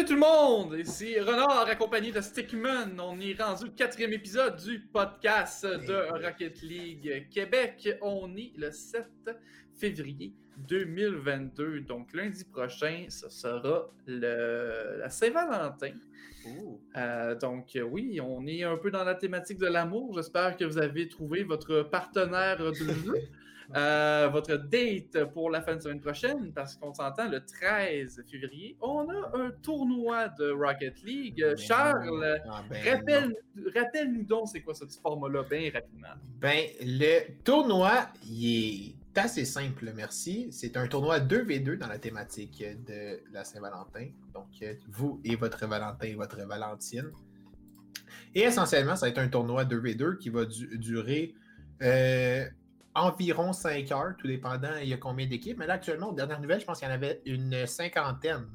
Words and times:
Salut 0.00 0.08
tout 0.08 0.14
le 0.14 0.20
monde! 0.20 0.78
Ici 0.78 1.20
Renard 1.20 1.68
accompagné 1.68 2.10
de 2.10 2.22
Stickman. 2.22 2.98
On 2.98 3.20
est 3.20 3.38
rendu 3.38 3.66
au 3.66 3.68
quatrième 3.68 4.14
épisode 4.14 4.56
du 4.56 4.80
podcast 4.80 5.66
de 5.66 6.24
Rocket 6.24 6.62
League 6.62 7.28
Québec. 7.30 7.98
On 8.00 8.34
est 8.34 8.52
le 8.56 8.70
7 8.72 9.04
février 9.78 10.32
2022. 10.56 11.80
Donc 11.80 12.14
lundi 12.14 12.44
prochain, 12.44 13.04
ce 13.10 13.28
sera 13.28 13.90
le, 14.06 15.00
la 15.00 15.10
Saint-Valentin. 15.10 15.92
Euh, 16.96 17.34
donc 17.34 17.78
oui, 17.90 18.22
on 18.22 18.46
est 18.46 18.62
un 18.62 18.78
peu 18.78 18.90
dans 18.90 19.04
la 19.04 19.14
thématique 19.14 19.58
de 19.58 19.66
l'amour. 19.66 20.14
J'espère 20.14 20.56
que 20.56 20.64
vous 20.64 20.78
avez 20.78 21.08
trouvé 21.08 21.42
votre 21.42 21.82
partenaire 21.82 22.56
de 22.56 22.72
jeu. 22.72 23.14
Euh, 23.76 24.28
votre 24.32 24.56
date 24.56 25.24
pour 25.32 25.50
la 25.50 25.62
fin 25.62 25.76
de 25.76 25.80
semaine 25.80 26.00
prochaine, 26.00 26.52
parce 26.52 26.74
qu'on 26.74 26.92
s'entend 26.92 27.28
le 27.28 27.44
13 27.44 28.24
février, 28.28 28.76
on 28.80 29.08
a 29.08 29.30
un 29.34 29.50
tournoi 29.62 30.28
de 30.28 30.50
Rocket 30.50 31.02
League. 31.02 31.40
Ben 31.40 31.56
Charles, 31.56 32.40
ah, 32.48 32.64
ben 32.68 33.32
rappelle-nous 33.74 34.24
donc 34.24 34.48
c'est 34.48 34.60
quoi 34.62 34.74
ce 34.74 34.84
petit 34.84 35.00
format-là, 35.00 35.44
bien 35.48 35.70
rapidement. 35.72 36.08
Ben, 36.40 36.66
le 36.80 37.42
tournoi, 37.44 38.08
il 38.28 38.94
est 39.14 39.18
assez 39.18 39.44
simple, 39.44 39.92
merci. 39.94 40.48
C'est 40.50 40.76
un 40.76 40.88
tournoi 40.88 41.20
2v2 41.20 41.78
dans 41.78 41.88
la 41.88 41.98
thématique 41.98 42.64
de 42.86 43.20
la 43.32 43.44
Saint-Valentin. 43.44 44.08
Donc, 44.34 44.48
vous 44.88 45.20
et 45.24 45.36
votre 45.36 45.64
Valentin 45.66 46.06
et 46.06 46.14
votre 46.14 46.44
Valentine. 46.44 47.10
Et 48.34 48.42
essentiellement, 48.42 48.96
ça 48.96 49.06
va 49.06 49.10
être 49.10 49.18
un 49.18 49.28
tournoi 49.28 49.64
2v2 49.64 50.18
qui 50.18 50.28
va 50.28 50.44
durer 50.44 51.34
euh, 51.82 52.44
environ 52.94 53.52
5 53.52 53.90
heures, 53.92 54.14
tout 54.18 54.26
dépendant, 54.26 54.76
il 54.82 54.88
y 54.88 54.92
a 54.92 54.96
combien 54.96 55.26
d'équipes. 55.26 55.58
Mais 55.58 55.66
là, 55.66 55.74
actuellement, 55.74 56.10
aux 56.10 56.14
dernières 56.14 56.40
nouvelles, 56.40 56.60
je 56.60 56.66
pense 56.66 56.78
qu'il 56.78 56.88
y 56.88 56.90
en 56.90 56.94
avait 56.94 57.22
une 57.24 57.66
cinquantaine. 57.66 58.46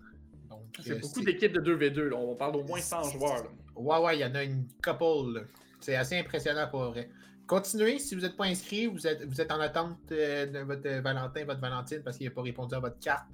C'est 0.82 0.92
euh, 0.92 1.00
beaucoup 1.00 1.22
d'équipes 1.22 1.54
de 1.54 1.62
2v2. 1.62 2.14
On 2.14 2.36
parle 2.36 2.54
d'au 2.54 2.64
moins 2.64 2.80
100 2.80 3.12
joueurs. 3.12 3.52
Ouais, 3.76 3.98
ouais, 4.00 4.18
il 4.18 4.22
y 4.22 4.26
en 4.26 4.36
a 4.36 4.44
une 4.44 4.68
couple. 4.84 5.48
C'est 5.80 5.96
assez 5.96 6.18
impressionnant 6.18 6.68
pour 6.70 6.86
vrai. 6.86 7.10
Continuez, 7.48 8.00
si 8.00 8.16
vous 8.16 8.22
n'êtes 8.22 8.36
pas 8.36 8.46
inscrit, 8.46 8.88
vous 8.88 9.06
êtes, 9.06 9.24
vous 9.24 9.40
êtes 9.40 9.52
en 9.52 9.60
attente 9.60 10.00
euh, 10.12 10.46
de 10.48 10.60
votre 10.60 10.90
Valentin, 11.02 11.46
votre 11.46 11.62
Valentine, 11.62 12.02
parce 12.04 12.18
qu'il 12.18 12.28
n'a 12.28 12.34
pas 12.34 12.42
répondu 12.42 12.76
à 12.76 12.80
votre 12.80 13.00
carte. 13.00 13.30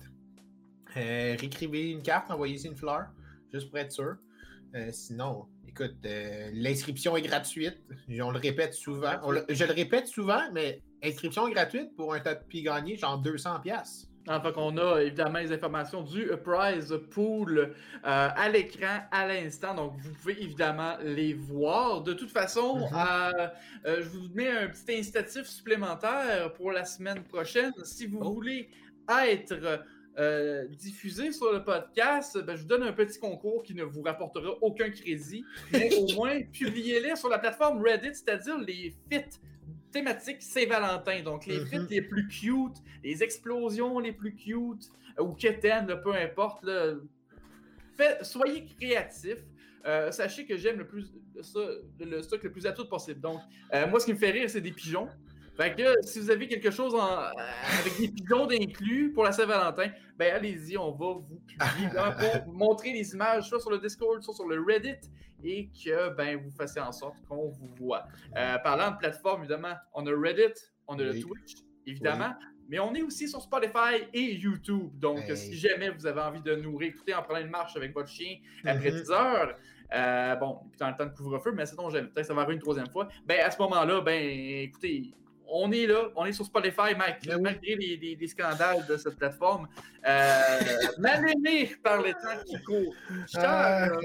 Euh, 0.98 1.36
réécrivez 1.40 1.92
une 1.92 2.02
carte, 2.02 2.30
envoyez-y 2.30 2.68
une 2.68 2.76
fleur, 2.76 3.06
juste 3.54 3.70
pour 3.70 3.80
être 3.80 3.94
sûr. 3.94 4.18
sinon, 4.92 5.48
écoute, 5.68 5.96
l'inscription 6.54 7.16
est 7.16 7.22
gratuite. 7.22 7.78
On 8.10 8.32
le 8.32 8.40
répète 8.40 8.74
souvent. 8.74 9.14
je 9.48 9.64
le 9.64 9.74
répète 9.74 10.08
souvent, 10.08 10.42
mais 10.52 10.82
inscription 11.04 11.50
gratuite 11.50 11.96
pour 11.96 12.14
un 12.14 12.20
tapis 12.20 12.64
gagné, 12.64 12.96
genre 12.96 13.18
200 13.18 13.60
pièces. 13.62 14.12
Enfin, 14.28 14.52
qu'on 14.52 14.78
a 14.78 15.02
évidemment 15.02 15.40
les 15.40 15.52
informations 15.52 16.04
du 16.04 16.30
prize 16.44 16.96
pool 17.10 17.60
euh, 17.60 17.70
à 18.04 18.50
l'écran 18.50 19.00
à 19.12 19.28
l'instant. 19.28 19.74
Donc, 19.74 19.94
vous 19.98 20.12
pouvez 20.14 20.44
évidemment 20.44 20.96
les 21.04 21.34
voir. 21.34 22.04
De 22.04 22.14
toute 22.14 22.30
façon, 22.30 22.78
mhm. 22.78 22.86
euh, 22.94 23.48
euh, 23.86 24.02
je 24.02 24.10
vous 24.10 24.30
mets 24.34 24.50
un 24.50 24.68
petit 24.68 25.00
incitatif 25.00 25.48
supplémentaire 25.48 26.54
pour 26.54 26.72
la 26.72 26.86
semaine 26.86 27.24
prochaine. 27.24 27.74
Si 27.84 28.06
vous 28.06 28.20
oh. 28.22 28.34
voulez 28.34 28.70
être 29.10 29.84
diffusé 30.78 31.32
sur 31.32 31.52
le 31.52 31.64
podcast, 31.64 32.38
ben, 32.46 32.56
je 32.56 32.62
vous 32.62 32.68
donne 32.68 32.84
un 32.84 32.94
petit 32.94 33.18
concours 33.18 33.64
qui 33.64 33.74
ne 33.74 33.84
vous 33.84 34.04
rapportera 34.04 34.52
aucun 34.62 34.90
crédit, 34.92 35.44
mais 35.72 35.96
au 35.96 36.14
moins 36.16 36.42
publiez-les 36.42 37.16
sur 37.16 37.30
la 37.30 37.40
plateforme 37.40 37.82
Reddit, 37.82 38.14
c'est-à-dire 38.14 38.58
les 38.60 38.94
fits 39.10 39.40
thématique 39.92 40.42
Saint-Valentin. 40.42 41.22
Donc, 41.24 41.46
les 41.46 41.60
mm 41.60 41.88
les 41.90 42.02
plus 42.02 42.28
cute, 42.28 42.78
les 43.04 43.24
explosions 43.24 44.00
les 44.00 44.14
plus 44.14 44.34
cute, 44.34 44.92
euh, 45.20 45.24
ou 45.24 45.34
quétaines, 45.34 45.88
peu 46.04 46.14
importe. 46.14 46.66
soyez 48.22 48.66
créatifs. 48.66 49.44
Euh, 49.86 50.12
sachez 50.12 50.46
que 50.46 50.58
j'aime 50.58 50.78
le 50.78 50.88
plus 50.88 51.12
le 52.00 52.22
stock 52.22 52.44
le 52.44 52.52
plus 52.52 52.66
à 52.68 52.72
tout 52.72 52.88
possible. 52.88 53.20
Donc, 53.20 53.40
euh, 53.74 53.88
moi, 53.88 54.00
ce 54.00 54.06
qui 54.06 54.14
me 54.14 54.18
fait 54.18 54.32
rire, 54.32 54.50
c'est 54.50 54.62
des 54.62 54.72
pigeons. 54.72 55.08
Fait 55.62 55.76
que 55.76 56.02
si 56.02 56.20
vous 56.20 56.32
avez 56.32 56.48
quelque 56.48 56.72
chose 56.72 56.96
avec 56.96 57.96
des 58.00 58.08
pigeons 58.08 58.48
d'inclus 58.48 59.12
pour 59.14 59.24
la 59.24 59.32
Saint-Valentin, 59.32 59.92
ben 60.18 60.34
allez-y, 60.34 60.76
on 60.76 60.92
va 60.92 61.14
vous 61.14 61.40
publier 61.46 61.88
pour 62.44 62.46
vous 62.46 62.54
montrer 62.54 62.94
les 62.94 63.14
images, 63.14 63.48
soit 63.48 63.60
sur 63.60 63.70
le 63.70 63.78
Discord, 63.78 64.24
soit 64.24 64.34
sur 64.34 64.48
le 64.48 64.60
Reddit 64.60 65.08
et 65.44 65.70
que 65.70 66.16
ben, 66.16 66.38
vous 66.38 66.50
fassiez 66.50 66.82
en 66.82 66.92
sorte 66.92 67.18
qu'on 67.28 67.50
vous 67.50 67.70
voit. 67.78 68.08
Euh, 68.36 68.58
parlant 68.60 68.90
de 68.90 68.98
plateforme, 68.98 69.42
évidemment, 69.42 69.76
on 69.94 70.08
a 70.08 70.12
Reddit, 70.12 70.60
on 70.88 70.98
a 70.98 71.04
le 71.04 71.20
Twitch, 71.20 71.58
évidemment. 71.86 72.34
Mais 72.68 72.80
on 72.80 72.96
est 72.96 73.04
aussi 73.04 73.28
sur 73.28 73.42
Spotify 73.42 74.08
et 74.14 74.34
YouTube. 74.34 74.90
Donc, 74.98 75.20
si 75.36 75.56
jamais 75.56 75.90
vous 75.90 76.08
avez 76.08 76.22
envie 76.22 76.42
de 76.42 76.56
nous 76.56 76.76
réécouter 76.76 77.14
en 77.14 77.22
prenant 77.22 77.42
une 77.42 77.50
marche 77.52 77.76
avec 77.76 77.94
votre 77.94 78.10
chien 78.10 78.38
après 78.66 78.92
10 78.92 79.10
mhm. 79.10 79.12
heures, 79.12 79.56
euh, 79.94 80.36
bon, 80.38 80.60
puis 80.72 80.80
dans 80.80 80.88
le 80.88 80.96
temps 80.96 81.06
de 81.06 81.12
couvre-feu, 81.12 81.52
mais 81.52 81.66
c'est 81.66 81.76
donc 81.76 81.92
peut-être 81.92 82.14
que 82.14 82.24
ça 82.24 82.34
va 82.34 82.42
arriver 82.42 82.56
une 82.56 82.62
troisième 82.62 82.90
fois. 82.90 83.10
Ben, 83.26 83.42
à 83.42 83.52
ce 83.52 83.62
moment-là, 83.62 84.00
ben, 84.02 84.24
écoutez, 84.24 85.14
on 85.52 85.72
est 85.72 85.86
là, 85.86 86.10
on 86.16 86.26
est 86.26 86.32
sur 86.32 86.46
Spotify, 86.46 86.96
malgré, 86.98 87.36
ben 87.36 87.42
malgré 87.42 87.76
les, 87.76 88.28
scandales 88.28 88.86
de 88.88 88.98
cette 88.98 89.18
plateforme. 89.18 89.68
Euh, 90.08 90.40
Malgré 90.98 91.76
par 91.84 92.02
les 92.02 92.14
temps 92.14 92.44
qui 92.46 92.62
courent. 92.64 92.94
Charles. 93.28 94.00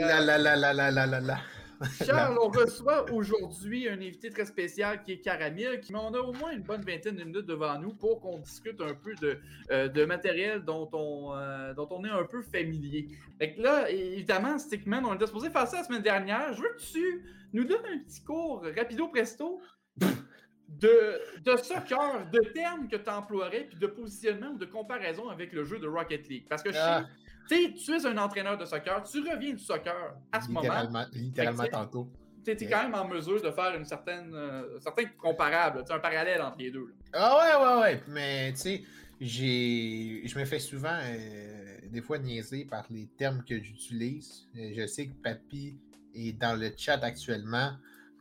Charles, 2.05 2.39
on 2.41 2.49
reçoit 2.49 3.11
aujourd'hui 3.13 3.89
un 3.89 3.95
invité 3.95 4.31
très 4.31 4.47
spécial 4.47 5.03
qui 5.03 5.13
est 5.13 5.21
Caramel, 5.21 5.81
qui 5.81 5.95
on 5.95 6.15
a 6.15 6.21
au 6.21 6.33
moins 6.33 6.53
une 6.53 6.63
bonne 6.63 6.83
vingtaine 6.83 7.17
de 7.17 7.25
minutes 7.25 7.47
devant 7.47 7.79
nous 7.79 7.93
pour 7.93 8.21
qu'on 8.21 8.39
discute 8.39 8.81
un 8.81 8.95
peu 8.95 9.15
de, 9.21 9.39
euh, 9.71 9.89
de 9.89 10.05
matériel 10.05 10.65
dont 10.65 10.89
on, 10.93 11.35
euh, 11.35 11.75
dont 11.75 11.89
on 11.91 12.05
est 12.05 12.11
un 12.11 12.25
peu 12.25 12.43
familier. 12.43 13.09
Fait 13.39 13.55
que 13.55 13.61
là, 13.61 13.91
évidemment, 13.91 14.59
Stickman, 14.59 15.05
on 15.05 15.15
était 15.15 15.27
supposé 15.27 15.51
faire 15.51 15.67
ça 15.67 15.79
la 15.79 15.85
semaine 15.85 16.03
dernière. 16.03 16.55
Je 16.55 16.63
veux 16.63 16.75
que 16.77 16.83
tu 16.83 17.25
nous 17.53 17.65
donnes 17.65 17.87
un 17.93 17.99
petit 17.99 18.23
cours 18.23 18.65
rapido 18.77 19.09
presto 19.09 19.61
de, 20.69 21.21
de 21.43 21.57
soccer, 21.57 22.29
de 22.31 22.41
termes 22.53 22.89
que 22.89 22.97
tu 22.97 23.11
emploierais, 23.11 23.67
puis 23.69 23.79
de 23.79 23.87
positionnement 23.87 24.51
ou 24.51 24.59
de 24.59 24.67
comparaison 24.67 25.29
avec 25.29 25.53
le 25.53 25.65
jeu 25.65 25.79
de 25.79 25.87
Rocket 25.87 26.29
League. 26.29 26.47
Parce 26.49 26.63
que 26.63 26.71
ah. 26.75 27.07
tu 27.49 27.55
es 27.55 28.07
un 28.07 28.19
entraîneur 28.19 28.59
de 28.59 28.65
soccer, 28.65 29.03
tu 29.05 29.21
reviens 29.21 29.53
du 29.53 29.59
soccer 29.59 30.15
à 30.33 30.41
ce 30.41 30.51
moment. 30.51 31.07
Littéralement 31.13 31.67
tantôt. 31.71 32.11
Tu 32.45 32.53
es, 32.53 32.69
quand 32.69 32.85
même 32.85 32.95
en 32.95 33.09
mesure 33.09 33.43
de 33.43 33.51
faire 33.51 33.75
une 33.75 33.85
certaine, 33.85 34.33
euh, 34.33 34.79
certain 34.79 35.05
comparable, 35.19 35.83
un 35.89 35.99
parallèle 35.99 36.41
entre 36.41 36.59
les 36.59 36.71
deux. 36.71 36.95
Ah 37.13 37.37
ouais, 37.39 37.65
ouais, 37.65 37.83
ouais. 37.83 38.03
Mais 38.07 38.53
tu 38.53 38.59
sais, 38.59 38.83
je 39.21 40.39
me 40.39 40.45
fais 40.45 40.61
souvent, 40.61 40.97
euh, 41.03 41.79
des 41.91 42.03
fois, 42.03 42.19
niaiser 42.19 42.65
par 42.65 42.85
les 42.91 43.09
termes 43.19 43.43
que 43.45 43.61
j'utilise. 43.61 44.47
Euh, 44.57 44.71
je 44.77 44.87
sais 44.87 45.09
que 45.09 45.15
Papy 45.15 45.77
est 46.15 46.39
dans 46.39 46.59
le 46.59 46.71
chat 46.77 47.03
actuellement. 47.03 47.73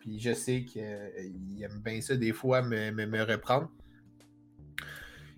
Puis 0.06 0.20
je 0.20 0.34
sais 0.34 0.64
qu'il 0.64 0.84
aime 0.84 1.82
bien 1.84 2.00
ça 2.00 2.16
des 2.16 2.32
fois 2.32 2.62
me, 2.62 2.92
me, 2.92 3.24
reprendre. 3.24 3.72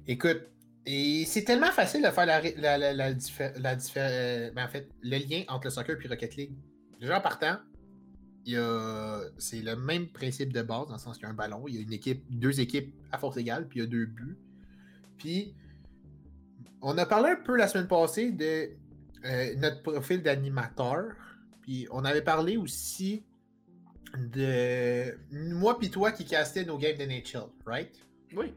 Écoute, 0.05 0.41
et 0.85 1.23
c'est 1.25 1.45
tellement 1.45 1.71
facile 1.71 2.03
de 2.03 2.09
faire 2.09 2.25
la, 2.25 2.41
la, 2.41 2.77
la, 2.77 2.93
la, 2.93 3.07
euh, 3.07 4.51
ben, 4.51 4.65
en 4.65 4.67
fait, 4.67 4.89
le 5.01 5.17
lien 5.19 5.43
entre 5.47 5.67
le 5.67 5.69
soccer 5.69 5.95
et 6.03 6.07
Rocket 6.09 6.35
League. 6.35 6.51
Déjà 6.99 7.17
en 7.17 7.21
partant, 7.21 7.59
c'est 9.37 9.61
le 9.61 9.75
même 9.77 10.09
principe 10.09 10.51
de 10.51 10.61
base, 10.61 10.87
dans 10.87 10.95
le 10.95 10.99
sens 10.99 11.15
qu'il 11.15 11.23
y 11.23 11.27
a 11.27 11.31
un 11.31 11.33
ballon, 11.33 11.63
il 11.69 11.75
y 11.75 11.77
a 11.77 11.81
une 11.81 11.93
équipe, 11.93 12.25
deux 12.29 12.59
équipes 12.59 12.93
à 13.13 13.17
force 13.17 13.37
égale, 13.37 13.69
puis 13.69 13.79
il 13.79 13.83
y 13.83 13.85
a 13.85 13.89
deux 13.89 14.05
buts. 14.05 14.37
Puis, 15.17 15.55
on 16.81 16.97
a 16.97 17.05
parlé 17.05 17.29
un 17.29 17.35
peu 17.37 17.55
la 17.55 17.69
semaine 17.69 17.87
passée 17.87 18.33
de 18.33 18.71
euh, 19.23 19.55
notre 19.55 19.81
profil 19.81 20.21
d'animateur. 20.21 21.13
Puis, 21.61 21.87
on 21.89 22.03
avait 22.03 22.21
parlé 22.21 22.57
aussi 22.57 23.23
de 24.17 25.17
moi 25.31 25.77
puis 25.77 25.89
toi 25.89 26.11
qui 26.11 26.25
castais 26.25 26.65
nos 26.65 26.77
games 26.77 26.97
de 26.97 27.05
NHL, 27.05 27.49
right? 27.65 27.95
Oui. 28.35 28.53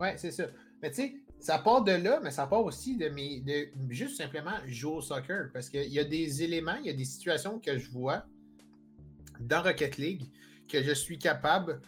Ouais, 0.00 0.14
c'est 0.16 0.30
ça. 0.30 0.44
Mais 0.82 0.90
tu 0.90 0.96
sais, 0.96 1.14
ça 1.38 1.58
part 1.58 1.82
de 1.82 1.92
là, 1.92 2.20
mais 2.22 2.30
ça 2.30 2.46
part 2.46 2.64
aussi 2.64 2.96
de 2.96 3.08
mes. 3.08 3.40
de 3.40 3.68
juste 3.90 4.16
simplement 4.16 4.56
jouer 4.66 4.96
au 4.96 5.00
soccer. 5.00 5.50
Parce 5.52 5.68
qu'il 5.68 5.92
y 5.92 5.98
a 5.98 6.04
des 6.04 6.42
éléments, 6.42 6.76
il 6.80 6.86
y 6.86 6.90
a 6.90 6.94
des 6.94 7.04
situations 7.04 7.58
que 7.58 7.78
je 7.78 7.90
vois 7.90 8.24
dans 9.40 9.62
Rocket 9.62 9.96
League 9.96 10.22
que 10.68 10.82
je 10.82 10.92
suis 10.92 11.18
capable 11.18 11.80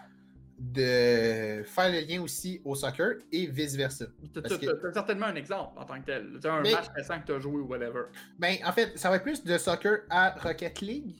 de 0.59 1.63
faire 1.65 1.91
le 1.91 2.01
lien 2.07 2.23
aussi 2.23 2.61
au 2.65 2.75
soccer 2.75 3.15
et 3.33 3.47
vice-versa. 3.47 4.07
Tu 4.33 4.39
as, 4.39 4.93
certainement 4.93 5.27
un 5.27 5.35
exemple 5.35 5.79
en 5.79 5.85
tant 5.85 6.01
que 6.01 6.07
tel. 6.07 6.39
Tu 6.41 6.47
as 6.47 6.55
un 6.55 6.63
match 6.63 6.87
récent 6.95 7.21
que 7.21 7.27
tu 7.27 7.33
as 7.33 7.41
joué 7.41 7.61
ou 7.61 7.67
whatever. 7.67 8.05
Ben, 8.39 8.57
en 8.65 8.73
fait, 8.73 8.97
ça 8.97 9.11
va 9.11 9.17
être 9.17 9.23
plus 9.23 9.43
de 9.43 9.59
soccer 9.59 10.01
à 10.11 10.31
Rocket 10.31 10.81
League. 10.81 11.17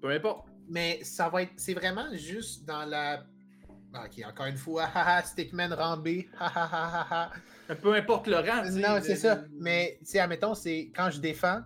Peu 0.00 0.10
importe. 0.10 0.51
Mais 0.68 1.00
ça 1.02 1.28
va 1.28 1.42
être. 1.42 1.52
C'est 1.56 1.74
vraiment 1.74 2.14
juste 2.14 2.64
dans 2.64 2.84
la. 2.84 3.24
Ok, 3.94 4.24
encore 4.26 4.46
une 4.46 4.56
fois, 4.56 4.84
haha, 4.94 5.22
Stickman 5.22 5.74
rambé, 5.74 6.28
haha, 6.38 7.30
Peu 7.82 7.94
importe 7.94 8.26
le 8.26 8.36
rang. 8.36 8.64
Non, 8.70 9.00
c'est 9.02 9.16
ça. 9.16 9.44
Mais, 9.60 9.98
tu 10.00 10.06
sais, 10.06 10.18
admettons, 10.18 10.54
c'est 10.54 10.90
quand 10.94 11.10
je 11.10 11.20
défends, 11.20 11.60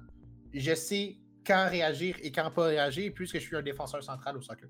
je 0.52 0.74
sais 0.74 1.18
quand 1.46 1.68
réagir 1.70 2.16
et 2.22 2.32
quand 2.32 2.50
pas 2.50 2.64
réagir, 2.64 3.12
puisque 3.14 3.38
je 3.38 3.44
suis 3.44 3.56
un 3.56 3.62
défenseur 3.62 4.02
central 4.02 4.36
au 4.36 4.42
soccer. 4.42 4.68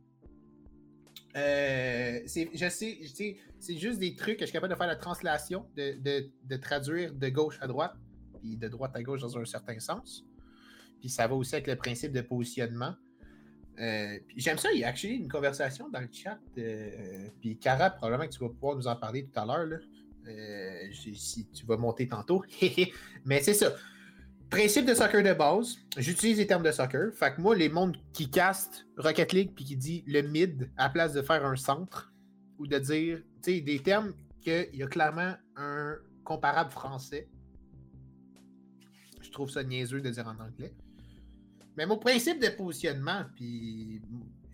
Euh, 1.37 2.21
je 2.27 2.69
sais, 2.69 3.37
c'est 3.59 3.77
juste 3.77 3.99
des 3.99 4.17
trucs 4.17 4.39
que 4.39 4.43
je 4.43 4.47
suis 4.47 4.53
capable 4.53 4.73
de 4.73 4.79
faire 4.79 4.87
la 4.87 4.97
translation, 4.97 5.67
de, 5.77 5.99
de, 6.01 6.31
de, 6.45 6.57
traduire 6.57 7.13
de 7.13 7.29
gauche 7.29 7.59
à 7.61 7.67
droite, 7.67 7.95
puis 8.41 8.57
de 8.57 8.69
droite 8.69 8.93
à 8.95 9.03
gauche 9.03 9.21
dans 9.21 9.37
un 9.37 9.45
certain 9.45 9.79
sens. 9.79 10.25
Puis 11.01 11.11
ça 11.11 11.27
va 11.27 11.35
aussi 11.35 11.55
avec 11.55 11.67
le 11.67 11.77
principe 11.77 12.13
de 12.13 12.23
positionnement. 12.23 12.95
Euh, 13.79 14.19
j'aime 14.37 14.59
ça, 14.59 14.73
il 14.73 14.81
y 14.81 14.85
a 14.85 14.89
actually 14.89 15.17
une 15.17 15.29
conversation 15.29 15.89
dans 15.89 16.01
le 16.01 16.09
chat. 16.11 16.39
Euh, 16.59 17.29
puis 17.41 17.59
Cara, 17.59 17.91
probablement 17.91 18.27
que 18.27 18.33
tu 18.33 18.41
vas 18.41 18.49
pouvoir 18.49 18.77
nous 18.77 18.87
en 18.87 18.97
parler 18.97 19.27
tout 19.27 19.39
à 19.39 19.45
l'heure. 19.45 19.81
Euh, 20.27 20.93
si 20.93 21.47
tu 21.51 21.67
vas 21.67 21.77
monter 21.77 22.09
tantôt. 22.09 22.43
Mais 23.25 23.43
c'est 23.43 23.55
ça. 23.55 23.73
Principe 24.51 24.87
de 24.87 24.95
soccer 24.95 25.23
de 25.23 25.33
base, 25.33 25.77
j'utilise 25.97 26.39
les 26.39 26.47
termes 26.47 26.63
de 26.63 26.71
soccer. 26.71 27.13
Fait 27.13 27.35
que 27.35 27.41
moi, 27.41 27.55
les 27.55 27.69
mondes 27.69 27.97
qui 28.13 28.31
castent 28.31 28.87
Rocket 28.97 29.33
League 29.33 29.53
puis 29.55 29.65
qui 29.65 29.77
dit 29.77 30.05
le 30.07 30.23
mid 30.23 30.71
à 30.77 30.89
place 30.89 31.13
de 31.13 31.23
faire 31.23 31.45
un 31.45 31.57
centre 31.57 32.13
ou 32.59 32.67
de 32.67 32.79
dire, 32.79 33.23
des 33.45 33.81
termes 33.85 34.15
qu'il 34.41 34.69
y 34.73 34.83
a 34.83 34.87
clairement 34.87 35.35
un 35.57 35.97
comparable 36.25 36.71
français. 36.71 37.29
Je 39.21 39.31
trouve 39.31 39.51
ça 39.51 39.63
niaiseux 39.63 40.01
de 40.01 40.11
dire 40.11 40.27
en 40.27 40.39
anglais. 40.43 40.75
Mais 41.77 41.87
mon 41.87 41.99
principe 41.99 42.41
de 42.41 42.49
positionnement, 42.49 43.25
puis 43.35 44.01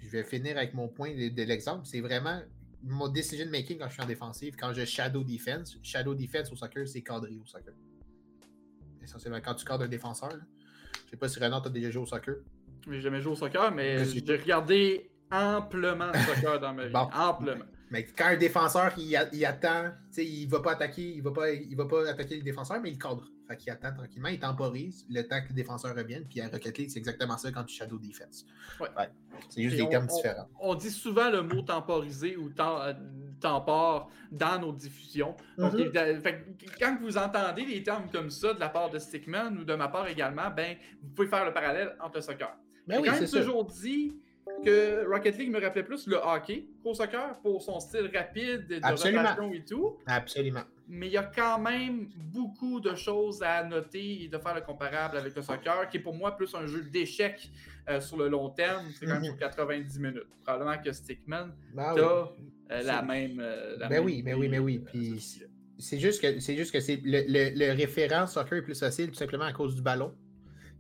je 0.01 0.11
vais 0.11 0.25
finir 0.25 0.57
avec 0.57 0.75
mon 0.75 0.89
point 0.89 1.15
de, 1.15 1.43
l'exemple, 1.43 1.83
c'est 1.85 2.01
vraiment 2.01 2.41
mon 2.83 3.09
decision 3.09 3.47
making 3.49 3.79
quand 3.79 3.89
je 3.89 3.93
suis 3.93 4.03
en 4.03 4.07
défensive, 4.07 4.57
quand 4.59 4.73
je 4.73 4.85
shadow 4.85 5.23
defense. 5.23 5.79
Shadow 5.83 6.15
defense 6.15 6.51
au 6.51 6.57
soccer, 6.57 6.87
c'est 6.89 7.03
cadré 7.03 7.39
au 7.41 7.47
soccer. 7.47 7.75
Essentiellement, 9.01 9.41
quand 9.41 9.55
tu 9.55 9.65
cadres 9.65 9.85
un 9.85 9.89
défenseur, 9.89 10.33
je 10.33 11.01
je 11.07 11.11
sais 11.11 11.17
pas 11.17 11.29
si 11.29 11.39
Renan, 11.39 11.61
tu 11.61 11.69
as 11.69 11.71
déjà 11.71 11.91
joué 11.91 12.03
au 12.03 12.07
soccer. 12.07 12.37
J'ai 12.91 13.01
jamais 13.01 13.21
joué 13.21 13.33
au 13.33 13.37
soccer, 13.37 13.71
mais 13.73 14.05
j'ai 14.05 14.37
regardé 14.37 15.11
amplement 15.31 16.11
le 16.13 16.19
soccer 16.35 16.59
dans 16.59 16.75
ma 16.75 16.87
vie. 16.87 16.95
Amplement. 17.15 17.65
Mais 17.91 18.05
quand 18.05 18.27
un 18.27 18.37
défenseur 18.37 18.93
il, 18.97 19.29
il 19.33 19.45
attend, 19.45 19.93
il 20.17 20.47
va 20.49 20.61
pas 20.61 20.73
attaquer, 20.73 21.15
il 21.15 21.23
va 21.23 21.31
pas, 21.31 21.51
il 21.51 21.77
va 21.77 21.87
pas 21.87 22.09
attaquer 22.09 22.37
le 22.37 22.43
défenseur, 22.43 22.81
mais 22.81 22.91
il 22.91 22.99
cadre. 22.99 23.29
Fait 23.49 23.57
qu'il 23.57 23.71
attend 23.71 23.93
tranquillement, 23.93 24.29
il 24.29 24.39
temporise 24.39 25.05
le 25.11 25.23
temps 25.23 25.41
que 25.43 25.49
le 25.49 25.55
défenseur 25.55 25.95
revienne. 25.95 26.25
Puis 26.29 26.41
à 26.41 26.49
Rocket 26.49 26.79
League, 26.79 26.91
c'est 26.91 26.99
exactement 26.99 27.37
ça 27.37 27.51
quand 27.51 27.65
tu 27.65 27.75
shadow 27.75 27.99
defense. 27.99 28.47
Ouais. 28.81 28.89
C'est 29.49 29.63
juste 29.63 29.77
des 29.77 29.89
termes 29.89 30.07
différents. 30.07 30.49
On, 30.61 30.75
dit 30.75 30.91
souvent 30.91 31.31
le 31.31 31.43
mot 31.43 31.63
temporiser 31.63 32.37
ou 32.37 32.53
euh, 32.59 32.95
tempore 33.41 34.11
dans 34.31 34.59
nos 34.61 34.73
diffusions. 34.73 35.37
Donc, 35.59 35.75
mm-hmm. 35.75 36.45
quand 36.81 36.99
vous 37.01 37.19
entendez 37.19 37.67
des 37.67 37.83
termes 37.83 38.09
comme 38.11 38.31
ça 38.31 38.55
de 38.55 38.61
la 38.61 38.69
part 38.69 38.91
de 38.91 38.99
Stickman 38.99 39.57
ou 39.59 39.65
de 39.65 39.75
ma 39.75 39.89
part 39.89 40.07
également, 40.09 40.51
ben, 40.51 40.77
vous 41.03 41.11
pouvez 41.11 41.29
faire 41.29 41.45
le 41.45 41.53
parallèle 41.53 41.97
entre 42.01 42.17
le 42.17 42.23
soccer. 42.23 42.57
Mais 42.87 42.97
ben 42.97 43.03
oui, 43.03 43.09
quand 43.09 43.21
même 43.21 43.31
toujours 43.31 43.65
dit 43.65 44.17
que 44.65 45.07
Rocket 45.09 45.39
League 45.39 45.51
me 45.51 45.61
rappelait 45.61 45.83
plus 45.83 46.07
le 46.07 46.17
hockey 46.17 46.67
qu'au 46.83 46.95
soccer 46.95 47.39
pour 47.43 47.63
son 47.63 47.81
style 47.81 48.11
rapide 48.15 48.67
de 48.67 48.81
rotation 48.83 49.53
et 49.53 49.65
tout. 49.65 49.99
Absolument. 50.07 50.63
Mais 50.89 51.07
il 51.07 51.13
y 51.13 51.17
a 51.17 51.23
quand 51.23 51.59
même 51.59 52.09
beaucoup 52.33 52.81
de 52.81 52.95
choses 52.95 53.43
à 53.43 53.65
noter 53.65 54.25
et 54.25 54.29
de 54.29 54.39
faire 54.39 54.55
le 54.55 54.61
comparable 54.61 55.17
avec 55.17 55.35
le 55.35 55.43
soccer, 55.43 55.89
qui 55.89 55.99
est 55.99 56.01
pour 56.01 56.15
moi 56.15 56.37
plus 56.37 56.55
un 56.55 56.67
jeu 56.67 56.83
d'échecs 56.83 57.51
euh, 57.89 58.01
sur 58.01 58.17
le 58.17 58.29
long 58.29 58.51
terme. 58.51 58.87
C'est 58.99 59.07
quand 59.07 59.15
même 59.15 59.25
sur 59.25 59.39
90 59.39 59.99
minutes. 59.99 60.27
Probablement 60.45 60.83
que 60.83 60.93
Stickman 60.93 61.53
ben 61.75 61.95
euh, 61.99 62.83
la 62.83 63.03
même. 63.03 63.41
Euh, 63.41 63.77
ben 63.89 64.03
oui, 64.05 64.23
mais 64.25 64.33
ben 64.33 64.41
oui, 64.41 64.49
mais 64.49 64.59
oui. 64.59 64.79
Puis 64.79 65.43
c'est 65.79 65.99
juste 65.99 66.21
que 66.21 66.41
c'est 66.41 66.57
juste 66.57 66.73
que 66.73 66.81
c'est 66.81 67.01
le, 67.03 67.25
le 67.27 67.73
référent 67.73 68.27
soccer 68.27 68.59
est 68.59 68.63
plus 68.63 68.79
facile 68.79 69.09
tout 69.09 69.15
simplement 69.15 69.45
à 69.45 69.53
cause 69.53 69.75
du 69.75 69.83
ballon. 69.83 70.15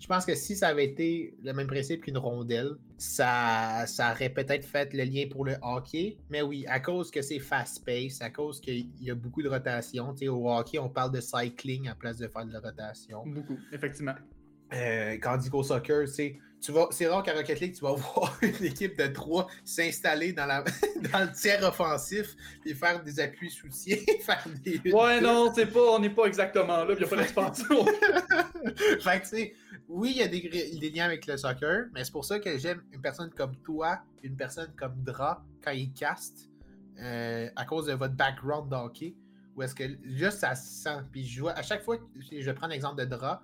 Je 0.03 0.09
pense 0.09 0.27
que 0.27 0.35
si 0.35 0.57
ça 0.57 0.67
avait 0.67 0.87
été 0.87 1.33
le 1.45 1.53
même 1.53 1.69
principe 1.69 2.03
qu'une 2.03 2.19
rondelle, 2.19 2.73
ça, 2.99 3.85
ça 3.87 4.11
aurait 4.11 4.31
peut-être 4.31 4.65
fait 4.65 4.93
le 4.93 5.05
lien 5.05 5.27
pour 5.31 5.45
le 5.45 5.55
hockey. 5.63 6.17
Mais 6.29 6.43
oui, 6.43 6.67
à 6.67 6.81
cause 6.81 7.09
que 7.09 7.23
c'est 7.23 7.39
fast-pace, 7.39 8.21
à 8.21 8.29
cause 8.31 8.61
qu'il 8.61 8.89
y 9.01 9.13
a 9.13 9.15
beaucoup 9.15 9.43
de 9.43 9.49
rotation. 9.49 10.13
au 10.29 10.51
hockey, 10.51 10.81
on 10.81 10.89
parle 10.89 11.13
de 11.13 11.21
cycling 11.21 11.87
à 11.87 11.95
place 11.95 12.19
de 12.19 12.27
faire 12.27 12.45
de 12.45 12.53
la 12.53 12.59
rotation. 12.59 13.23
Beaucoup, 13.25 13.57
effectivement. 13.71 14.17
Euh, 14.75 15.13
quand 15.23 15.35
on 15.35 15.37
dit 15.37 15.51
qu'au 15.51 15.63
soccer, 15.63 16.09
c'est 16.09 16.37
c'est 16.91 17.06
rare 17.09 17.23
qu'à 17.23 17.35
Rocket 17.35 17.61
League, 17.61 17.75
tu 17.75 17.81
vas 17.81 17.93
voir 17.94 18.37
une 18.41 18.64
équipe 18.64 18.97
de 18.97 19.06
trois 19.09 19.49
s'installer 19.64 20.32
dans, 20.32 20.47
la, 20.47 20.62
dans 21.12 21.20
le 21.20 21.32
tiers 21.32 21.62
offensif 21.64 22.37
et 22.64 22.75
faire 22.75 23.03
des 23.03 23.19
appuis 23.20 23.50
soutiens, 23.50 23.97
faire 24.20 24.44
des. 24.62 24.81
Ouais, 24.93 25.20
non, 25.20 25.53
c'est 25.55 25.67
pas, 25.67 25.81
on 25.81 25.99
n'est 25.99 26.11
pas 26.11 26.26
exactement 26.26 26.85
là, 26.85 26.87
il 26.91 26.99
n'y 26.99 27.05
a 27.05 27.09
pas 27.09 27.17
d'expansion. 27.17 27.85
fait 27.85 29.20
que, 29.20 29.23
tu 29.23 29.29
sais, 29.29 29.55
oui, 29.88 30.12
il 30.14 30.19
y 30.19 30.23
a 30.23 30.29
des, 30.29 30.91
liens 30.91 31.06
avec 31.06 31.26
le 31.26 31.37
soccer, 31.37 31.87
mais 31.93 32.05
c'est 32.05 32.12
pour 32.12 32.25
ça 32.25 32.38
que 32.38 32.56
j'aime 32.59 32.82
une 32.93 33.00
personne 33.00 33.31
comme 33.31 33.56
toi, 33.56 34.00
une 34.23 34.37
personne 34.37 34.73
comme 34.76 35.03
Dra, 35.03 35.44
quand 35.62 35.73
il 35.73 35.93
cast, 35.93 36.49
euh, 37.00 37.49
à 37.56 37.65
cause 37.65 37.87
de 37.87 37.94
votre 37.94 38.15
background 38.15 38.70
d'hockey, 38.70 39.15
où 39.56 39.62
est-ce 39.62 39.75
que 39.75 39.85
juste 40.05 40.38
ça 40.38 40.55
se 40.55 40.82
sent. 40.82 41.00
Puis 41.11 41.26
je 41.26 41.41
vois, 41.41 41.53
à 41.53 41.62
chaque 41.62 41.82
fois, 41.82 41.99
je 42.17 42.50
prendre 42.53 42.73
l'exemple 42.73 43.00
de 43.00 43.05
Dra, 43.05 43.43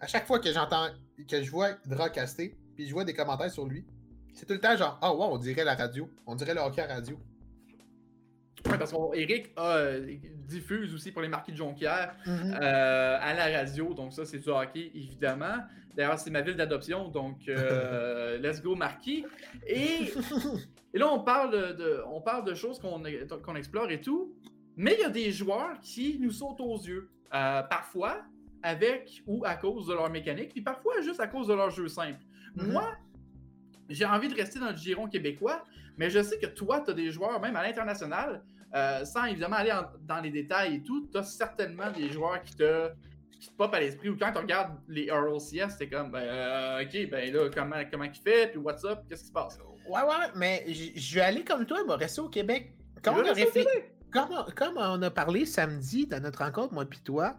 à 0.00 0.06
chaque 0.06 0.26
fois 0.26 0.38
que 0.38 0.50
j'entends, 0.52 0.88
que 1.28 1.42
je 1.42 1.50
vois 1.50 1.72
Dra 1.86 2.08
caster, 2.08 2.56
puis 2.74 2.86
je 2.86 2.92
vois 2.92 3.04
des 3.04 3.14
commentaires 3.14 3.50
sur 3.50 3.66
lui, 3.66 3.84
c'est 4.32 4.46
tout 4.46 4.54
le 4.54 4.60
temps 4.60 4.76
genre, 4.76 4.98
ah 5.02 5.12
oh, 5.12 5.18
wow, 5.18 5.34
on 5.34 5.38
dirait 5.38 5.64
la 5.64 5.74
radio, 5.74 6.08
on 6.26 6.34
dirait 6.34 6.54
le 6.54 6.60
hockey 6.60 6.80
à 6.80 6.86
radio. 6.86 7.18
Oui, 8.66 8.76
parce 8.78 8.92
qu'Eric 8.92 9.52
euh, 9.58 10.16
diffuse 10.46 10.94
aussi 10.94 11.12
pour 11.12 11.22
les 11.22 11.28
marquis 11.28 11.52
de 11.52 11.56
Jonquière 11.56 12.14
mhm. 12.26 12.54
euh, 12.60 13.18
à 13.20 13.34
la 13.34 13.58
radio, 13.58 13.94
donc 13.94 14.12
ça 14.12 14.24
c'est 14.24 14.38
du 14.38 14.48
hockey 14.48 14.90
évidemment. 14.94 15.56
D'ailleurs, 15.96 16.18
c'est 16.18 16.30
ma 16.30 16.40
ville 16.40 16.54
d'adoption, 16.54 17.08
donc 17.08 17.48
euh, 17.48 18.38
let's 18.42 18.62
go 18.62 18.76
marquis. 18.76 19.24
Et, 19.66 20.12
et, 20.94 20.98
là, 20.98 21.12
on 21.12 21.20
parle 21.20 21.76
de, 21.76 22.02
on 22.06 22.20
parle 22.20 22.44
de 22.44 22.54
choses 22.54 22.78
qu'on 22.78 23.02
qu'on 23.42 23.56
explore 23.56 23.90
et 23.90 24.00
tout, 24.00 24.32
mais 24.76 24.94
il 24.94 25.00
y 25.00 25.04
a 25.04 25.10
des 25.10 25.32
joueurs 25.32 25.80
qui 25.80 26.18
nous 26.20 26.30
sautent 26.30 26.60
aux 26.60 26.78
yeux. 26.78 27.10
parfois, 27.30 28.22
avec 28.62 29.22
ou 29.26 29.44
à 29.44 29.54
cause 29.54 29.86
de 29.86 29.94
leur 29.94 30.10
mécanique, 30.10 30.52
puis 30.52 30.62
parfois 30.62 31.00
juste 31.02 31.20
à 31.20 31.26
cause 31.26 31.48
de 31.48 31.54
leur 31.54 31.70
jeu 31.70 31.88
simple. 31.88 32.20
Mhm. 32.56 32.72
Moi, 32.72 32.96
j'ai 33.88 34.04
envie 34.04 34.28
de 34.28 34.34
rester 34.34 34.58
dans 34.58 34.70
le 34.70 34.76
giron 34.76 35.08
québécois, 35.08 35.64
mais 35.96 36.10
je 36.10 36.22
sais 36.22 36.38
que 36.38 36.46
toi, 36.46 36.80
tu 36.80 36.90
as 36.90 36.94
des 36.94 37.10
joueurs, 37.10 37.40
même 37.40 37.56
à 37.56 37.62
l'international, 37.62 38.42
euh, 38.74 39.04
sans 39.04 39.24
évidemment 39.24 39.56
aller 39.56 39.72
dans 40.06 40.20
les 40.20 40.30
détails 40.30 40.76
et 40.76 40.82
tout, 40.82 41.08
tu 41.10 41.18
as 41.18 41.24
certainement 41.24 41.90
des 41.90 42.08
joueurs 42.10 42.42
qui 42.42 42.54
te, 42.54 42.90
qui 43.40 43.48
te 43.48 43.54
popent 43.56 43.74
à 43.74 43.80
l'esprit, 43.80 44.08
ou 44.10 44.16
quand 44.16 44.32
tu 44.32 44.38
regardes 44.38 44.78
les 44.88 45.10
RLCS, 45.10 45.76
c'est 45.76 45.88
comme, 45.88 46.12
ben, 46.12 46.22
euh, 46.22 46.82
ok, 46.82 47.10
ben 47.10 47.32
là, 47.32 47.50
comment, 47.52 47.76
comment 47.90 48.04
il 48.04 48.14
fait, 48.14 48.50
puis 48.52 48.58
what's 48.58 48.84
up, 48.84 49.00
qu'est-ce 49.08 49.22
qui 49.22 49.28
se 49.28 49.32
passe? 49.32 49.58
Ouais, 49.88 50.02
ouais, 50.02 50.26
mais 50.36 50.64
je 50.68 51.14
vais 51.14 51.20
aller 51.22 51.44
comme 51.44 51.66
toi, 51.66 51.82
moi, 51.84 51.96
rester 51.96 52.20
au 52.20 52.28
Québec. 52.28 52.72
Comme 53.02 53.16
on, 53.16 53.26
a 53.26 54.52
comme, 54.52 54.76
on 54.76 55.02
a 55.02 55.10
parlé 55.10 55.46
samedi 55.46 56.06
dans 56.06 56.20
notre 56.20 56.40
rencontre, 56.44 56.74
moi 56.74 56.84
puis 56.84 57.00
toi, 57.00 57.36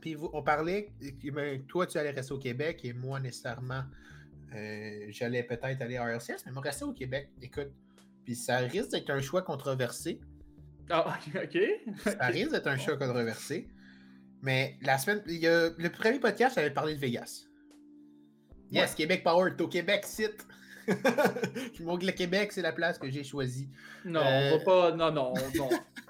puis 0.00 0.16
on 0.32 0.42
parlait, 0.42 0.92
ben, 1.32 1.62
toi, 1.66 1.86
tu 1.86 1.98
allais 1.98 2.10
rester 2.10 2.32
au 2.32 2.38
Québec 2.38 2.80
et 2.84 2.92
moi, 2.92 3.20
nécessairement, 3.20 3.82
euh, 4.54 5.06
j'allais 5.10 5.42
peut-être 5.42 5.80
aller 5.82 5.96
à 5.96 6.04
RLCS, 6.04 6.44
mais 6.46 6.52
moi, 6.52 6.62
rester 6.62 6.84
au 6.84 6.92
Québec. 6.92 7.30
Écoute, 7.40 7.70
puis 8.24 8.34
ça 8.34 8.58
risque 8.58 8.90
d'être 8.90 9.10
un 9.10 9.20
choix 9.20 9.42
controversé. 9.42 10.20
Ah, 10.88 11.18
ok. 11.34 11.58
ça 12.04 12.26
risque 12.26 12.52
d'être 12.52 12.66
un 12.66 12.78
choix 12.78 12.96
controversé. 12.96 13.68
Mais 14.42 14.76
la 14.82 14.98
semaine, 14.98 15.22
il 15.26 15.36
y 15.36 15.46
a, 15.46 15.68
le 15.76 15.90
premier 15.90 16.18
podcast, 16.18 16.56
j'avais 16.56 16.70
parlé 16.70 16.94
de 16.94 17.00
Vegas. 17.00 17.44
Yes, 18.70 18.94
Québec 18.94 19.22
Power, 19.22 19.52
t'es 19.56 19.62
au 19.62 19.68
Québec, 19.68 20.04
site. 20.06 20.46
le 20.86 22.10
Québec, 22.12 22.52
c'est 22.52 22.62
la 22.62 22.72
place 22.72 22.98
que 22.98 23.10
j'ai 23.10 23.24
choisie. 23.24 23.68
Non, 24.04 24.20
on 24.20 24.22
va 24.22 24.56
euh, 24.56 24.64
pas. 24.64 24.92
Non, 24.92 25.12
non, 25.12 25.34
non. 25.54 25.68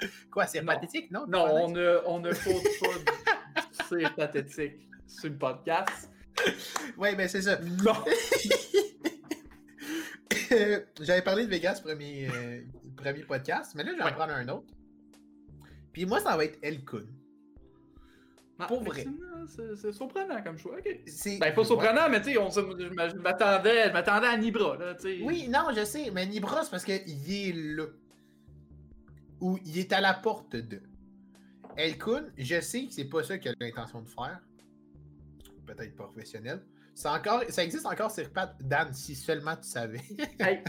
Quoi, 0.30 0.46
c'est 0.46 0.62
pathétique, 0.62 1.10
non? 1.10 1.26
Non, 1.26 1.46
on 1.50 1.70
ne, 1.70 1.98
on 2.06 2.20
ne 2.20 2.32
faut 2.32 2.60
pas 2.80 2.88
c'est 3.88 4.14
pathétique 4.14 4.88
sur 5.06 5.30
le 5.30 5.36
podcast. 5.36 6.10
Oui, 6.96 7.10
mais 7.18 7.28
c'est 7.28 7.42
ça. 7.42 7.58
Non! 7.84 7.92
J'avais 11.00 11.20
parlé 11.20 11.44
de 11.44 11.50
Vegas 11.50 11.82
premier, 11.82 12.30
euh, 12.34 12.62
premier 12.96 13.24
podcast, 13.24 13.72
mais 13.74 13.84
là, 13.84 13.90
je 13.92 13.98
vais 13.98 14.04
en 14.04 14.12
prendre 14.12 14.32
un 14.32 14.48
autre. 14.48 14.72
Puis 15.92 16.06
moi, 16.06 16.20
ça 16.20 16.34
va 16.38 16.46
être 16.46 16.58
El 16.62 16.82
Kun. 16.82 17.04
Ah, 18.58 18.66
Pour 18.66 18.82
vrai. 18.82 19.04
C'est 19.76 19.92
surprenant 19.92 20.42
comme 20.42 20.56
choix. 20.56 20.78
Okay. 20.78 21.04
Ben, 21.38 21.54
pas 21.54 21.64
surprenant, 21.64 22.08
mais 22.08 22.22
tu 22.22 22.32
sais, 22.32 22.40
je 22.40 23.16
m'attendais 23.18 24.26
à 24.26 24.36
Nibra. 24.38 24.78
Là, 24.78 24.96
oui, 25.22 25.46
non, 25.48 25.66
je 25.76 25.84
sais, 25.84 26.10
mais 26.10 26.24
Nibra, 26.24 26.64
c'est 26.64 26.70
parce 26.70 26.84
qu'il 26.84 26.94
est 26.96 27.52
là 27.52 27.84
où 29.40 29.58
il 29.64 29.78
est 29.78 29.92
à 29.92 30.00
la 30.00 30.14
porte 30.14 30.56
de. 30.56 30.82
Elkun, 31.76 32.26
je 32.36 32.60
sais 32.60 32.86
que 32.86 32.92
c'est 32.92 33.04
pas 33.04 33.22
ça 33.22 33.38
qu'il 33.38 33.50
a 33.50 33.54
l'intention 33.60 34.02
de 34.02 34.08
faire. 34.08 34.40
Peut-être 35.66 35.94
professionnel. 35.94 36.62
Ça 36.94 37.64
existe 37.64 37.86
encore 37.86 38.10
sur 38.10 38.28
Pat 38.30 38.54
Dan, 38.60 38.92
si 38.92 39.14
seulement 39.14 39.56
tu 39.56 39.68
savais. 39.68 40.02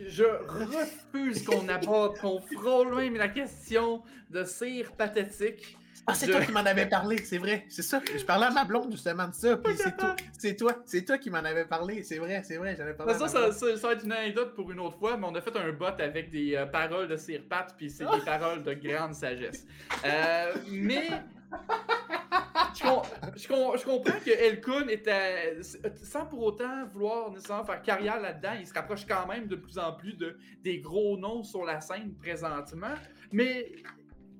je, 0.00 0.24
refuse 0.24 1.42
qu'on 1.44 1.68
aborde, 1.68 2.18
qu'on 2.18 2.40
frôle 2.40 2.94
même 2.94 3.16
la 3.16 3.28
question 3.28 4.02
de 4.30 4.44
cire 4.44 4.92
pathétique. 4.92 5.76
Ah, 6.08 6.14
c'est 6.14 6.26
toi 6.26 6.40
qui 6.40 6.52
m'en 6.52 6.60
avais 6.60 6.86
parlé, 6.86 7.18
c'est 7.18 7.36
vrai. 7.36 7.66
C'est 7.68 7.82
ça. 7.82 8.00
Je 8.16 8.24
parlais 8.24 8.46
à 8.46 8.50
ma 8.50 8.64
blonde 8.64 8.90
justement 8.90 9.28
de 9.28 9.34
ça. 9.34 9.58
Puis 9.58 9.74
c'est 9.76 9.96
toi, 9.96 10.16
c'est 10.38 10.56
toi, 10.56 10.72
c'est 10.86 11.04
toi 11.04 11.18
qui 11.18 11.28
m'en 11.28 11.38
avais 11.38 11.66
parlé. 11.66 12.02
C'est 12.02 12.18
vrai, 12.18 12.42
c'est 12.44 12.56
vrai. 12.56 12.74
J'avais 12.76 12.94
parlé. 12.94 13.12
Ça, 13.14 13.28
ça, 13.28 13.52
ça, 13.52 13.86
va 13.86 13.92
être 13.92 14.04
une 14.04 14.12
anecdote 14.12 14.54
pour 14.54 14.70
une 14.70 14.80
autre 14.80 14.98
fois, 14.98 15.18
mais 15.18 15.26
on 15.26 15.34
a 15.34 15.40
fait 15.42 15.54
un 15.56 15.70
bot 15.72 15.86
avec 15.86 16.30
des 16.30 16.56
euh, 16.56 16.64
paroles 16.66 17.08
de 17.08 17.16
Sir 17.16 17.42
Pat, 17.48 17.74
puis 17.76 17.90
c'est 17.90 18.04
des 18.04 18.24
paroles 18.24 18.62
de 18.62 18.72
grande 18.72 19.14
sagesse. 19.14 19.66
Euh, 20.04 20.54
mais 20.70 21.08
je, 22.74 23.84
comprends 23.84 24.18
que 24.24 24.30
Elkun 24.30 24.88
était, 24.88 25.58
sans 26.02 26.26
pour 26.26 26.42
autant 26.42 26.86
vouloir 26.86 27.30
nécessairement 27.30 27.64
faire 27.64 27.82
carrière 27.82 28.20
là-dedans, 28.20 28.52
il 28.58 28.66
se 28.66 28.74
rapproche 28.74 29.06
quand 29.06 29.26
même 29.26 29.46
de 29.46 29.56
plus 29.56 29.78
en 29.78 29.92
plus 29.92 30.14
de, 30.14 30.38
des 30.62 30.78
gros 30.78 31.16
noms 31.18 31.42
sur 31.42 31.64
la 31.64 31.80
scène 31.80 32.14
présentement. 32.14 32.94
Mais 33.30 33.72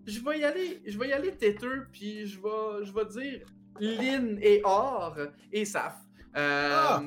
je 0.09 0.25
vais 0.25 0.41
y 0.41 0.45
aller, 0.45 0.81
je 0.87 0.99
vais 0.99 1.09
y 1.09 1.12
aller 1.12 1.33
têteux, 1.33 1.87
puis 1.93 2.27
je 2.27 2.41
vais, 2.41 2.85
je 2.85 2.93
vais 2.93 3.05
dire 3.07 3.47
Lynn 3.79 4.38
et 4.41 4.62
Or 4.65 5.17
et 5.53 5.65
Saf. 5.65 5.95
Euh, 6.37 6.71
ah! 6.73 7.03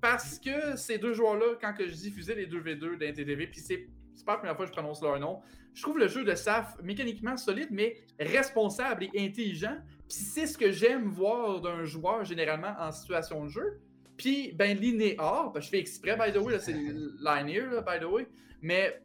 Parce 0.00 0.38
que 0.38 0.76
ces 0.76 0.98
deux 0.98 1.14
joueurs-là, 1.14 1.56
quand 1.60 1.72
que 1.72 1.86
je 1.86 1.94
diffusais 1.94 2.34
les 2.34 2.46
deux 2.46 2.60
V2 2.60 2.98
d'NTTV, 2.98 3.46
puis 3.46 3.60
c'est 3.60 3.86
pas 4.26 4.32
la 4.32 4.38
première 4.38 4.56
fois 4.56 4.66
que 4.66 4.70
je 4.70 4.76
prononce 4.76 5.02
leur 5.02 5.18
nom, 5.18 5.40
je 5.74 5.82
trouve 5.82 5.98
le 5.98 6.08
jeu 6.08 6.24
de 6.24 6.34
SAF 6.34 6.76
mécaniquement 6.82 7.36
solide, 7.36 7.68
mais 7.70 7.96
responsable 8.20 9.04
et 9.04 9.24
intelligent. 9.24 9.78
Puis 10.08 10.18
c'est 10.18 10.46
ce 10.46 10.58
que 10.58 10.70
j'aime 10.70 11.06
voir 11.08 11.60
d'un 11.60 11.84
joueur 11.84 12.24
généralement 12.24 12.74
en 12.78 12.92
situation 12.92 13.44
de 13.44 13.48
jeu. 13.48 13.80
Puis, 14.16 14.52
ben, 14.52 14.76
linéaire, 14.76 15.50
je 15.54 15.68
fais 15.68 15.78
exprès, 15.78 16.16
by 16.16 16.32
the 16.32 16.42
way, 16.42 16.58
c'est 16.58 16.74
linear, 16.74 17.82
by 17.82 17.98
the 17.98 18.04
way, 18.04 18.28
mais 18.60 19.02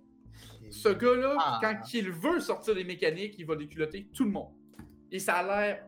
ce 0.70 0.90
gars-là, 0.90 1.36
ah. 1.40 1.60
quand 1.62 1.94
il 1.94 2.12
veut 2.12 2.40
sortir 2.40 2.76
des 2.76 2.84
mécaniques, 2.84 3.36
il 3.38 3.46
va 3.46 3.56
déculotter 3.56 4.08
tout 4.14 4.26
le 4.26 4.32
monde. 4.32 4.54
Et 5.12 5.20
ça 5.20 5.36
a 5.36 5.44
l'air 5.44 5.86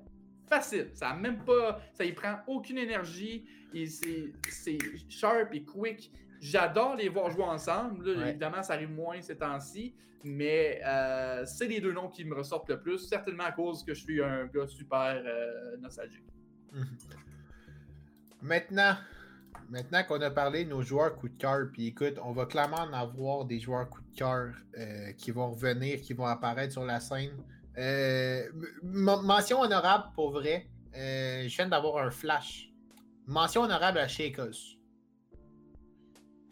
facile. 0.48 0.90
Ça 0.94 1.10
a 1.10 1.16
même 1.16 1.44
pas. 1.44 1.82
Ça 1.94 2.06
y 2.06 2.14
prend 2.14 2.40
aucune 2.48 2.78
énergie. 2.78 3.46
Et 3.74 3.86
c'est 3.86 4.78
sharp 5.10 5.54
et 5.54 5.64
quick. 5.64 6.12
J'adore 6.40 6.96
les 6.96 7.10
voir 7.10 7.30
jouer 7.30 7.44
ensemble. 7.44 8.10
Évidemment, 8.28 8.64
ça 8.64 8.74
arrive 8.74 8.92
moins 8.92 9.22
ces 9.22 9.38
temps-ci, 9.38 9.94
mais 10.24 10.82
euh, 10.86 11.46
c'est 11.46 11.68
les 11.68 11.82
deux 11.82 11.92
noms 11.92 12.08
qui 12.08 12.24
me 12.24 12.34
ressortent 12.34 12.70
le 12.70 12.80
plus, 12.80 13.00
certainement 13.00 13.44
à 13.44 13.52
cause 13.52 13.84
que 13.84 13.94
je 13.94 14.02
suis 14.02 14.24
un 14.24 14.46
gars 14.46 14.68
super 14.68 15.22
euh, 15.26 15.78
nostalgique. 15.78 16.24
Maintenant, 18.42 18.96
maintenant 19.70 20.04
qu'on 20.04 20.22
a 20.22 20.30
parlé 20.30 20.66
de 20.66 20.70
nos 20.70 20.82
joueurs 20.82 21.16
coup 21.16 21.30
de 21.30 21.38
cœur, 21.38 21.68
puis 21.72 21.88
écoute, 21.88 22.16
on 22.24 22.32
va 22.32 22.46
clairement 22.46 22.78
en 22.78 22.94
avoir 22.94 23.46
des 23.46 23.60
joueurs 23.60 23.90
coup 23.90 24.02
de 24.02 24.18
cœur 24.18 24.54
euh, 24.78 25.12
qui 25.14 25.32
vont 25.32 25.52
revenir, 25.52 26.02
qui 26.02 26.14
vont 26.14 26.26
apparaître 26.26 26.74
sur 26.74 26.86
la 26.86 27.00
scène. 27.00 27.32
mention 28.84 29.62
honorable 29.62 30.06
pour 30.16 30.32
vrai. 30.32 30.68
je 30.94 31.56
viens 31.56 31.68
d'avoir 31.68 32.06
un 32.06 32.12
flash. 32.12 32.70
Mention 33.26 33.62
honorable 33.62 34.00
à 34.00 34.08
Shakers. 34.08 34.78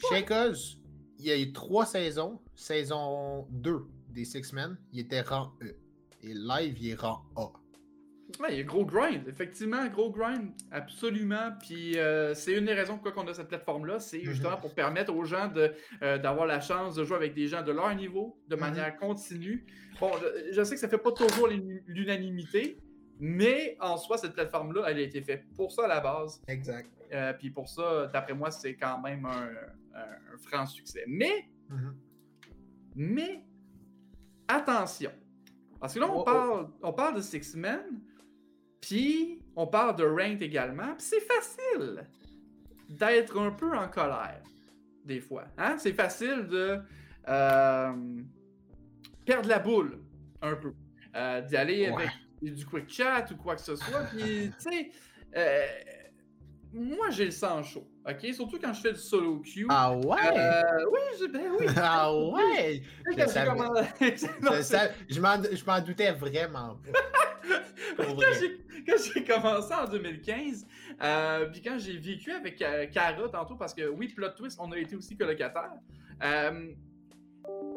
Shakers, 0.09 0.77
il 1.19 1.25
y 1.25 1.31
a 1.31 1.38
eu 1.38 1.51
trois 1.51 1.86
saisons. 1.86 2.39
Saison 2.55 3.47
2 3.51 3.88
des 4.09 4.25
Six 4.25 4.51
Men, 4.53 4.77
il 4.91 5.00
était 5.01 5.21
rang 5.21 5.53
E. 5.62 5.75
Et 6.24 6.33
live, 6.33 6.77
il 6.79 6.89
est 6.89 6.95
rang 6.95 7.24
A. 7.36 7.51
Il 8.50 8.58
y 8.58 8.60
a 8.60 8.63
gros 8.63 8.86
grind, 8.86 9.27
effectivement, 9.27 9.86
gros 9.88 10.12
grind, 10.12 10.51
absolument. 10.72 11.51
Puis 11.62 11.98
euh, 11.98 12.34
c'est 12.34 12.53
une 12.53 12.65
des 12.65 12.74
raisons 12.74 12.98
pourquoi 12.98 13.24
on 13.24 13.27
a 13.27 13.34
cette 13.34 13.48
plateforme-là, 13.48 14.00
c'est 14.00 14.20
mhm. 14.20 14.25
justement 14.25 14.58
pour 14.58 14.74
permettre 14.74 15.13
aux 15.13 15.25
gens 15.25 15.51
euh, 15.56 16.17
d'avoir 16.17 16.46
la 16.46 16.62
chance 16.62 16.96
de 16.96 17.03
jouer 17.03 17.17
avec 17.17 17.34
des 17.34 17.48
gens 17.48 17.63
de 17.63 17.72
leur 17.72 17.94
niveau 17.96 18.38
de 18.48 18.56
mhm. 18.56 18.62
manière 18.62 18.98
continue. 18.98 19.65
Bon, 20.00 20.12
je, 20.22 20.53
je, 20.53 20.63
sais 20.63 20.75
que 20.75 20.82
ça 20.82 20.88
fait 20.88 20.98
pas 20.98 21.12
toujours 21.12 21.48
l'unanimité, 21.88 22.77
mais 23.20 23.77
en 23.79 23.98
soi, 23.98 24.17
cette 24.17 24.34
plateforme-là, 24.34 24.84
elle 24.88 24.98
a 24.98 25.01
été 25.01 25.22
faite 25.22 25.44
pour 25.56 25.72
ça 25.72 25.86
à 25.86 25.88
la 25.88 26.00
base. 26.00 26.41
Exact. 26.48 26.89
Euh, 27.13 27.34
puis 27.34 27.50
pour 27.50 27.67
ça, 27.67 28.08
d'après 28.08 28.34
moi, 28.34 28.51
c'est 28.51 28.75
quand 28.75 29.00
même 29.01 29.25
un, 29.25 29.50
franc 30.38 30.67
succès. 30.67 31.03
Mais, 31.08 31.50
mhm. 31.70 31.96
mais, 32.96 33.44
attention. 34.48 35.12
Parce 35.79 35.94
que 35.94 36.00
là, 36.00 36.10
on, 36.12 36.24
parle, 36.24 36.70
on 36.82 36.94
parle 36.94 37.15
de 37.15 37.22
Six 37.22 37.56
Men, 37.56 38.01
puis 38.88 39.41
on 39.56 39.67
parle 39.67 39.98
de 39.98 40.06
Ranked 40.06 40.41
également, 40.41 40.96
puis 40.96 41.06
c'est 41.06 41.20
facile 41.20 42.06
d'être 42.88 43.38
un 43.38 43.51
peu 43.51 43.75
en 43.75 43.89
colère, 43.89 44.41
des 45.03 45.20
fois. 45.20 45.46
Hein? 45.58 45.75
C'est 45.77 45.91
facile 45.91 46.48
de 46.48 46.79
euh, 47.27 47.94
perdre 49.25 49.50
la 49.50 49.60
boule, 49.60 50.00
un 50.41 50.56
peu. 50.56 50.74
Euh, 51.15 51.41
d'y 51.41 51.58
aller 51.58 51.88
avec 51.88 52.10
du 52.41 52.65
quick 52.65 52.89
chat 52.89 53.25
ou 53.32 53.36
quoi 53.36 53.56
que 53.56 53.62
ce 53.62 53.75
soit. 53.75 54.03
Puis, 54.15 54.51
tu 54.51 54.70
sais, 54.70 54.91
euh, 55.36 55.65
moi, 56.72 57.10
j'ai 57.10 57.25
le 57.25 57.32
sang 57.32 57.62
chaud, 57.63 57.89
OK? 58.08 58.34
Surtout 58.34 58.58
quand 58.60 58.74
je 58.74 58.82
fais 58.82 58.94
du 58.94 59.00
solo 59.00 59.39
queue. 59.39 59.65
Ah 59.70 59.94
ouais? 59.98 60.38
Euh, 60.38 60.86
oui, 60.91 61.27
ben 61.27 61.51
oui. 61.60 61.65
ah 61.75 62.13
ouais? 62.15 62.84
je 65.10 65.65
m'en 65.65 65.82
doutais 65.82 66.13
vraiment 66.13 66.75
pas. 66.75 67.00
quand 67.98 68.96
j'ai 69.13 69.24
commencé 69.24 69.74
en 69.74 69.88
2015, 69.88 70.68
euh, 71.01 71.46
puis 71.48 71.62
quand 71.62 71.77
j'ai 71.77 71.98
vécu 71.98 72.32
avec 72.32 72.58
Cara 72.58 73.30
tantôt, 73.30 73.56
parce 73.56 73.74
que 73.74 73.88
oui, 73.89 74.08
plot 74.10 74.30
twist, 74.30 74.58
on 74.62 74.72
a 74.72 74.77
été 74.77 74.96
aussi 74.96 75.18
colocataires. 75.18 75.74
Euh, 76.24 76.74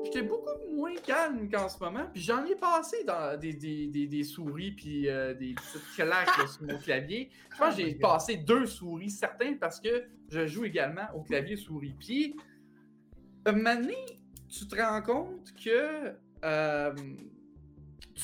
j'étais 0.05 0.23
beaucoup 0.23 0.51
moins 0.75 0.95
calme 0.97 1.49
qu'en 1.51 1.69
ce 1.69 1.83
moment. 1.83 2.07
Puis 2.13 2.23
j'en 2.23 2.45
ai 2.45 2.55
passé 2.55 3.05
dans 3.05 3.39
des, 3.39 3.53
des, 3.53 4.07
des, 4.07 4.25
souris 4.25 4.73
puis 4.73 5.09
euh, 5.09 5.35
des 5.35 5.55
petites 5.55 5.95
claques 5.95 6.49
sur 6.49 6.63
mon 6.63 6.79
clavier. 6.79 7.31
Je 7.53 7.59
pense 7.59 7.77
que 7.77 7.83
j'ai 7.83 7.97
oh 7.99 8.03
passé 8.03 8.37
deux 8.37 8.67
souris, 8.67 9.11
certains, 9.11 9.55
parce 9.55 9.81
que 9.81 10.05
je 10.29 10.47
joue 10.47 10.65
également 10.65 11.07
au 11.15 11.23
clavier 11.23 11.57
souris. 11.57 11.95
Puis, 11.99 12.37
maintenant, 13.47 13.91
tu 14.49 14.67
te 14.67 14.81
rends 14.81 15.03
compte 15.03 15.53
que 15.63 16.15
euh, 16.45 16.95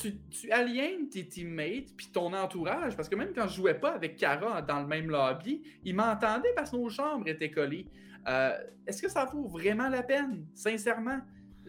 tu, 0.01 0.17
tu, 0.29 0.51
aliènes 0.51 1.09
tes 1.09 1.27
teammates 1.27 1.95
puis 1.95 2.07
ton 2.11 2.33
entourage. 2.33 2.95
Parce 2.95 3.09
que 3.09 3.15
même 3.15 3.33
quand 3.33 3.47
je 3.47 3.55
jouais 3.55 3.73
pas 3.73 3.93
avec 3.93 4.17
Kara 4.17 4.61
dans 4.61 4.81
le 4.81 4.87
même 4.87 5.09
lobby, 5.09 5.61
ils 5.83 5.95
m'entendaient 5.95 6.53
parce 6.55 6.71
que 6.71 6.75
nos 6.75 6.89
chambres 6.89 7.27
étaient 7.27 7.51
collées. 7.51 7.87
Euh, 8.27 8.57
est-ce 8.85 9.01
que 9.01 9.09
ça 9.09 9.25
vaut 9.25 9.47
vraiment 9.47 9.89
la 9.89 10.03
peine, 10.03 10.45
sincèrement? 10.53 11.19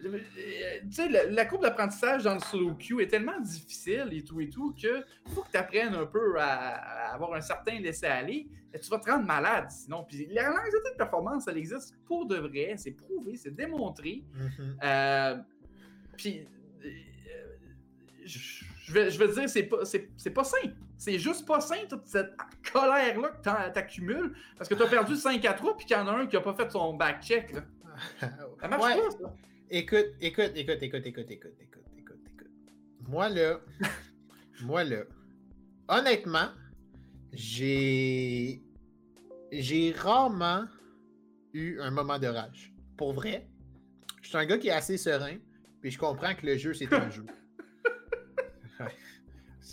Euh, 0.05 0.19
tu 0.83 0.91
sais, 0.91 1.09
la, 1.09 1.45
courbe 1.45 1.63
d'apprentissage 1.63 2.23
dans 2.23 2.33
le 2.33 2.39
solo 2.39 2.73
queue 2.75 3.01
est 3.01 3.07
tellement 3.07 3.39
difficile 3.39 4.07
et 4.11 4.23
tout 4.23 4.39
et 4.39 4.49
tout 4.49 4.73
que 4.81 5.03
faut 5.33 5.41
que 5.41 5.51
tu 5.51 5.57
apprennes 5.57 5.93
un 5.93 6.05
peu 6.05 6.39
à, 6.39 7.13
avoir 7.13 7.33
un 7.33 7.41
certain 7.41 7.79
laisser-aller. 7.79 8.47
Tu 8.81 8.89
vas 8.89 8.99
te 8.99 9.09
rendre 9.09 9.25
malade 9.25 9.69
sinon. 9.69 10.05
Puis 10.07 10.27
l'anxiété 10.27 10.91
de 10.91 10.97
performance, 10.97 11.47
elle 11.47 11.57
existe 11.57 11.95
pour 12.05 12.27
de 12.27 12.37
vrai, 12.37 12.75
c'est 12.77 12.91
prouvé, 12.91 13.35
c'est 13.35 13.53
démontré. 13.53 14.23
Mm-hmm. 14.37 14.75
Euh, 14.83 15.37
puis 16.15 16.47
je, 18.29 18.93
vais, 18.93 19.09
je 19.09 19.19
vais 19.19 19.27
dire, 19.27 19.49
c'est 19.49 19.63
pas, 19.63 19.85
c'est, 19.85 20.29
pas 20.29 20.43
sain. 20.43 20.71
C'est 20.97 21.17
juste 21.17 21.47
pas 21.47 21.61
sain, 21.61 21.85
toute 21.89 22.05
cette 22.05 22.31
colère-là 22.71 23.29
que 23.29 23.73
t'accumules 23.73 24.35
parce 24.57 24.69
que 24.69 24.75
tu 24.75 24.83
as 24.83 24.87
perdu 24.87 25.15
5 25.17 25.43
à 25.45 25.53
3 25.53 25.77
puis 25.77 25.85
qu'il 25.85 25.97
y 25.97 25.99
en 25.99 26.07
a 26.07 26.11
un 26.11 26.27
qui 26.27 26.35
a 26.35 26.41
pas 26.41 26.53
fait 26.53 26.69
son 26.71 26.93
back-check. 26.93 27.55
Ça 28.19 28.67
marche 28.67 28.81
pas, 28.81 29.11
ça. 29.11 29.33
Écoute, 29.71 30.07
écoute, 30.19 30.51
écoute, 30.55 30.81
écoute, 30.81 31.05
écoute, 31.05 31.31
écoute, 31.31 31.55
écoute, 31.59 31.85
écoute, 31.97 32.19
écoute. 32.27 32.47
Moi, 33.07 33.29
là, 33.29 33.59
moi, 34.63 34.83
là, 34.83 35.03
honnêtement, 35.87 36.49
j'ai. 37.33 38.63
J'ai 39.51 39.91
rarement 39.93 40.65
eu 41.53 41.79
un 41.79 41.89
moment 41.89 42.19
de 42.19 42.27
rage. 42.27 42.71
Pour 42.97 43.13
vrai, 43.13 43.47
je 44.21 44.29
suis 44.29 44.37
un 44.37 44.45
gars 44.45 44.57
qui 44.57 44.67
est 44.67 44.73
assez 44.73 44.97
serein, 44.97 45.37
puis 45.81 45.89
je 45.89 45.97
comprends 45.97 46.35
que 46.35 46.45
le 46.45 46.57
jeu, 46.57 46.73
c'est 46.73 46.91
un 46.93 47.09
jeu. 47.11 47.25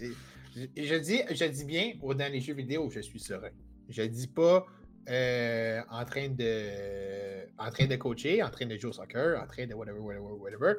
Je, 0.00 0.94
dis, 0.96 1.20
je 1.30 1.44
dis 1.44 1.64
bien, 1.64 1.92
dans 2.02 2.32
les 2.32 2.40
jeux 2.40 2.54
vidéo, 2.54 2.90
je 2.90 3.00
suis 3.00 3.20
serein. 3.20 3.50
Je 3.88 4.02
dis 4.02 4.28
pas 4.28 4.66
euh, 5.08 5.80
en 5.90 6.04
train 6.04 6.28
de 6.28 7.46
en 7.58 7.70
train 7.70 7.86
de 7.86 7.96
coacher, 7.96 8.42
en 8.42 8.50
train 8.50 8.66
de 8.66 8.76
jouer 8.76 8.90
au 8.90 8.92
soccer, 8.92 9.40
en 9.40 9.46
train 9.46 9.66
de 9.66 9.74
whatever, 9.74 10.00
whatever, 10.00 10.32
whatever. 10.40 10.74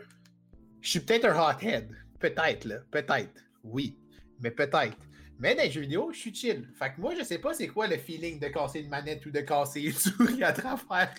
Je 0.81 0.89
suis 0.89 0.99
peut-être 0.99 1.25
un 1.25 1.49
hothead. 1.49 1.89
Peut-être, 2.19 2.65
là. 2.65 2.79
Peut-être. 2.91 3.41
Oui. 3.63 3.97
Mais 4.39 4.51
peut-être. 4.51 4.97
Mais 5.39 5.55
dans 5.55 5.63
les 5.63 5.71
jeux 5.71 5.81
vidéo, 5.81 6.11
je 6.11 6.19
suis 6.19 6.33
chill. 6.33 6.67
Fait 6.73 6.93
que 6.93 7.01
moi, 7.01 7.13
je 7.17 7.23
sais 7.23 7.37
pas 7.37 7.53
c'est 7.53 7.67
quoi 7.67 7.87
le 7.87 7.97
feeling 7.97 8.39
de 8.39 8.47
casser 8.47 8.79
une 8.79 8.89
manette 8.89 9.25
ou 9.25 9.31
de 9.31 9.39
casser 9.41 9.81
une 9.81 9.91
souris 9.93 10.43
à 10.43 10.51
travers 10.51 11.13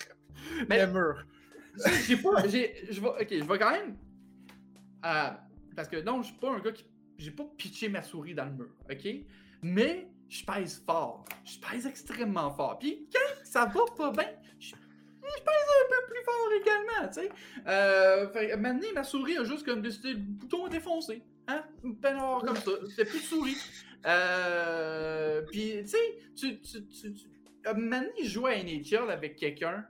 le 0.69 0.85
mur. 0.87 1.25
J'ai 2.05 2.17
pas. 2.17 2.47
Je 2.47 2.99
vais, 2.99 3.07
ok, 3.07 3.27
je 3.31 3.43
vais 3.43 3.59
quand 3.59 3.71
même. 3.71 3.97
Euh, 5.05 5.29
parce 5.75 5.87
que 5.87 6.01
non, 6.01 6.21
je 6.21 6.27
suis 6.27 6.37
pas 6.37 6.53
un 6.53 6.59
gars 6.59 6.71
qui. 6.71 6.85
J'ai 7.19 7.31
pas 7.31 7.43
pitché 7.57 7.89
ma 7.89 8.01
souris 8.01 8.33
dans 8.33 8.45
le 8.45 8.51
mur. 8.51 8.69
OK? 8.89 9.07
Mais 9.61 10.07
je 10.29 10.45
pèse 10.45 10.81
fort. 10.85 11.25
Je 11.43 11.59
pèse 11.59 11.85
extrêmement 11.85 12.49
fort. 12.49 12.79
Puis 12.79 13.07
quand 13.11 13.43
ça 13.43 13.65
va 13.65 13.81
pas 13.97 14.11
bien, 14.11 14.31
je, 14.57 14.71
pèse 14.71 15.67
un 15.75 15.89
peu 15.89 16.13
plus 16.13 16.23
fort 16.23 16.49
également, 16.61 17.13
tu 17.13 17.21
sais. 17.21 17.29
Euh, 17.67 18.57
maintenant, 18.57 18.87
ma 18.95 19.03
souris 19.03 19.37
a 19.37 19.43
juste 19.43 19.65
comme 19.65 19.81
décidé 19.81 20.13
le 20.13 20.19
bouton 20.19 20.65
à 20.65 20.69
défoncer. 20.69 21.21
Hein? 21.47 21.63
Peignoir 22.01 22.41
comme 22.41 22.55
ça. 22.55 22.71
C'est 22.95 23.05
plus 23.05 23.19
de 23.19 23.25
souris. 23.25 23.57
Euh, 24.05 25.41
puis, 25.51 25.81
tu 25.81 25.87
sais, 25.87 26.17
tu, 26.35 26.61
tu, 26.61 26.87
tu, 26.87 27.13
tu... 27.13 27.27
Maintenant, 27.75 28.09
je 28.23 28.29
joue 28.29 28.47
à 28.47 28.55
NHL 28.55 29.09
avec 29.09 29.35
quelqu'un 29.35 29.85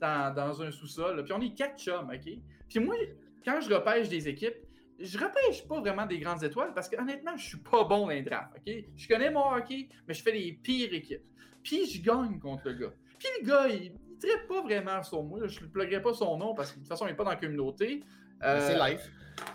dans, 0.00 0.34
dans, 0.34 0.62
un 0.62 0.72
sous-sol. 0.72 1.22
Puis 1.22 1.32
on 1.32 1.40
est 1.40 1.54
quatre 1.54 1.78
chums, 1.78 2.10
OK? 2.12 2.32
Puis 2.68 2.78
moi, 2.80 2.96
quand 3.44 3.60
je 3.60 3.72
repêche 3.72 4.08
des 4.08 4.28
équipes, 4.28 4.56
je 4.98 5.18
repêche 5.18 5.66
pas 5.68 5.80
vraiment 5.80 6.06
des 6.06 6.18
grandes 6.18 6.42
étoiles 6.42 6.72
parce 6.74 6.88
que 6.88 7.00
honnêtement, 7.00 7.36
je 7.36 7.44
suis 7.46 7.58
pas 7.58 7.84
bon 7.84 8.00
dans 8.00 8.08
les 8.08 8.22
drafts, 8.22 8.56
ok? 8.56 8.74
Je 8.96 9.08
connais 9.08 9.30
mon 9.30 9.52
hockey, 9.54 9.88
mais 10.06 10.14
je 10.14 10.22
fais 10.22 10.32
les 10.32 10.52
pires 10.52 10.92
équipes. 10.94 11.24
Puis 11.62 11.86
je 11.86 12.02
gagne 12.02 12.38
contre 12.38 12.68
le 12.68 12.74
gars. 12.74 12.92
Puis 13.18 13.28
le 13.40 13.46
gars, 13.46 13.68
il, 13.68 13.92
il 14.10 14.18
traite 14.18 14.46
pas 14.48 14.62
vraiment 14.62 15.02
sur 15.02 15.22
moi. 15.22 15.40
Je 15.46 15.60
ne 15.60 15.66
pluguerai 15.66 16.00
pas 16.00 16.14
son 16.14 16.36
nom 16.38 16.54
parce 16.54 16.70
que 16.70 16.76
de 16.76 16.80
toute 16.80 16.88
façon, 16.88 17.06
il 17.06 17.10
n'est 17.10 17.16
pas 17.16 17.24
dans 17.24 17.30
la 17.30 17.36
communauté. 17.36 18.02
Euh, 18.42 18.66
c'est 18.66 18.78
live. 18.78 19.00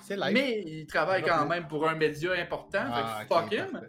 C'est 0.02 0.16
live. 0.18 0.34
Mais 0.34 0.62
il 0.66 0.86
travaille 0.86 1.24
quand 1.24 1.48
même 1.48 1.68
pour 1.68 1.88
un 1.88 1.96
média 1.96 2.34
important. 2.34 2.84
Ah, 2.84 3.20
fait 3.22 3.28
que 3.28 3.34
fuck 3.34 3.52
him. 3.52 3.82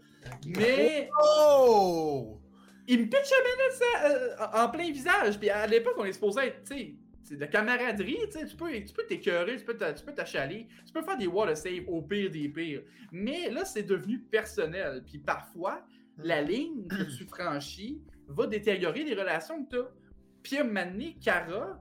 Mais 0.46 1.10
Oh! 1.22 2.38
il 2.86 3.00
me 3.00 3.04
pitch 3.04 3.30
la 3.30 3.36
manette 3.48 3.72
ça, 3.72 4.58
euh, 4.58 4.64
en 4.64 4.68
plein 4.70 4.90
visage. 4.90 5.38
Puis 5.38 5.50
à 5.50 5.66
l'époque, 5.66 5.94
on 5.98 6.04
est 6.04 6.12
supposé 6.12 6.46
être, 6.46 6.64
tu 6.64 6.76
sais, 6.76 6.94
c'est 7.22 7.36
de 7.36 7.46
camaraderie, 7.46 8.18
tu 8.26 8.38
sais, 8.38 8.46
tu 8.46 8.56
peux 8.56 8.70
tu 8.72 8.92
peux 8.92 9.06
t'écœurer, 9.06 9.56
tu 9.56 9.64
peux 9.64 9.76
tu 9.76 10.14
t'achaler, 10.14 10.68
tu 10.86 10.92
peux 10.92 11.02
faire 11.02 11.16
des 11.16 11.26
water 11.26 11.56
save 11.56 11.84
au 11.88 12.02
pire 12.02 12.30
des 12.30 12.48
pires. 12.48 12.82
Mais 13.10 13.50
là, 13.50 13.64
c'est 13.64 13.82
devenu 13.84 14.18
personnel. 14.20 15.02
Puis 15.06 15.18
parfois, 15.18 15.84
la 16.18 16.42
ligne 16.42 16.86
que 16.88 17.02
tu 17.16 17.24
franchis 17.26 18.02
va 18.26 18.46
détériorer 18.46 19.04
les 19.04 19.14
relations 19.14 19.64
que 19.64 19.70
tu 19.70 19.76
as. 19.76 19.88
Puis 20.42 20.56
à 20.58 20.62
un 20.62 20.64
moment 20.64 20.84
donné, 20.86 21.16
Cara, 21.22 21.80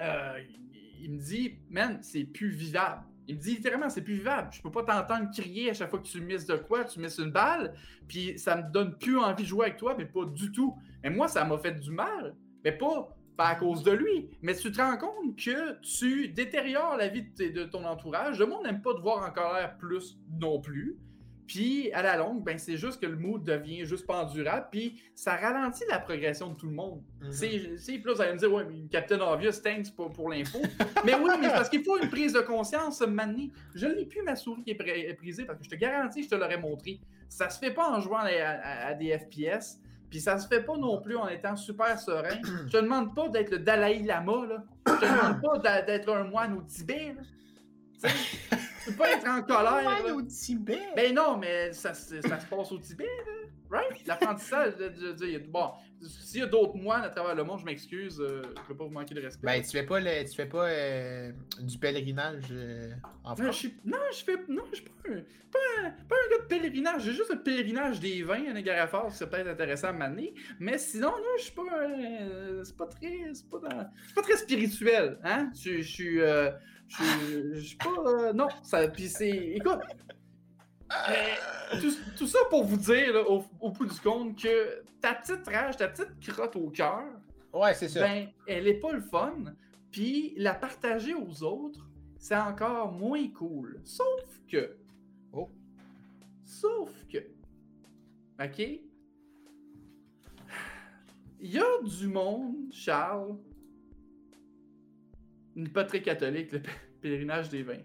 euh, 0.00 0.40
il- 0.48 1.04
il 1.04 1.12
me 1.12 1.18
dit, 1.18 1.58
man, 1.68 1.98
c'est 2.02 2.24
plus 2.24 2.50
vivable. 2.50 3.02
Il 3.26 3.36
me 3.36 3.40
dit 3.40 3.56
littéralement, 3.56 3.88
c'est 3.88 4.02
plus 4.02 4.14
vivable. 4.14 4.50
Je 4.52 4.60
peux 4.60 4.70
pas 4.70 4.82
t'entendre 4.82 5.30
crier 5.30 5.70
à 5.70 5.74
chaque 5.74 5.90
fois 5.90 5.98
que 6.00 6.06
tu 6.06 6.20
misses 6.20 6.46
de 6.46 6.56
quoi, 6.56 6.84
tu 6.84 6.98
misses 7.00 7.18
une 7.18 7.30
balle, 7.30 7.74
puis 8.08 8.38
ça 8.38 8.56
me 8.56 8.70
donne 8.72 8.98
plus 8.98 9.18
envie 9.18 9.44
de 9.44 9.48
jouer 9.48 9.66
avec 9.66 9.76
toi, 9.78 9.94
mais 9.96 10.06
pas 10.06 10.24
du 10.24 10.50
tout. 10.50 10.76
Mais 11.02 11.10
moi, 11.10 11.28
ça 11.28 11.44
m'a 11.44 11.56
fait 11.58 11.78
du 11.78 11.90
mal, 11.90 12.34
mais 12.64 12.72
pas, 12.72 13.16
pas 13.40 13.48
à 13.48 13.54
cause 13.54 13.82
de 13.82 13.92
lui. 13.92 14.28
Mais 14.42 14.54
tu 14.54 14.70
te 14.70 14.82
rends 14.82 14.98
compte 14.98 15.34
que 15.34 15.80
tu 15.80 16.28
détériores 16.28 16.98
la 16.98 17.08
vie 17.08 17.22
de, 17.22 17.64
ton 17.64 17.86
entourage. 17.86 18.38
Le 18.38 18.44
monde 18.44 18.64
n'aime 18.64 18.82
pas 18.82 18.92
te 18.92 19.00
voir 19.00 19.26
en 19.26 19.32
colère 19.32 19.78
plus 19.78 20.18
non 20.38 20.60
plus. 20.60 20.98
Puis, 21.46 21.90
à 21.92 22.02
la 22.02 22.18
longue, 22.18 22.44
ben, 22.44 22.58
c'est 22.58 22.76
juste 22.76 23.00
que 23.00 23.06
le 23.06 23.16
mood 23.16 23.42
devient 23.42 23.86
juste 23.86 24.06
pas 24.06 24.24
endurable, 24.24 24.68
puis 24.70 25.02
ça 25.14 25.36
ralentit 25.36 25.84
la 25.88 25.98
progression 25.98 26.50
de 26.50 26.54
tout 26.54 26.66
le 26.66 26.74
monde. 26.74 27.02
Mhm. 27.22 27.32
C'est, 27.32 27.76
c'est, 27.78 27.96
là, 28.04 28.12
vous 28.14 28.20
allez 28.20 28.34
me 28.34 28.38
dire, 28.38 28.52
ouais, 28.52 28.64
mais 28.68 28.86
Captain 28.90 29.18
Obvious, 29.20 29.60
thanks 29.64 29.90
pour, 29.96 30.12
pour 30.12 30.28
l'info. 30.28 30.58
mais 31.06 31.14
oui, 31.14 31.30
mais 31.40 31.48
parce 31.48 31.70
qu'il 31.70 31.82
faut 31.82 31.98
une 31.98 32.10
prise 32.10 32.34
de 32.34 32.40
conscience, 32.40 33.00
maintenant. 33.00 33.48
Je 33.74 33.86
n'ai 33.86 34.04
plus 34.04 34.22
ma 34.22 34.36
souris 34.36 34.62
qui 34.62 34.72
est 34.72 35.14
brisée, 35.14 35.44
parce 35.46 35.58
que 35.58 35.64
je 35.64 35.70
te 35.70 35.76
garantis, 35.76 36.24
je 36.24 36.28
te 36.28 36.34
l'aurais 36.34 36.60
montré. 36.60 37.00
Ça 37.30 37.48
se 37.48 37.58
fait 37.58 37.72
pas 37.72 37.90
en 37.90 38.00
jouant 38.00 38.18
à, 38.18 38.28
à- 38.28 38.86
à 38.88 38.94
des 38.94 39.18
FPS, 39.18 39.80
puis 40.10 40.20
ça 40.20 40.38
se 40.38 40.48
fait 40.48 40.62
pas 40.62 40.76
non 40.76 41.00
plus 41.00 41.16
en 41.16 41.28
étant 41.28 41.56
super 41.56 41.98
serein. 41.98 42.40
Je 42.66 42.72
te 42.72 42.76
demande 42.76 43.14
pas 43.14 43.28
d'être 43.28 43.50
le 43.50 43.60
Dalai 43.60 44.00
Lama, 44.02 44.46
là. 44.48 44.64
Je 44.86 44.92
te 44.92 45.04
demande 45.04 45.40
pas 45.40 45.82
d'être 45.82 46.12
un 46.12 46.24
moine 46.24 46.58
au 46.58 46.62
Tibet, 46.62 47.14
là. 47.16 48.10
Tu 48.84 48.90
peux 48.90 48.96
pas 48.96 49.10
être 49.12 49.28
en 49.28 49.42
colère. 49.42 49.82
là. 50.06 50.14
Au 50.14 50.22
Tibet. 50.22 50.78
Ben 50.96 51.14
non, 51.14 51.36
mais 51.36 51.72
ça, 51.72 51.92
se- 51.94 52.20
ça 52.22 52.40
se 52.40 52.46
passe 52.46 52.72
au 52.72 52.78
Tibet, 52.78 53.04
là. 53.04 53.32
Right? 53.72 54.04
L'apprentissage, 54.04 54.72
bon, 55.48 55.70
s'il 56.02 56.40
y 56.40 56.42
a 56.42 56.46
d'autres 56.46 56.74
moines 56.76 57.04
à 57.04 57.08
travers 57.08 57.36
le 57.36 57.44
monde, 57.44 57.60
je 57.60 57.64
m'excuse, 57.64 58.20
euh, 58.20 58.42
je 58.64 58.68
veux 58.68 58.76
pas 58.76 58.82
vous 58.84 58.90
manquer 58.90 59.14
de 59.14 59.20
respect. 59.20 59.46
Ben, 59.46 59.62
tu 59.62 59.70
fais 59.70 59.84
pas, 59.84 60.00
le, 60.00 60.24
tu 60.28 60.34
fais 60.34 60.46
pas 60.46 60.66
euh, 60.68 61.30
du 61.60 61.78
pèlerinage 61.78 62.42
euh, 62.50 62.90
en 63.22 63.30
non, 63.30 63.36
je 63.36 63.42
France? 63.44 63.56
suis, 63.58 63.74
non, 63.84 63.98
je 64.12 64.24
fais, 64.24 64.36
non, 64.48 64.64
je 64.72 64.76
suis 64.78 64.84
pas 64.86 65.08
un, 65.08 65.20
pas 65.52 65.58
un, 65.86 65.90
pas 66.08 66.16
un 66.16 66.30
gars 66.30 66.42
de 66.42 66.46
pèlerinage, 66.48 67.02
j'ai 67.04 67.12
juste 67.12 67.30
le 67.32 67.40
pèlerinage 67.44 68.00
des 68.00 68.24
vins 68.24 68.44
à 68.50 68.52
Niagara 68.54 68.88
Falls, 68.88 69.12
c'est 69.12 69.30
peut-être 69.30 69.46
intéressant 69.50 69.88
à 69.88 69.92
m'amener, 69.92 70.34
mais 70.58 70.76
sinon, 70.76 71.10
non, 71.10 71.36
je 71.38 71.42
suis 71.44 71.52
pas, 71.52 71.62
euh, 71.80 72.64
c'est 72.64 72.76
pas 72.76 72.86
très, 72.86 73.30
c'est 73.34 73.48
pas, 73.48 73.58
dans- 73.58 73.90
c'est 74.08 74.14
pas 74.16 74.22
très 74.22 74.36
spirituel, 74.36 75.16
hein, 75.22 75.48
je, 75.54 75.76
je 75.76 75.82
suis, 75.88 76.20
euh, 76.20 76.50
je 76.90 77.58
suis- 77.60 77.76
pas, 77.76 77.94
euh, 78.06 78.32
non, 78.32 78.48
ça, 78.62 78.86
puis 78.88 79.08
c'est, 79.08 79.30
écoute, 79.30 79.80
tout, 81.80 81.92
tout 82.18 82.26
ça 82.26 82.38
pour 82.50 82.64
vous 82.64 82.76
dire, 82.76 83.12
là, 83.14 83.22
au, 83.28 83.44
au 83.60 83.70
bout 83.70 83.86
du 83.86 84.00
compte, 84.00 84.36
que 84.40 84.82
ta 85.00 85.14
petite 85.14 85.46
rage, 85.48 85.76
ta 85.76 85.88
petite 85.88 86.20
crotte 86.26 86.56
au 86.56 86.70
cœur, 86.70 87.04
Ouais, 87.52 87.74
c'est 87.74 87.92
ben, 87.94 88.28
elle 88.46 88.68
est 88.68 88.78
pas 88.78 88.92
le 88.92 89.00
fun. 89.00 89.34
Puis 89.90 90.34
la 90.36 90.54
partager 90.54 91.14
aux 91.14 91.42
autres, 91.42 91.84
c'est 92.16 92.36
encore 92.36 92.92
moins 92.92 93.26
cool. 93.30 93.80
Sauf 93.82 94.40
que. 94.48 94.76
Oh. 95.32 95.48
Sauf 96.44 96.90
que. 97.08 97.18
OK? 98.40 98.58
Il 101.40 101.50
y 101.50 101.58
a 101.58 101.82
du 101.82 102.06
monde, 102.06 102.54
Charles. 102.70 103.36
Pas 105.74 105.84
très 105.84 106.00
catholique, 106.02 106.52
le 106.52 106.62
pèlerinage 107.00 107.48
des 107.48 107.62
vins. 107.62 107.82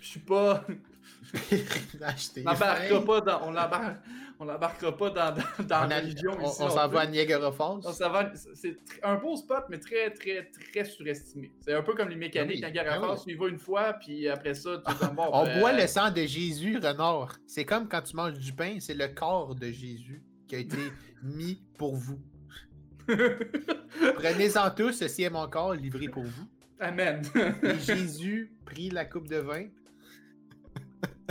Je 0.00 0.06
suis 0.06 0.20
pas. 0.20 0.64
Pèlerinage 1.50 2.32
des 2.34 2.42
On 2.42 2.52
n'embarquera 2.52 2.98
vins. 3.00 3.06
pas 3.06 3.20
dans. 3.20 3.48
On 3.48 3.50
l'embarque- 3.52 3.96
on 4.40 4.44
l'embarquera 4.44 4.96
pas 4.96 5.10
dans, 5.10 5.34
dans, 5.34 5.64
dans 5.66 5.84
On, 5.84 5.88
la 5.88 5.96
a- 5.96 6.00
religion 6.00 6.30
on- 6.38 6.46
ici 6.48 6.62
on 6.62 6.70
s'en 6.70 6.86
va 6.88 7.00
à 7.00 7.06
Niagara 7.06 7.50
Falls. 7.50 7.80
Va- 7.82 8.32
c'est 8.54 8.76
un 9.02 9.16
beau 9.16 9.36
spot, 9.36 9.64
mais 9.68 9.78
très, 9.78 10.10
très, 10.10 10.48
très 10.72 10.84
surestimé. 10.84 11.50
C'est 11.60 11.72
un 11.74 11.82
peu 11.82 11.94
comme 11.94 12.08
les 12.08 12.14
mécaniques. 12.16 12.62
Ah 12.62 12.66
oui, 12.68 12.72
Quand 12.74 12.82
Niagara 12.84 12.96
ah 12.96 13.00
oui. 13.02 13.08
Falls, 13.16 13.24
tu 13.24 13.30
y 13.32 13.34
vas 13.34 13.48
une 13.48 13.58
fois, 13.58 13.92
puis 13.94 14.28
après 14.28 14.54
ça, 14.54 14.80
tu 14.86 15.06
bon. 15.14 15.28
On 15.32 15.44
ben, 15.44 15.58
boit 15.58 15.72
le 15.72 15.86
sang 15.88 16.10
de 16.12 16.22
Jésus, 16.22 16.78
Renard. 16.78 17.36
C'est 17.46 17.64
comme 17.64 17.88
quand 17.88 18.02
tu 18.02 18.14
manges 18.14 18.34
du 18.38 18.52
pain, 18.52 18.76
c'est 18.80 18.94
le 18.94 19.08
corps 19.08 19.54
de 19.56 19.66
Jésus 19.72 20.22
qui 20.46 20.54
a 20.54 20.58
été 20.58 20.76
mis 21.22 21.60
pour 21.76 21.96
vous. 21.96 22.20
Prenez-en 24.14 24.70
tous, 24.70 24.92
ceci 24.92 25.22
est 25.24 25.30
mon 25.30 25.48
corps 25.48 25.74
livré 25.74 26.08
pour 26.08 26.22
vous. 26.24 26.46
Amen. 26.80 27.22
Et 27.62 27.78
Jésus 27.80 28.52
prit 28.64 28.90
la 28.90 29.04
coupe 29.04 29.28
de 29.28 29.36
vin, 29.38 29.66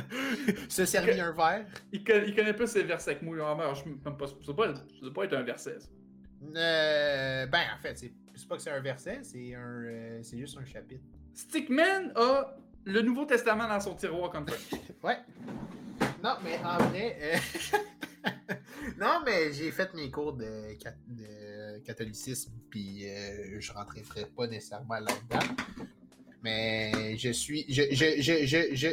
se 0.70 0.86
servit 0.86 1.20
un 1.20 1.32
verre. 1.32 1.66
il, 1.92 2.04
connaît, 2.04 2.28
il 2.28 2.36
connaît 2.36 2.54
pas 2.54 2.68
ces 2.68 2.84
versets 2.84 3.18
que 3.18 3.26
moi. 3.26 3.38
Ah, 3.40 3.74
je, 3.74 3.90
même 3.90 4.18
pas, 4.18 4.28
ça 4.28 4.34
doit 4.46 4.56
pas, 4.56 4.76
ça 4.76 4.84
pas 5.14 5.26
être 5.26 5.34
un 5.36 5.44
verset. 5.44 5.80
ça. 5.80 5.88
Euh, 6.56 7.46
ben, 7.48 7.62
en 7.76 7.80
fait, 7.80 7.98
c'est 7.98 8.48
pas 8.48 8.56
que 8.58 8.62
c'est 8.62 8.72
un 8.72 8.80
verset, 8.80 9.20
c'est 9.24 9.56
un, 9.56 9.84
euh, 9.86 10.20
c'est 10.24 10.38
juste 10.38 10.58
un 10.58 10.66
chapitre. 10.66 11.04
Stickman 11.34 12.12
a 12.16 12.56
le 12.86 13.02
Nouveau 13.02 13.26
Testament 13.26 13.68
dans 13.68 13.80
son 13.80 13.96
tiroir 13.96 14.30
comme 14.30 14.48
ça. 14.48 14.56
Ouais. 15.04 15.18
Non, 16.24 16.36
mais 16.44 16.58
en 16.64 16.78
vrai. 16.90 17.18
euh, 17.22 17.78
non, 19.00 19.22
mais 19.26 19.54
j'ai 19.54 19.72
fait 19.72 19.94
mes 19.94 20.10
cours 20.10 20.34
de 20.34 20.76
catholicisme, 21.78 22.52
puis 22.70 23.10
euh, 23.10 23.60
je 23.60 23.72
rentrerai 23.72 24.04
pas 24.36 24.48
nécessairement 24.48 25.00
là-dedans. 25.00 25.56
Mais 26.44 27.18
je 27.18 27.32
suis. 27.32 27.66
Je, 27.68 27.84
je, 27.92 28.22
je, 28.22 28.46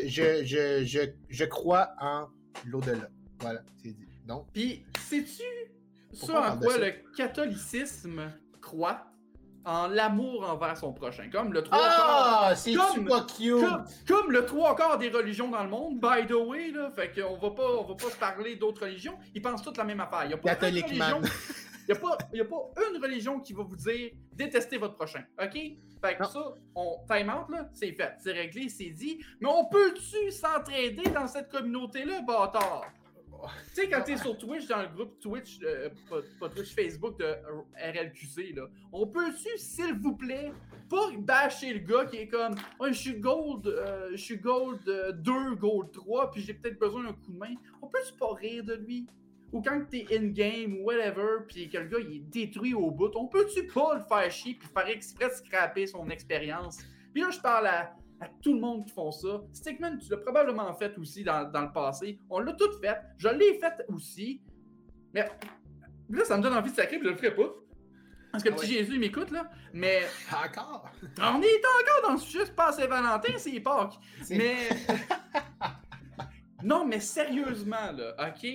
je, 0.08 0.84
je, 0.84 1.10
je 1.28 1.44
crois 1.44 1.90
en 2.00 2.26
l'au-delà. 2.64 3.08
Voilà, 3.40 3.60
c'est 3.82 3.92
dit. 3.92 4.08
Donc. 4.26 4.46
Puis, 4.52 4.84
sais-tu 5.08 5.42
ça 6.12 6.52
en 6.52 6.58
quoi 6.58 6.78
le 6.78 6.92
catholicisme 7.16 8.32
croit 8.60 9.06
en 9.64 9.88
l'amour 9.88 10.48
envers 10.48 10.76
son 10.76 10.92
prochain? 10.92 11.28
Comme 11.30 11.52
le 11.52 11.62
trois 11.62 11.78
ah, 11.80 12.52
c'est 12.56 12.74
comme, 12.74 13.06
comme, 13.06 13.84
comme, 14.06 14.30
le 14.30 14.46
trois 14.46 14.74
quarts 14.76 14.98
des 14.98 15.10
religions 15.10 15.48
dans 15.48 15.64
le 15.64 15.70
monde, 15.70 16.00
by 16.00 16.26
the 16.26 16.32
way, 16.32 16.70
là. 16.70 16.90
Fait 16.90 17.12
qu'on 17.12 17.36
va 17.36 17.50
pas, 17.50 17.70
on 17.78 17.84
va 17.84 17.94
pas 17.94 18.10
se 18.10 18.16
parler 18.16 18.56
d'autres 18.56 18.82
religions. 18.86 19.18
Ils 19.34 19.42
pensent 19.42 19.62
toutes 19.62 19.76
la 19.76 19.84
même 19.84 20.00
affaire. 20.00 20.24
Il 20.24 20.30
y 20.30 20.34
a 20.34 20.38
pas 20.38 20.54
religion 20.54 21.20
man. 21.88 22.16
y 22.32 22.40
a 22.40 22.42
a 22.42 22.46
pas 22.46 22.70
une 22.90 23.02
religion 23.02 23.40
qui 23.40 23.52
va 23.52 23.62
vous 23.62 23.76
dire 23.76 24.10
détestez 24.32 24.78
votre 24.78 24.94
prochain, 24.94 25.24
ok? 25.40 25.52
Fait 25.52 26.16
que 26.16 26.22
Non. 26.22 26.28
ça, 26.28 26.54
on 26.74 26.98
time 27.08 27.30
out 27.30 27.48
là, 27.50 27.68
c'est 27.72 27.92
fait, 27.92 28.14
c'est 28.18 28.32
réglé, 28.32 28.68
c'est 28.68 28.90
dit. 28.90 29.18
Mais 29.40 29.48
on 29.48 29.66
peut-tu 29.66 30.30
s'entraider 30.30 31.10
dans 31.10 31.26
cette 31.26 31.50
communauté-là, 31.50 32.20
bâtard? 32.22 32.92
Tu 33.74 33.82
sais, 33.82 33.90
quand 33.90 34.02
t'es 34.02 34.16
sur 34.16 34.38
Twitch, 34.38 34.66
dans 34.66 34.80
le 34.82 34.88
groupe 34.88 35.20
Twitch, 35.20 35.58
euh, 35.62 35.90
pas, 36.08 36.16
pas 36.40 36.48
Twitch, 36.48 36.74
Facebook 36.74 37.18
de 37.18 37.26
RLQC, 37.76 38.54
là, 38.54 38.68
on 38.92 39.06
peut-tu, 39.06 39.58
s'il 39.58 39.94
vous 39.98 40.16
plaît, 40.16 40.52
pas 40.88 41.10
bâcher 41.18 41.74
le 41.74 41.80
gars 41.80 42.06
qui 42.06 42.16
est 42.16 42.28
comme 42.28 42.54
Ouais, 42.80 42.92
je 42.92 42.98
suis 42.98 43.20
gold, 43.20 43.66
euh, 43.66 44.10
je 44.12 44.16
suis 44.16 44.38
gold 44.38 44.80
euh, 44.88 45.12
2, 45.12 45.56
gold 45.56 45.92
3, 45.92 46.30
puis 46.30 46.40
j'ai 46.42 46.54
peut-être 46.54 46.78
besoin 46.78 47.04
d'un 47.04 47.12
coup 47.12 47.32
de 47.32 47.38
main. 47.38 47.54
On 47.82 47.86
peut-tu 47.88 48.14
pas 48.14 48.32
rire 48.34 48.64
de 48.64 48.74
lui? 48.74 49.06
Ou 49.54 49.62
quand 49.62 49.80
t'es 49.88 50.04
in-game 50.10 50.78
ou 50.80 50.84
whatever, 50.84 51.44
puis 51.48 51.68
que 51.70 51.78
le 51.78 51.86
gars 51.86 51.98
il 52.00 52.16
est 52.16 52.20
détruit 52.28 52.74
au 52.74 52.90
bout, 52.90 53.10
on 53.14 53.26
peut-tu 53.28 53.66
pas 53.68 53.94
le 53.94 54.00
faire 54.02 54.30
chier 54.30 54.54
puis 54.54 54.68
faire 54.68 54.88
exprès 54.88 55.28
de 55.28 55.32
scraper 55.34 55.86
son 55.86 56.10
expérience? 56.10 56.78
Puis 57.12 57.22
là, 57.22 57.30
je 57.30 57.38
parle 57.40 57.68
à, 57.68 57.94
à 58.20 58.28
tout 58.42 58.52
le 58.52 58.60
monde 58.60 58.84
qui 58.84 58.92
font 58.92 59.12
ça. 59.12 59.42
Stickman, 59.52 59.96
tu 59.98 60.10
l'as 60.10 60.16
probablement 60.16 60.74
fait 60.74 60.98
aussi 60.98 61.22
dans, 61.22 61.48
dans 61.50 61.62
le 61.62 61.70
passé. 61.72 62.18
On 62.28 62.40
l'a 62.40 62.52
tout 62.54 62.72
fait. 62.80 62.96
Je 63.16 63.28
l'ai 63.28 63.54
fait 63.60 63.74
aussi. 63.88 64.42
Mais 65.14 65.24
là, 66.10 66.24
ça 66.24 66.36
me 66.36 66.42
donne 66.42 66.54
envie 66.54 66.70
de 66.72 66.76
sacrer, 66.76 66.98
puis 66.98 67.06
je 67.06 67.12
le 67.12 67.16
ferai 67.16 67.34
pas. 67.34 67.54
Parce 68.32 68.42
que 68.42 68.48
le 68.48 68.56
Ah 68.56 68.58
petit 68.60 68.72
ouais. 68.72 68.78
Jésus 68.78 68.94
il 68.94 68.98
m'écoute, 69.00 69.30
là. 69.30 69.48
Mais 69.72 70.00
Encore? 70.32 70.90
on 71.20 71.40
est 71.40 71.62
encore 71.64 72.08
dans 72.08 72.12
le 72.14 72.18
sujet, 72.18 72.44
c'est 72.46 72.56
pas 72.56 72.72
Saint-Valentin, 72.72 73.34
c'est 73.38 73.60
Pâques. 73.60 73.94
C'est- 74.22 74.36
Mais. 74.36 74.56
non, 76.64 76.86
mais 76.86 76.98
sérieusement, 76.98 77.92
là, 77.92 78.16
OK? 78.18 78.46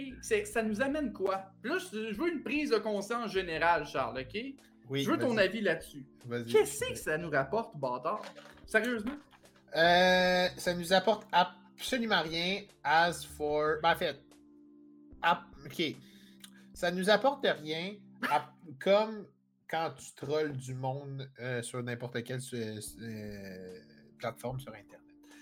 Ça 0.46 0.64
nous 0.64 0.82
amène 0.82 1.14
quoi? 1.14 1.46
Là, 1.64 1.78
je, 1.78 2.16
veux 2.16 2.34
une 2.34 2.42
prise 2.42 2.72
de 2.72 2.78
conscience 2.78 3.32
générale, 3.32 3.86
Charles, 3.86 4.22
OK? 4.22 4.42
Oui, 4.90 5.04
je 5.04 5.12
veux 5.12 5.20
ton 5.20 5.38
avis 5.38 5.62
là-dessus. 5.62 6.04
vas-y. 6.26 6.46
Qu'est-ce 6.46 6.86
que 6.86 6.96
ça 6.96 7.18
nous 7.20 7.30
rapporte, 7.30 7.78
bâtard? 7.78 8.24
Sérieusement? 8.66 9.16
Euh, 9.76 10.48
ça 10.58 10.74
nous 10.74 10.92
apporte 10.92 11.28
absolument 11.32 12.24
rien. 12.24 12.64
As 12.84 13.24
for. 13.24 13.76
Ben, 13.84 13.92
en 13.92 13.96
fait. 13.96 14.20
Ok. 15.66 15.96
Ça 16.74 16.90
nous 16.90 17.12
apporte 17.12 17.46
rien. 17.46 17.94
comme 18.80 19.28
quand 19.70 19.92
tu 19.98 20.14
trolls 20.16 20.58
du 20.58 20.74
monde 20.74 21.30
euh, 21.40 21.62
sur 21.62 21.84
n'importe 21.84 22.24
quelle 22.24 22.42
euh, 22.54 23.80
plateforme 24.18 24.60
sur 24.60 24.74
Internet. 24.74 25.00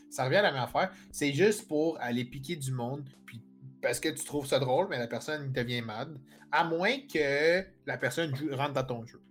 Ça 0.10 0.26
revient 0.26 0.38
à 0.38 0.42
la 0.44 0.52
même 0.52 0.64
affaire. 0.64 0.92
C'est 1.12 1.34
juste 1.34 1.68
pour 1.68 2.00
aller 2.00 2.26
piquer 2.26 2.56
du 2.56 2.72
monde, 2.72 3.08
puis 3.26 3.42
parce 3.82 4.00
que 4.00 4.10
tu 4.10 4.24
trouves 4.24 4.48
ça 4.48 4.60
drôle, 4.60 4.88
mais 4.90 4.98
la 4.98 5.08
personne 5.08 5.52
devient 5.52 5.82
mad. 5.82 6.18
À 6.52 6.64
moins 6.64 6.98
que 7.12 7.64
la 7.86 7.98
personne 7.98 8.34
rentre 8.52 8.74
dans 8.74 8.84
ton 8.84 9.06
jeu. 9.06 9.22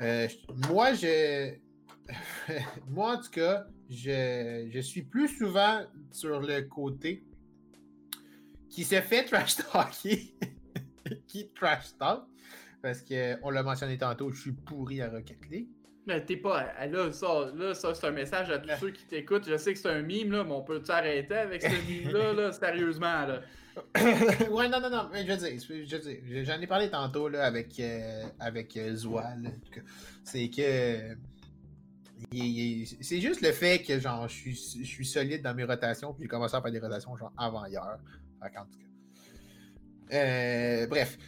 Euh, 0.00 0.28
moi, 0.68 0.94
je. 0.94 1.54
moi, 2.88 3.16
en 3.16 3.20
tout 3.20 3.30
cas, 3.30 3.66
je, 3.90 4.80
suis 4.82 5.02
plus 5.02 5.28
souvent 5.28 5.82
sur 6.10 6.40
le 6.40 6.62
côté 6.62 7.24
qui 8.70 8.84
s'est 8.84 9.02
fait 9.02 9.24
trash 9.24 9.56
talker 9.56 10.34
qui 11.26 11.50
trash 11.54 11.96
talk. 11.98 12.24
Parce 12.80 13.02
qu'on 13.02 13.50
l'a 13.50 13.62
mentionné 13.62 13.98
tantôt, 13.98 14.30
je 14.30 14.40
suis 14.40 14.52
pourri 14.52 15.00
à 15.00 15.10
Rocket. 15.10 15.38
Mais 16.08 16.24
t'es 16.24 16.38
pas. 16.38 16.72
Là, 16.90 17.12
ça, 17.12 17.52
là, 17.54 17.74
ça 17.74 17.94
c'est 17.94 18.06
un 18.06 18.10
message 18.10 18.50
à 18.50 18.58
tous 18.58 18.70
ceux 18.80 18.90
qui 18.92 19.04
t'écoutent. 19.04 19.46
Je 19.46 19.58
sais 19.58 19.74
que 19.74 19.78
c'est 19.78 19.90
un 19.90 20.00
mime, 20.00 20.32
là, 20.32 20.42
mais 20.42 20.52
on 20.52 20.62
peut 20.62 20.80
t'arrêter 20.80 21.34
avec 21.34 21.62
ce 21.62 21.86
mime-là, 21.86 22.32
là, 22.32 22.52
sérieusement. 22.52 23.26
Là? 23.26 23.40
ouais, 24.50 24.68
non, 24.70 24.80
non, 24.80 24.88
non, 24.88 25.08
mais 25.12 25.26
je 25.26 25.32
veux 25.32 25.36
dire, 25.36 25.60
je 25.60 25.72
veux 25.74 26.00
dire 26.02 26.44
j'en 26.46 26.58
ai 26.60 26.66
parlé 26.66 26.90
tantôt 26.90 27.28
là, 27.28 27.44
avec, 27.44 27.78
euh, 27.78 28.24
avec 28.40 28.74
euh, 28.78 28.96
C'est 30.24 30.48
que. 30.48 31.14
C'est 32.32 33.20
juste 33.20 33.42
le 33.42 33.52
fait 33.52 33.80
que 33.82 34.00
genre 34.00 34.26
je 34.26 34.34
suis, 34.34 34.54
je 34.80 34.86
suis 34.86 35.06
solide 35.06 35.42
dans 35.42 35.54
mes 35.54 35.64
rotations, 35.64 36.14
puis 36.14 36.24
j'ai 36.24 36.28
commencé 36.28 36.56
à 36.56 36.62
faire 36.62 36.72
des 36.72 36.80
rotations 36.80 37.16
genre 37.18 37.32
avant 37.36 37.66
hier. 37.66 37.98
En 38.42 38.46
tout 38.46 38.54
cas. 38.54 38.66
Euh, 40.12 40.86
bref. 40.86 41.18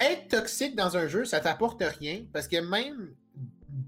Être 0.00 0.28
toxique 0.28 0.76
dans 0.76 0.96
un 0.96 1.06
jeu, 1.06 1.24
ça 1.24 1.40
t'apporte 1.40 1.82
rien 1.82 2.24
parce 2.32 2.46
que 2.46 2.58
même 2.58 3.14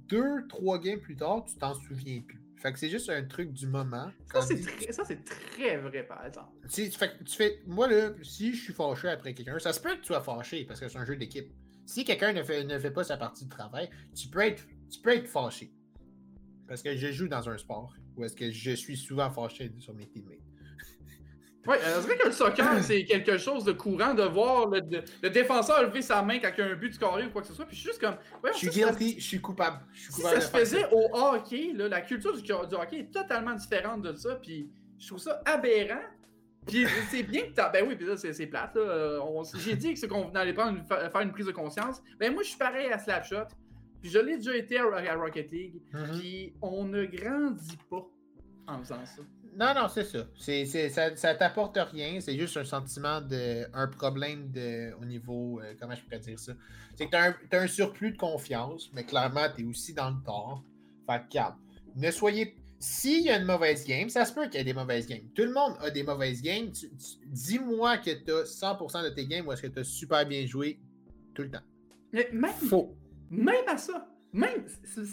deux, 0.08 0.46
trois 0.48 0.78
games 0.78 1.00
plus 1.00 1.16
tard, 1.16 1.44
tu 1.46 1.54
t'en 1.56 1.74
souviens 1.74 2.20
plus. 2.20 2.40
Fait 2.56 2.72
que 2.72 2.78
c'est 2.78 2.88
juste 2.88 3.08
un 3.08 3.22
truc 3.24 3.52
du 3.52 3.66
moment. 3.66 4.10
Ça, 4.32 4.42
c'est 4.42 5.24
très, 5.24 5.76
vrai, 5.76 6.02
par 6.02 6.26
exemple. 6.26 6.48
Tu, 6.68 6.90
tu 6.90 7.36
fais, 7.36 7.62
moi, 7.66 7.86
là, 7.86 8.10
si 8.22 8.52
je 8.52 8.60
suis 8.60 8.72
fâché 8.72 9.08
après 9.08 9.32
quelqu'un, 9.32 9.58
ça 9.60 9.72
se 9.72 9.80
peut 9.80 9.94
que 9.94 10.00
tu 10.00 10.06
sois 10.06 10.20
fâché 10.20 10.64
parce 10.64 10.80
que 10.80 10.88
c'est 10.88 10.98
un 10.98 11.04
jeu 11.04 11.16
d'équipe. 11.16 11.52
Si 11.86 12.04
quelqu'un 12.04 12.32
ne 12.32 12.42
fait, 12.42 12.64
ne 12.64 12.78
fait 12.78 12.90
pas 12.90 13.04
sa 13.04 13.16
partie 13.16 13.44
de 13.44 13.50
travail, 13.50 13.88
tu 14.14 14.28
peux 14.28 14.40
être, 14.40 14.66
tu 14.90 15.00
peux 15.00 15.10
être 15.14 15.28
fâché. 15.28 15.72
Parce 16.66 16.82
que 16.82 16.96
je 16.96 17.12
joue 17.12 17.28
dans 17.28 17.48
un 17.48 17.56
sport 17.56 17.94
où 18.16 18.24
est-ce 18.24 18.34
que 18.34 18.50
je 18.50 18.72
suis 18.72 18.96
souvent 18.96 19.30
fâché 19.30 19.72
sur 19.78 19.94
mes 19.94 20.06
teammates. 20.06 20.47
Oui, 21.66 21.76
c'est 21.80 22.00
vrai 22.00 22.16
que 22.16 22.26
le 22.26 22.32
soccer, 22.32 22.66
c'est 22.82 23.04
quelque 23.04 23.36
chose 23.38 23.64
de 23.64 23.72
courant 23.72 24.14
de 24.14 24.22
voir 24.22 24.68
le, 24.68 25.28
défenseur 25.28 25.82
lever 25.82 26.02
sa 26.02 26.22
main 26.22 26.38
quand 26.38 26.50
il 26.56 26.64
y 26.64 26.66
a 26.66 26.70
un 26.70 26.76
but 26.76 26.90
du 26.90 26.98
carré 26.98 27.26
ou 27.26 27.30
quoi 27.30 27.42
que 27.42 27.48
ce 27.48 27.54
soit. 27.54 27.66
Puis 27.66 27.76
je 27.76 27.80
suis 27.82 27.90
juste 27.90 28.00
comme. 28.00 28.16
je 28.52 28.56
suis 28.56 28.68
guilty, 28.68 29.16
je 29.18 29.24
suis 29.24 29.40
coupable. 29.40 29.80
si 29.94 30.22
ça 30.22 30.40
se 30.40 30.50
faisait 30.50 30.86
au 30.92 31.08
hockey, 31.12 31.72
la 31.74 32.00
culture 32.00 32.40
du, 32.40 32.52
hockey 32.52 33.00
est 33.00 33.12
totalement 33.12 33.54
différente 33.54 34.02
de 34.02 34.14
ça. 34.16 34.36
Puis 34.36 34.70
je 34.98 35.06
trouve 35.08 35.18
ça 35.18 35.42
aberrant. 35.44 36.02
Puis 36.66 36.86
c'est 37.10 37.22
bien 37.22 37.42
que 37.42 37.52
t'as. 37.52 37.70
Ben 37.70 37.84
oui, 37.86 37.96
puis 37.96 38.06
là, 38.06 38.16
c'est 38.16 38.46
plate. 38.46 38.78
J'ai 39.58 39.76
dit 39.76 39.94
que 39.94 39.98
c'est 39.98 40.08
qu'on 40.08 40.30
allait 40.34 40.54
prendre 40.54 40.80
faire 40.86 41.20
une 41.20 41.32
prise 41.32 41.46
de 41.46 41.52
conscience. 41.52 42.02
Ben 42.18 42.32
moi, 42.32 42.42
je 42.42 42.48
suis 42.48 42.58
pareil 42.58 42.90
à 42.92 42.98
Slapshot. 42.98 43.48
Puis 44.00 44.10
je 44.10 44.18
l'ai 44.18 44.36
déjà 44.36 44.56
été 44.56 44.78
à, 44.78 45.14
Rocket 45.16 45.50
League. 45.50 45.82
Mm-hmm. 45.92 46.18
Puis 46.18 46.54
on 46.62 46.84
ne 46.84 47.04
grandit 47.04 47.78
pas 47.90 48.06
en 48.68 48.78
faisant 48.78 49.04
ça. 49.04 49.22
Non, 49.56 49.74
non, 49.74 49.88
c'est 49.88 50.04
ça. 50.04 50.26
C'est, 50.38 50.64
ça. 50.90 51.14
Ça 51.16 51.34
t'apporte 51.34 51.76
rien. 51.76 52.20
C'est 52.20 52.38
juste 52.38 52.56
un 52.56 52.64
sentiment 52.64 53.20
de. 53.20 53.66
un 53.74 53.88
problème 53.88 54.50
de, 54.50 54.92
au 55.00 55.04
niveau. 55.04 55.60
Euh, 55.60 55.74
comment 55.80 55.94
je 55.94 56.02
pourrais 56.02 56.20
dire 56.20 56.38
ça? 56.38 56.52
C'est 56.96 57.06
que 57.06 57.10
t'as 57.10 57.30
un, 57.30 57.34
as 57.52 57.62
un 57.62 57.66
surplus 57.66 58.12
de 58.12 58.16
confiance, 58.16 58.90
mais 58.92 59.04
clairement, 59.04 59.46
t'es 59.54 59.64
aussi 59.64 59.94
dans 59.94 60.10
le 60.10 60.22
tort. 60.24 60.62
Fait 61.06 61.20
que, 61.20 61.32
calme. 61.32 61.56
Ne 61.96 62.10
soyez. 62.10 62.56
S'il 62.80 63.24
y 63.24 63.30
a 63.30 63.38
une 63.38 63.44
mauvaise 63.44 63.84
game, 63.84 64.08
ça 64.08 64.24
se 64.24 64.32
peut 64.32 64.44
qu'il 64.44 64.54
y 64.54 64.58
ait 64.58 64.64
des 64.64 64.72
mauvaises 64.72 65.08
games. 65.08 65.28
Tout 65.34 65.42
le 65.42 65.52
monde 65.52 65.74
a 65.80 65.90
des 65.90 66.04
mauvaises 66.04 66.40
games. 66.40 66.70
dis-moi 67.26 67.98
que 67.98 68.10
tu 68.10 68.30
as 68.30 68.44
100% 68.44 69.02
de 69.02 69.08
tes 69.08 69.26
games 69.26 69.44
ou 69.48 69.52
est-ce 69.52 69.62
que 69.62 69.66
tu 69.66 69.80
as 69.80 69.84
super 69.84 70.24
bien 70.24 70.46
joué 70.46 70.78
tout 71.34 71.42
le 71.42 71.50
temps? 71.50 71.64
Mais 72.12 72.28
même, 72.32 72.52
Faux. 72.52 72.96
Même 73.30 73.66
à 73.66 73.76
ça. 73.76 74.08
Même, 74.32 74.66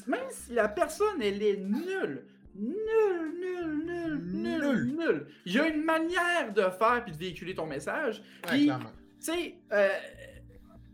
même 0.07 0.27
si 0.29 0.53
la 0.53 0.67
personne, 0.67 1.21
elle 1.21 1.41
est 1.41 1.57
nulle, 1.57 2.25
Nul, 2.55 3.33
nul, 3.39 3.85
nul, 3.85 4.21
nul, 4.33 4.95
nul. 4.97 5.27
Il 5.45 5.53
y 5.53 5.59
a 5.59 5.67
une 5.67 5.83
manière 5.83 6.53
de 6.53 6.61
faire 6.61 7.03
puis 7.03 7.11
de 7.11 7.17
véhiculer 7.17 7.53
ton 7.53 7.65
message. 7.65 8.21
Puis, 8.47 8.67
tu 8.67 8.71
sais, 9.19 9.55
euh, 9.73 9.89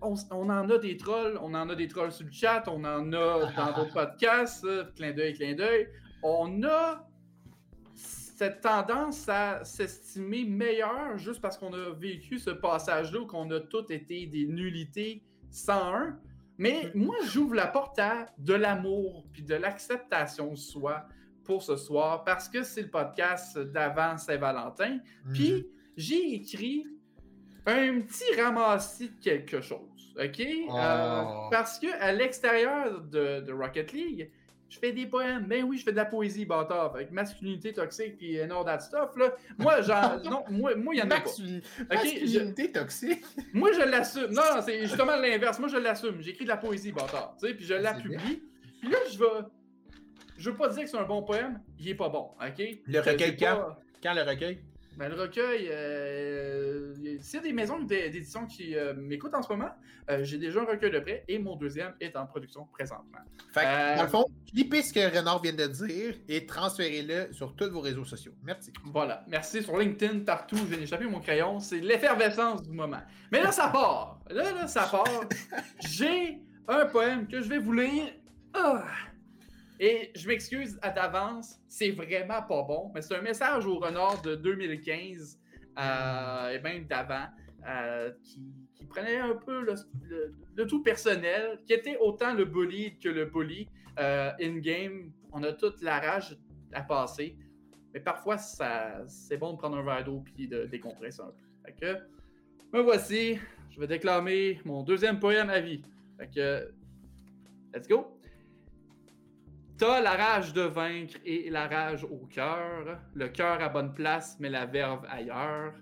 on, 0.01 0.15
on, 0.31 0.49
en 0.49 0.69
a 0.69 0.77
des 0.77 0.97
trolls, 0.97 1.37
on 1.41 1.53
en 1.53 1.69
a 1.69 1.75
des 1.75 1.87
trolls 1.87 2.11
sur 2.11 2.25
le 2.25 2.31
chat, 2.31 2.63
on 2.67 2.83
en 2.83 3.13
a 3.13 3.51
dans 3.55 3.73
d'autres 3.73 3.93
podcasts, 3.93 4.65
clin 4.95 5.11
d'œil, 5.11 5.33
clin 5.33 5.53
d'œil. 5.53 5.87
On 6.23 6.63
a 6.63 7.07
cette 8.41 8.61
tendance 8.61 9.29
à 9.29 9.63
s'estimer 9.63 10.45
meilleur 10.45 11.15
juste 11.19 11.41
parce 11.41 11.59
qu'on 11.59 11.73
a 11.73 11.91
vécu 11.91 12.39
ce 12.39 12.49
passage-là 12.49 13.19
où 13.19 13.27
qu'on 13.27 13.51
a 13.51 13.59
tous 13.59 13.91
été 13.91 14.25
des 14.25 14.47
nullités 14.47 15.21
101. 15.51 16.17
Mais 16.57 16.91
mm. 16.95 17.05
moi, 17.05 17.15
j'ouvre 17.31 17.53
la 17.53 17.67
porte 17.67 17.99
à 17.99 18.25
de 18.39 18.55
l'amour 18.55 19.25
puis 19.31 19.43
de 19.43 19.53
l'acceptation 19.53 20.53
de 20.53 20.57
soi 20.57 21.05
pour 21.43 21.63
ce 21.63 21.75
soir 21.75 22.23
parce 22.23 22.47
que 22.47 22.63
c'est 22.63 22.83
le 22.83 22.89
podcast 22.89 23.57
d'avant 23.57 24.17
Saint-Valentin. 24.17 24.99
Mhm. 25.25 25.33
Puis 25.33 25.67
j'ai 25.97 26.35
écrit 26.35 26.85
un 27.65 28.01
petit 28.01 28.41
ramassis 28.41 29.09
de 29.09 29.21
quelque 29.21 29.61
chose. 29.61 30.13
OK? 30.17 30.39
Euh, 30.39 31.23
oh. 31.25 31.47
parce 31.51 31.79
que 31.79 31.87
à 32.01 32.11
l'extérieur 32.11 33.01
de, 33.01 33.51
Rocket 33.51 33.93
League, 33.93 34.31
je 34.69 34.79
fais 34.79 34.91
des 34.93 35.05
poèmes. 35.05 35.47
Ben 35.47 35.63
oui, 35.63 35.77
je 35.77 35.83
fais 35.83 35.91
de 35.91 35.97
la 35.97 36.05
poésie, 36.05 36.45
bâtard. 36.45 36.95
Avec 36.95 37.11
masculinité 37.11 37.73
toxique 37.73 38.17
puis 38.17 38.39
all 38.39 38.65
that 38.65 38.79
stuff. 38.79 39.15
Là. 39.17 39.33
Moi, 39.57 39.81
genre, 39.81 40.19
non, 40.23 40.43
moi, 40.49 40.75
moi, 40.75 40.95
il 40.95 40.99
y 40.99 41.01
en 41.01 41.11
a 41.11 41.19
pas. 41.19 41.29
Masculinité 41.89 42.71
toxique? 42.71 43.23
Moi, 43.53 43.71
je 43.73 43.81
l'assume. 43.81 44.31
Non, 44.31 44.61
c'est 44.65 44.81
justement 44.81 45.17
l'inverse. 45.17 45.59
Moi, 45.59 45.67
je 45.67 45.77
l'assume. 45.77 46.21
J'écris 46.21 46.45
de 46.45 46.49
la 46.49 46.57
poésie, 46.57 46.93
bâtard. 46.93 47.35
Puis 47.41 47.65
je 47.65 47.73
la 47.73 47.93
publie. 47.93 48.41
Puis 48.79 48.89
là, 48.89 48.97
je 49.11 49.19
vais 49.19 49.25
je 50.41 50.49
veux 50.49 50.55
pas 50.55 50.69
dire 50.69 50.83
que 50.83 50.89
c'est 50.89 50.97
un 50.97 51.05
bon 51.05 51.21
poème, 51.21 51.59
il 51.79 51.89
est 51.89 51.95
pas 51.95 52.09
bon, 52.09 52.31
ok? 52.41 52.65
Le 52.87 52.99
recueil 52.99 53.37
quand? 53.37 53.77
Quand 54.01 54.13
le 54.13 54.23
recueil? 54.23 54.59
Ben, 54.97 55.07
le 55.07 55.21
recueil, 55.21 55.69
euh, 55.71 56.93
s'il 57.21 57.35
y 57.35 57.37
a 57.37 57.41
des 57.41 57.53
maisons 57.53 57.79
d'édition 57.79 58.45
qui 58.45 58.75
euh, 58.75 58.93
m'écoutent 58.93 59.33
en 59.33 59.41
ce 59.41 59.49
moment, 59.49 59.69
euh, 60.09 60.23
j'ai 60.23 60.37
déjà 60.37 60.61
un 60.61 60.65
recueil 60.65 60.91
de 60.91 60.99
prêt 60.99 61.23
et 61.27 61.39
mon 61.39 61.55
deuxième 61.55 61.93
est 62.01 62.15
en 62.17 62.25
production 62.25 62.67
présentement. 62.73 63.19
Fait 63.53 63.61
que, 63.61 63.97
dans 63.97 64.03
le 64.03 64.09
fond, 64.09 64.25
clippez 64.51 64.81
ce 64.81 64.93
que 64.93 65.17
Renard 65.17 65.41
vient 65.41 65.53
de 65.53 65.67
dire 65.67 66.15
et 66.27 66.45
transférez-le 66.45 67.31
sur 67.31 67.55
tous 67.55 67.69
vos 67.69 67.79
réseaux 67.79 68.03
sociaux. 68.03 68.33
Merci. 68.43 68.73
Voilà, 68.85 69.23
merci 69.27 69.63
sur 69.63 69.77
LinkedIn, 69.77 70.19
partout. 70.19 70.57
J'ai 70.69 70.83
échappé 70.83 71.05
mon 71.05 71.19
crayon. 71.19 71.59
C'est 71.59 71.79
l'effervescence 71.79 72.63
du 72.63 72.71
moment. 72.71 73.01
Mais 73.31 73.41
là, 73.41 73.51
ça 73.51 73.69
part. 73.69 74.19
Là, 74.29 74.51
là, 74.51 74.67
ça 74.67 74.87
part. 74.91 75.05
j'ai 75.79 76.41
un 76.67 76.85
poème 76.87 77.27
que 77.27 77.41
je 77.41 77.47
vais 77.47 77.59
vous 77.59 77.73
lire. 77.73 78.13
Ah! 78.53 78.83
Et 79.83 80.11
je 80.15 80.27
m'excuse 80.27 80.77
à 80.83 80.91
d'avance, 80.91 81.59
c'est 81.67 81.89
vraiment 81.89 82.43
pas 82.43 82.61
bon, 82.61 82.91
mais 82.93 83.01
c'est 83.01 83.15
un 83.15 83.21
message 83.21 83.65
au 83.65 83.79
renard 83.79 84.21
de 84.21 84.35
2015 84.35 85.39
euh, 85.79 86.49
et 86.49 86.59
même 86.59 86.85
d'avant 86.85 87.25
euh, 87.67 88.11
qui, 88.23 88.85
prenait 88.87 89.17
un 89.17 89.35
peu 89.35 89.65
le, 90.55 90.67
tout 90.67 90.83
personnel, 90.83 91.61
qui 91.65 91.73
était 91.73 91.97
autant 91.97 92.33
le 92.33 92.45
bully 92.45 92.99
que 92.99 93.09
le 93.09 93.25
bully. 93.25 93.69
Euh, 93.99 94.31
in-game, 94.39 95.11
on 95.31 95.41
a 95.43 95.53
toute 95.53 95.81
la 95.81 95.99
rage 95.99 96.37
à 96.73 96.81
passer, 96.81 97.35
mais 97.93 98.01
parfois 98.01 98.37
c'est 98.37 99.37
bon 99.37 99.53
de 99.53 99.57
prendre 99.57 99.77
un 99.77 99.83
verre 99.83 100.03
d'eau 100.03 100.23
puis 100.23 100.47
de 100.47 100.65
décompresser 100.65 101.21
un 101.21 101.71
peu. 101.79 101.97
Me 102.71 102.81
voici, 102.81 103.39
je 103.71 103.79
vais 103.79 103.87
déclamer 103.87 104.59
mon 104.63 104.83
deuxième 104.83 105.19
poème 105.19 105.49
à 105.49 105.59
vie. 105.59 105.81
Fait 106.19 106.29
que, 106.29 106.71
let's 107.73 107.87
go! 107.87 108.20
T'as 109.81 109.99
la 109.99 110.11
rage 110.11 110.53
de 110.53 110.61
vaincre 110.61 111.17
et 111.25 111.49
la 111.49 111.67
rage 111.67 112.03
au 112.03 112.27
cœur, 112.27 112.99
le 113.15 113.29
cœur 113.29 113.59
à 113.63 113.67
bonne 113.67 113.95
place, 113.95 114.37
mais 114.39 114.47
la 114.47 114.67
verve 114.67 115.03
ailleurs. 115.09 115.73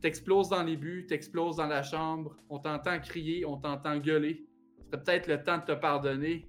T'exploses 0.00 0.48
dans 0.48 0.64
les 0.64 0.76
buts, 0.76 1.06
t'exploses 1.06 1.54
dans 1.54 1.68
la 1.68 1.84
chambre, 1.84 2.36
on 2.48 2.58
t'entend 2.58 2.98
crier, 2.98 3.44
on 3.44 3.56
t'entend 3.56 3.98
gueuler. 3.98 4.44
C'est 4.80 4.90
peut-être 4.90 5.28
le 5.28 5.44
temps 5.44 5.58
de 5.58 5.66
te 5.66 5.72
pardonner 5.72 6.48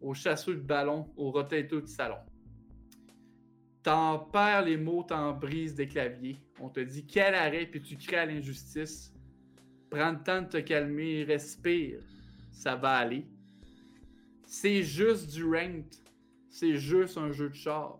au 0.00 0.14
chasseux 0.14 0.54
de 0.54 0.60
ballon, 0.60 1.12
au 1.16 1.32
rotateur 1.32 1.82
du 1.82 1.88
salon. 1.88 2.20
T'en 3.82 4.20
perds 4.20 4.66
les 4.66 4.76
mots, 4.76 5.02
t'en 5.02 5.32
brises 5.32 5.74
des 5.74 5.88
claviers. 5.88 6.40
On 6.60 6.68
te 6.68 6.78
dit 6.78 7.08
quel 7.08 7.34
arrêt, 7.34 7.66
puis 7.66 7.82
tu 7.82 7.96
crées 7.96 8.18
à 8.18 8.26
l'injustice. 8.26 9.12
Prends 9.90 10.12
le 10.12 10.22
temps 10.22 10.42
de 10.42 10.46
te 10.46 10.58
calmer, 10.58 11.24
respire, 11.24 11.98
ça 12.52 12.76
va 12.76 12.90
aller. 12.90 13.26
C'est 14.50 14.82
juste 14.82 15.30
du 15.30 15.44
ranked. 15.44 15.94
C'est 16.48 16.78
juste 16.78 17.18
un 17.18 17.32
jeu 17.32 17.50
de 17.50 17.54
char. 17.54 17.98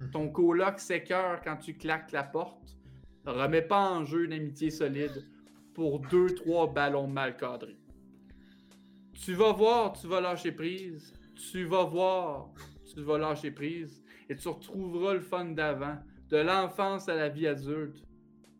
Hmm. 0.00 0.10
Ton 0.10 0.28
coloc 0.28 0.80
s'écœure 0.80 1.40
quand 1.40 1.56
tu 1.56 1.74
claques 1.74 2.10
la 2.10 2.24
porte. 2.24 2.76
Remets 3.24 3.62
pas 3.62 3.88
en 3.88 4.04
jeu 4.04 4.24
une 4.24 4.32
amitié 4.32 4.70
solide 4.70 5.24
pour 5.74 6.00
deux, 6.00 6.34
trois 6.34 6.66
ballons 6.66 7.06
mal 7.06 7.36
cadrés. 7.36 7.78
Tu 9.12 9.34
vas 9.34 9.52
voir, 9.52 9.92
tu 9.92 10.08
vas 10.08 10.20
lâcher 10.20 10.50
prise. 10.50 11.14
Tu 11.36 11.64
vas 11.64 11.84
voir, 11.84 12.52
tu 12.92 13.00
vas 13.02 13.16
lâcher 13.16 13.52
prise. 13.52 14.02
Et 14.28 14.34
tu 14.34 14.48
retrouveras 14.48 15.14
le 15.14 15.20
fun 15.20 15.44
d'avant. 15.44 15.96
De 16.28 16.38
l'enfance 16.38 17.08
à 17.08 17.14
la 17.14 17.28
vie 17.28 17.46
adulte. 17.46 18.02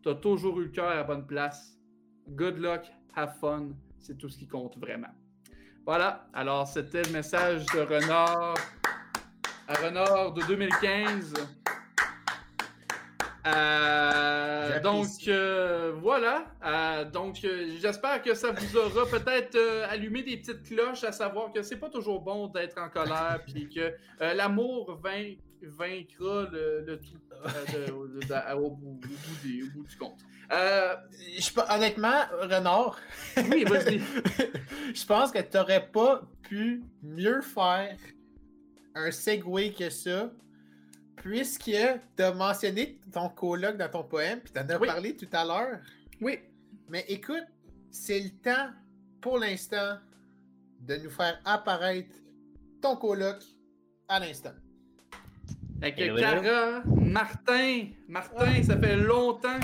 Tu 0.01 0.07
as 0.07 0.15
toujours 0.15 0.61
eu 0.61 0.63
le 0.63 0.69
cœur 0.69 0.87
à 0.87 0.95
la 0.95 1.03
bonne 1.03 1.27
place. 1.27 1.77
Good 2.29 2.59
luck, 2.59 2.89
have 3.13 3.37
fun. 3.41 3.71
C'est 3.97 4.17
tout 4.17 4.29
ce 4.29 4.37
qui 4.37 4.47
compte 4.47 4.77
vraiment. 4.77 5.13
Voilà, 5.91 6.27
alors 6.35 6.67
c'était 6.67 7.01
le 7.01 7.09
message 7.09 7.65
de 7.73 7.79
Renard 7.79 8.53
à 9.67 9.73
Renard 9.73 10.33
de 10.33 10.43
2015. 10.43 11.33
Euh, 13.47 14.79
donc 14.81 15.07
euh, 15.27 15.93
voilà. 15.99 16.45
Euh, 16.63 17.05
donc 17.05 17.37
j'espère 17.81 18.21
que 18.21 18.35
ça 18.35 18.51
vous 18.51 18.77
aura 18.77 19.07
peut-être 19.07 19.57
allumé 19.89 20.21
des 20.21 20.37
petites 20.37 20.61
cloches 20.61 21.03
à 21.03 21.11
savoir 21.11 21.51
que 21.51 21.63
c'est 21.63 21.77
pas 21.77 21.89
toujours 21.89 22.21
bon 22.21 22.45
d'être 22.45 22.79
en 22.79 22.89
colère 22.89 23.39
puis 23.47 23.67
que 23.67 23.91
l'amour 24.35 24.99
vaincra 25.61 26.49
le, 26.51 26.99
tout 26.99 27.17
au, 28.55 28.69
bout, 28.71 28.99
du 29.43 29.97
compte. 29.97 30.19
Je, 30.49 31.73
honnêtement, 31.73 32.23
Renard. 32.41 32.99
Oui, 33.49 33.63
vas-y. 33.65 33.99
je 34.93 35.05
pense 35.05 35.31
que 35.31 35.39
tu 35.39 35.57
n'aurais 35.57 35.87
pas 35.87 36.21
pu 36.41 36.83
mieux 37.03 37.41
faire 37.41 37.97
un 38.95 39.11
segue 39.11 39.75
que 39.77 39.89
ça 39.89 40.31
puisque 41.17 41.63
tu 42.15 42.23
as 42.23 42.33
mentionné 42.33 42.99
ton 43.11 43.29
colloque 43.29 43.77
dans 43.77 43.89
ton 43.89 44.03
poème, 44.03 44.39
puis 44.39 44.53
tu 44.53 44.59
en 44.59 44.69
as 44.69 44.79
parlé 44.79 45.15
tout 45.15 45.27
à 45.33 45.43
l'heure. 45.43 45.79
Oui. 46.21 46.39
Mais 46.87 47.05
écoute, 47.07 47.45
c'est 47.91 48.19
le 48.19 48.29
temps, 48.29 48.69
pour 49.21 49.37
l'instant, 49.37 49.97
de 50.81 50.95
nous 50.95 51.09
faire 51.09 51.39
apparaître 51.45 52.15
ton 52.81 52.95
colloque 52.95 53.43
à 54.07 54.19
l'instant. 54.19 54.53
Avec 55.81 55.95
Clara, 55.95 56.83
Martin, 56.85 57.87
Martin, 58.07 58.63
ça 58.63 58.77
fait 58.77 58.97
longtemps 58.97 59.59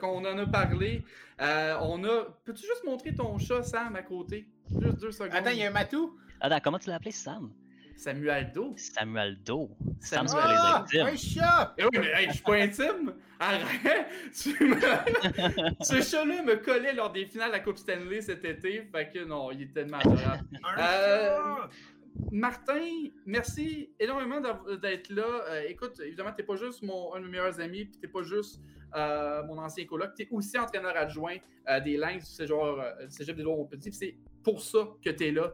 qu'on 0.00 0.24
en 0.24 0.38
a 0.38 0.46
parlé. 0.46 1.04
Euh, 1.40 1.76
on 1.82 2.02
a. 2.04 2.26
Peux-tu 2.44 2.62
juste 2.62 2.84
montrer 2.84 3.14
ton 3.14 3.38
chat, 3.38 3.62
Sam, 3.62 3.96
à 3.96 4.02
côté? 4.02 4.46
Juste 4.80 5.00
deux 5.00 5.10
secondes. 5.10 5.34
Attends, 5.34 5.50
il 5.50 5.58
y 5.58 5.64
a 5.64 5.68
un 5.68 5.72
matou. 5.72 6.18
Attends, 6.40 6.60
comment 6.62 6.78
tu 6.78 6.88
l'as 6.88 6.96
appelé, 6.96 7.10
Sam? 7.10 7.50
Samuel 8.00 8.50
Samueldo. 8.76 9.70
Sam, 10.00 10.26
c'est 10.26 10.36
ah, 10.40 10.84
les 10.90 11.00
intimes. 11.02 11.14
Un 11.14 11.16
chat! 11.16 11.74
Eh 11.76 11.84
oui, 11.84 11.90
mais 11.92 12.26
je 12.28 12.32
suis 12.32 12.42
pas 12.42 12.54
intime. 12.54 13.12
Arrête! 13.38 14.06
Ce 15.82 16.00
chat-là 16.00 16.42
me 16.42 16.56
collait 16.56 16.94
lors 16.94 17.12
des 17.12 17.26
finales 17.26 17.48
de 17.48 17.56
la 17.56 17.60
Coupe 17.60 17.76
Stanley 17.76 18.22
cet 18.22 18.42
été. 18.46 18.88
Fait 18.90 19.10
que 19.12 19.24
non, 19.24 19.50
il 19.50 19.62
est 19.62 19.74
tellement 19.74 19.98
adorable. 19.98 20.46
euh, 20.78 21.66
Martin, 22.30 23.08
merci 23.26 23.90
énormément 23.98 24.40
d'être 24.80 25.10
là. 25.10 25.44
Euh, 25.48 25.62
écoute, 25.68 26.00
évidemment, 26.00 26.30
tu 26.32 26.42
n'es 26.42 26.46
pas 26.46 26.56
juste 26.56 26.82
mon, 26.82 27.14
un 27.14 27.20
de 27.20 27.24
mes 27.24 27.32
meilleurs 27.32 27.60
amis, 27.60 27.84
puis 27.84 27.98
tu 27.98 28.06
n'es 28.06 28.12
pas 28.12 28.22
juste 28.22 28.60
euh, 28.96 29.42
mon 29.44 29.58
ancien 29.58 29.84
coloc, 29.86 30.14
tu 30.14 30.22
es 30.22 30.28
aussi 30.30 30.58
entraîneur 30.58 30.96
adjoint 30.96 31.36
euh, 31.68 31.80
des 31.80 31.96
Lynx 31.96 32.40
du 32.40 32.52
Cégep 33.08 33.36
des 33.36 33.42
Lois 33.42 33.66
Petit. 33.68 33.92
C'est 33.92 34.16
pour 34.42 34.60
ça 34.60 34.88
que 35.04 35.10
tu 35.10 35.26
es 35.26 35.30
là 35.32 35.52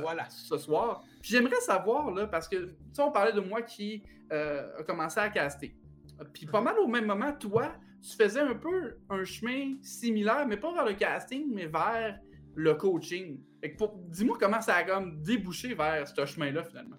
voilà. 0.00 0.28
ce 0.28 0.56
soir. 0.58 1.02
Puis 1.20 1.30
j'aimerais 1.32 1.60
savoir, 1.60 2.10
là, 2.10 2.26
parce 2.26 2.48
que 2.48 2.56
tu 2.56 2.74
sais, 2.92 3.02
on 3.02 3.12
parlait 3.12 3.32
de 3.32 3.40
moi 3.40 3.62
qui 3.62 4.02
a 4.30 4.82
commencé 4.86 5.18
à 5.20 5.28
caster. 5.28 5.74
Puis 6.32 6.46
pas 6.46 6.60
mal 6.60 6.78
au 6.78 6.86
même 6.86 7.06
moment, 7.06 7.32
toi, 7.32 7.72
tu 8.00 8.16
faisais 8.16 8.40
un 8.40 8.54
peu 8.54 8.96
un 9.08 9.24
chemin 9.24 9.74
similaire, 9.82 10.46
mais 10.46 10.56
pas 10.56 10.72
vers 10.72 10.84
le 10.84 10.94
casting, 10.94 11.46
mais 11.52 11.66
vers 11.66 12.18
le 12.54 12.74
coaching. 12.74 13.40
Dis-moi 14.08 14.36
comment 14.38 14.60
ça 14.60 14.76
a 14.76 14.84
comme 14.84 15.22
débouché 15.22 15.74
vers 15.74 16.06
ce 16.08 16.26
chemin-là 16.26 16.64
finalement. 16.64 16.96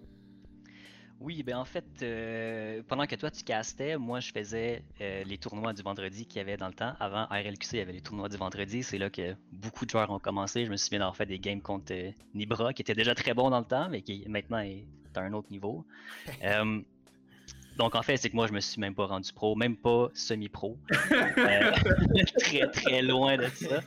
Oui, 1.22 1.44
ben 1.44 1.56
en 1.56 1.64
fait, 1.64 1.84
euh, 2.02 2.82
pendant 2.88 3.06
que 3.06 3.14
toi 3.14 3.30
tu 3.30 3.44
castais, 3.44 3.96
moi 3.96 4.18
je 4.18 4.32
faisais 4.32 4.82
euh, 5.00 5.22
les 5.22 5.38
tournois 5.38 5.72
du 5.72 5.80
vendredi 5.80 6.26
qu'il 6.26 6.38
y 6.38 6.40
avait 6.40 6.56
dans 6.56 6.66
le 6.66 6.72
temps. 6.72 6.94
Avant 6.98 7.26
RLQC, 7.26 7.74
il 7.74 7.78
y 7.78 7.80
avait 7.80 7.92
les 7.92 8.00
tournois 8.00 8.28
du 8.28 8.36
vendredi. 8.36 8.82
C'est 8.82 8.98
là 8.98 9.08
que 9.08 9.36
beaucoup 9.52 9.86
de 9.86 9.90
joueurs 9.90 10.10
ont 10.10 10.18
commencé. 10.18 10.66
Je 10.66 10.70
me 10.70 10.76
souviens 10.76 10.98
d'avoir 10.98 11.16
fait 11.16 11.26
des 11.26 11.38
games 11.38 11.60
contre 11.60 11.92
euh, 11.92 12.10
Nibra, 12.34 12.72
qui 12.72 12.82
était 12.82 12.96
déjà 12.96 13.14
très 13.14 13.34
bon 13.34 13.50
dans 13.50 13.60
le 13.60 13.64
temps, 13.64 13.88
mais 13.88 14.02
qui 14.02 14.24
maintenant 14.28 14.58
est 14.58 14.84
à 15.14 15.20
un 15.20 15.32
autre 15.32 15.46
niveau. 15.52 15.86
donc 17.78 17.94
en 17.94 18.02
fait, 18.02 18.16
c'est 18.16 18.28
que 18.28 18.34
moi 18.34 18.48
je 18.48 18.52
me 18.52 18.60
suis 18.60 18.80
même 18.80 18.96
pas 18.96 19.06
rendu 19.06 19.32
pro, 19.32 19.54
même 19.54 19.76
pas 19.76 20.08
semi-pro. 20.14 20.76
très 22.40 22.68
très 22.72 23.00
loin 23.00 23.36
de 23.36 23.46
ça. 23.46 23.80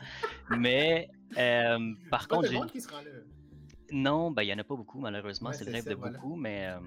Mais 0.58 1.10
euh, 1.38 1.94
par 2.10 2.28
contre, 2.28 2.50
j'ai. 2.50 2.60
Non, 3.92 4.32
ben 4.32 4.42
il 4.42 4.48
y 4.48 4.54
en 4.54 4.58
a 4.58 4.64
pas 4.64 4.76
beaucoup 4.76 5.00
malheureusement. 5.00 5.54
c'est 5.54 5.66
le 5.66 5.72
rêve 5.72 5.88
de 5.88 5.96
beaucoup, 5.96 6.36
mais 6.36 6.66
euh, 6.68 6.80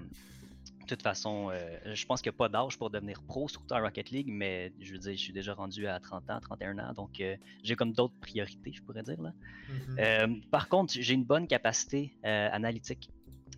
de 0.81 0.85
toute 0.85 1.01
façon, 1.01 1.49
euh, 1.49 1.95
je 1.95 2.05
pense 2.05 2.21
qu'il 2.21 2.29
n'y 2.29 2.35
a 2.35 2.37
pas 2.37 2.49
d'âge 2.49 2.77
pour 2.77 2.89
devenir 2.89 3.21
pro, 3.23 3.47
surtout 3.47 3.73
en 3.73 3.81
Rocket 3.81 4.11
League, 4.11 4.27
mais 4.29 4.73
je 4.81 4.91
veux 4.91 4.99
dire, 4.99 5.13
je 5.13 5.17
suis 5.17 5.31
déjà 5.31 5.53
rendu 5.53 5.87
à 5.87 5.99
30 5.99 6.29
ans, 6.29 6.39
31 6.41 6.77
ans, 6.79 6.93
donc 6.93 7.23
j'ai 7.63 7.75
comme 7.75 7.93
d'autres 7.93 8.19
priorités, 8.19 8.73
je 8.73 8.81
pourrais 8.81 9.03
dire 9.03 9.21
là. 9.21 9.33
Mm-hmm. 9.97 10.49
par 10.49 10.67
contre, 10.67 10.93
j'ai 10.93 11.13
une 11.13 11.23
bonne 11.23 11.47
capacité 11.47 12.11
analytique. 12.23 13.09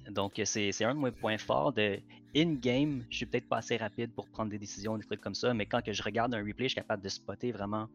Donc, 0.10 0.40
c'est 0.44 0.84
un 0.84 0.96
de 0.96 1.00
mes 1.00 1.12
points 1.12 1.38
forts 1.38 1.74
de 1.74 2.00
in-game. 2.36 3.04
Je 3.10 3.18
suis 3.18 3.26
peut-être 3.26 3.48
pas 3.48 3.58
assez 3.58 3.78
rapide 3.78 4.12
pour 4.14 4.28
prendre 4.30 4.50
des 4.50 4.58
décisions, 4.60 4.98
des 4.98 5.06
trucs 5.06 5.22
comme 5.22 5.36
ça, 5.36 5.54
mais 5.54 5.66
quand 5.66 5.82
que 5.82 5.94
je 5.94 6.04
regarde 6.04 6.34
un 6.34 6.40
replay, 6.44 6.66
je 6.66 6.70
suis 6.70 6.76
capable 6.76 7.04
de 7.04 7.10
spotter 7.10 7.52
vraiment 7.52 7.88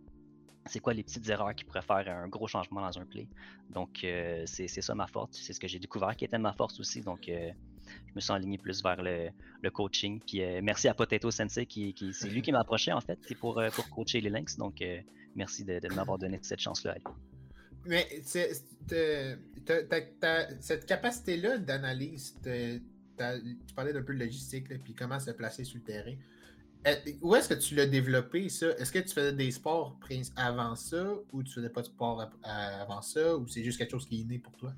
c'est 0.67 0.81
quoi 0.81 0.95
les 0.95 1.03
petites 1.03 1.29
erreurs 1.29 1.55
qui 1.55 1.65
pourraient 1.65 1.83
faire 1.83 2.09
un 2.09 2.29
gros 2.29 2.47
changement 2.47 2.81
dans 2.81 2.99
un 2.99 3.05
play? 3.05 3.29
Donc, 3.71 4.05
euh, 4.05 4.45
c'est 4.47 4.69
ça 4.69 4.95
ma 4.95 5.07
force. 5.07 5.39
C'est 5.41 5.53
ce 5.53 5.61
que 5.61 5.69
j'ai 5.69 5.79
découvert 5.79 6.17
qui 6.17 6.25
était 6.25 6.39
ma 6.39 6.53
force 6.53 6.81
aussi. 6.81 7.01
Donc, 7.01 7.29
euh, 7.29 7.51
je 8.09 8.15
me 8.15 8.21
suis 8.21 8.33
aligné 8.33 8.59
plus 8.59 8.83
vers 8.83 9.03
le, 9.03 9.31
coaching. 9.71 10.21
Puis, 10.27 10.43
euh, 10.43 10.61
merci 10.63 10.89
à 10.89 10.95
Potato 10.95 11.31
Sensei, 11.31 11.67
qui, 11.67 11.95
c'est 12.13 12.29
lui 12.29 12.43
qui 12.43 12.53
m'a 12.53 12.61
approché 12.61 12.93
en 12.93 13.01
fait 13.01 13.19
pour, 13.41 13.63
pour 13.75 13.91
coacher 13.91 14.21
les 14.21 14.31
Lynx. 14.31 14.57
Donc, 14.57 14.83
merci 15.35 15.65
de, 15.65 15.81
m'avoir 15.95 16.19
donné 16.19 16.39
cette 16.43 16.61
chance-là. 16.61 16.97
Mais 17.85 18.07
cette 18.23 18.67
capacité-là 20.87 21.59
d'analyse, 21.59 22.37
tu 22.43 22.83
parlais 23.75 23.93
d'un 23.93 24.03
peu 24.03 24.15
de 24.15 24.21
logistique, 24.21 24.69
puis 24.83 24.95
comment 24.95 25.21
se 25.21 25.31
placer 25.31 25.65
sur 25.65 25.79
le 25.79 25.85
terrain. 25.85 26.15
Euh, 26.87 26.95
où 27.21 27.35
est-ce 27.35 27.49
que 27.49 27.55
tu 27.55 27.75
l'as 27.75 27.87
développé, 27.87 28.49
ça? 28.49 28.69
Est-ce 28.79 28.93
que 28.93 29.01
tu 29.01 29.09
faisais 29.09 29.33
des 29.33 29.51
sports 29.51 29.99
avant 30.37 30.77
ça 30.77 31.05
ou 31.33 31.43
tu 31.43 31.53
faisais 31.53 31.69
pas 31.69 31.81
de 31.81 31.87
sport 31.87 32.31
avant 32.43 33.03
ça 33.03 33.37
ou 33.37 33.49
c'est 33.49 33.65
juste 33.65 33.79
quelque 33.79 33.91
chose 33.91 34.07
qui 34.07 34.21
est 34.21 34.25
né 34.25 34.39
pour 34.39 34.53
toi? 34.57 34.73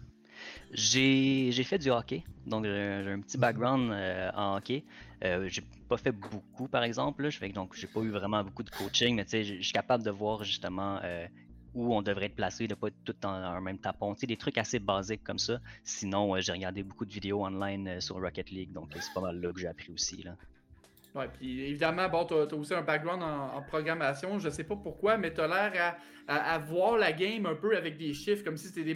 J'ai 0.73 1.65
fait 1.65 1.79
du 1.79 1.91
hockey, 1.91 2.23
donc 2.47 2.65
j'ai 2.65 2.71
un 3.11 3.21
petit 3.21 3.37
mhm. 3.37 3.41
background 3.41 3.93
euh, 3.93 4.31
en 4.35 4.57
hockey. 4.57 4.85
Euh, 5.25 5.49
j'ai 5.49 5.63
pas 5.89 5.97
fait 5.97 6.13
beaucoup, 6.13 6.69
par 6.69 6.83
exemple. 6.83 7.23
Là. 7.23 7.49
Donc, 7.49 7.75
j'ai 7.75 7.87
pas 7.87 8.01
eu 8.01 8.11
vraiment 8.11 8.45
beaucoup 8.45 8.63
de 8.63 8.71
coaching, 8.71 9.17
mais 9.17 9.45
je 9.45 9.61
suis 9.63 9.73
capable 9.73 10.05
de 10.05 10.11
voir 10.11 10.45
justement 10.45 11.01
euh, 11.03 11.27
où 11.75 11.95
on 11.95 12.03
devrait 12.03 12.27
être 12.27 12.37
placé, 12.37 12.69
de 12.69 12.75
pas 12.75 12.89
être 12.89 13.05
tout 13.05 13.15
dans 13.21 13.31
un 13.31 13.61
même 13.61 13.79
tapon. 13.79 14.15
des 14.15 14.37
trucs 14.37 14.59
assez 14.59 14.79
basiques 14.79 15.25
comme 15.25 15.39
ça. 15.39 15.61
Sinon, 15.83 16.39
j'ai 16.41 16.53
regardé 16.53 16.83
beaucoup 16.83 17.07
de 17.07 17.13
vidéos 17.13 17.45
online 17.45 18.01
sur 18.01 18.17
Rocket 18.21 18.51
League, 18.51 18.73
donc 18.73 18.91
c'est 18.95 19.13
pas 19.13 19.21
mal 19.21 19.41
là 19.41 19.53
que 19.53 19.59
j'ai 19.59 19.67
appris 19.69 19.93
aussi. 19.93 20.23
Là. 20.23 20.37
Ouais, 21.15 21.27
puis 21.33 21.63
évidemment, 21.63 22.09
bon, 22.09 22.25
tu 22.27 22.35
as, 22.35 22.55
aussi 22.55 22.75
un 22.75 22.83
background 22.83 23.23
en, 23.23 23.63
programmation, 23.63 24.39
je 24.39 24.51
sais 24.51 24.65
pas 24.65 24.77
pourquoi, 24.77 25.17
mais 25.17 25.33
tu 25.33 25.41
as 25.41 25.49
l'air 25.49 25.97
à, 26.27 26.59
voir 26.59 26.99
la 26.99 27.13
game 27.13 27.47
un 27.47 27.55
peu 27.55 27.77
avec 27.77 27.97
des 27.97 28.13
chiffres, 28.13 28.45
comme 28.45 28.57
si 28.57 28.69
c'était 28.69 28.85
des, 28.85 28.95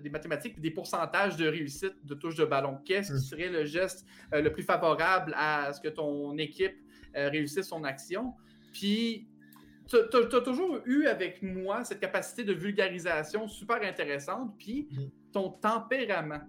des 0.00 0.10
mathématiques, 0.10 0.60
des 0.60 0.70
pourcentages 0.72 1.36
de 1.36 1.46
réussite 1.46 1.94
de 2.04 2.14
touche 2.14 2.34
de 2.34 2.44
ballon. 2.44 2.78
Qu'est-ce 2.84 3.12
qui 3.12 3.18
mm. 3.18 3.20
serait 3.20 3.48
le 3.48 3.64
geste 3.64 4.04
euh, 4.32 4.42
le 4.42 4.52
plus 4.52 4.64
favorable 4.64 5.32
à 5.36 5.72
ce 5.72 5.80
que 5.80 5.88
ton 5.88 6.36
équipe 6.36 6.76
euh, 7.16 7.28
réussisse 7.28 7.68
son 7.68 7.84
action? 7.84 8.34
Puis, 8.72 9.28
tu 9.88 9.96
as, 9.96 10.40
toujours 10.40 10.80
eu 10.84 11.06
avec 11.06 11.42
moi 11.42 11.84
cette 11.84 12.00
capacité 12.00 12.42
de 12.42 12.52
vulgarisation 12.52 13.46
super 13.46 13.82
intéressante, 13.82 14.52
puis 14.58 14.88
mm. 14.90 15.32
ton 15.32 15.50
tempérament 15.50 16.42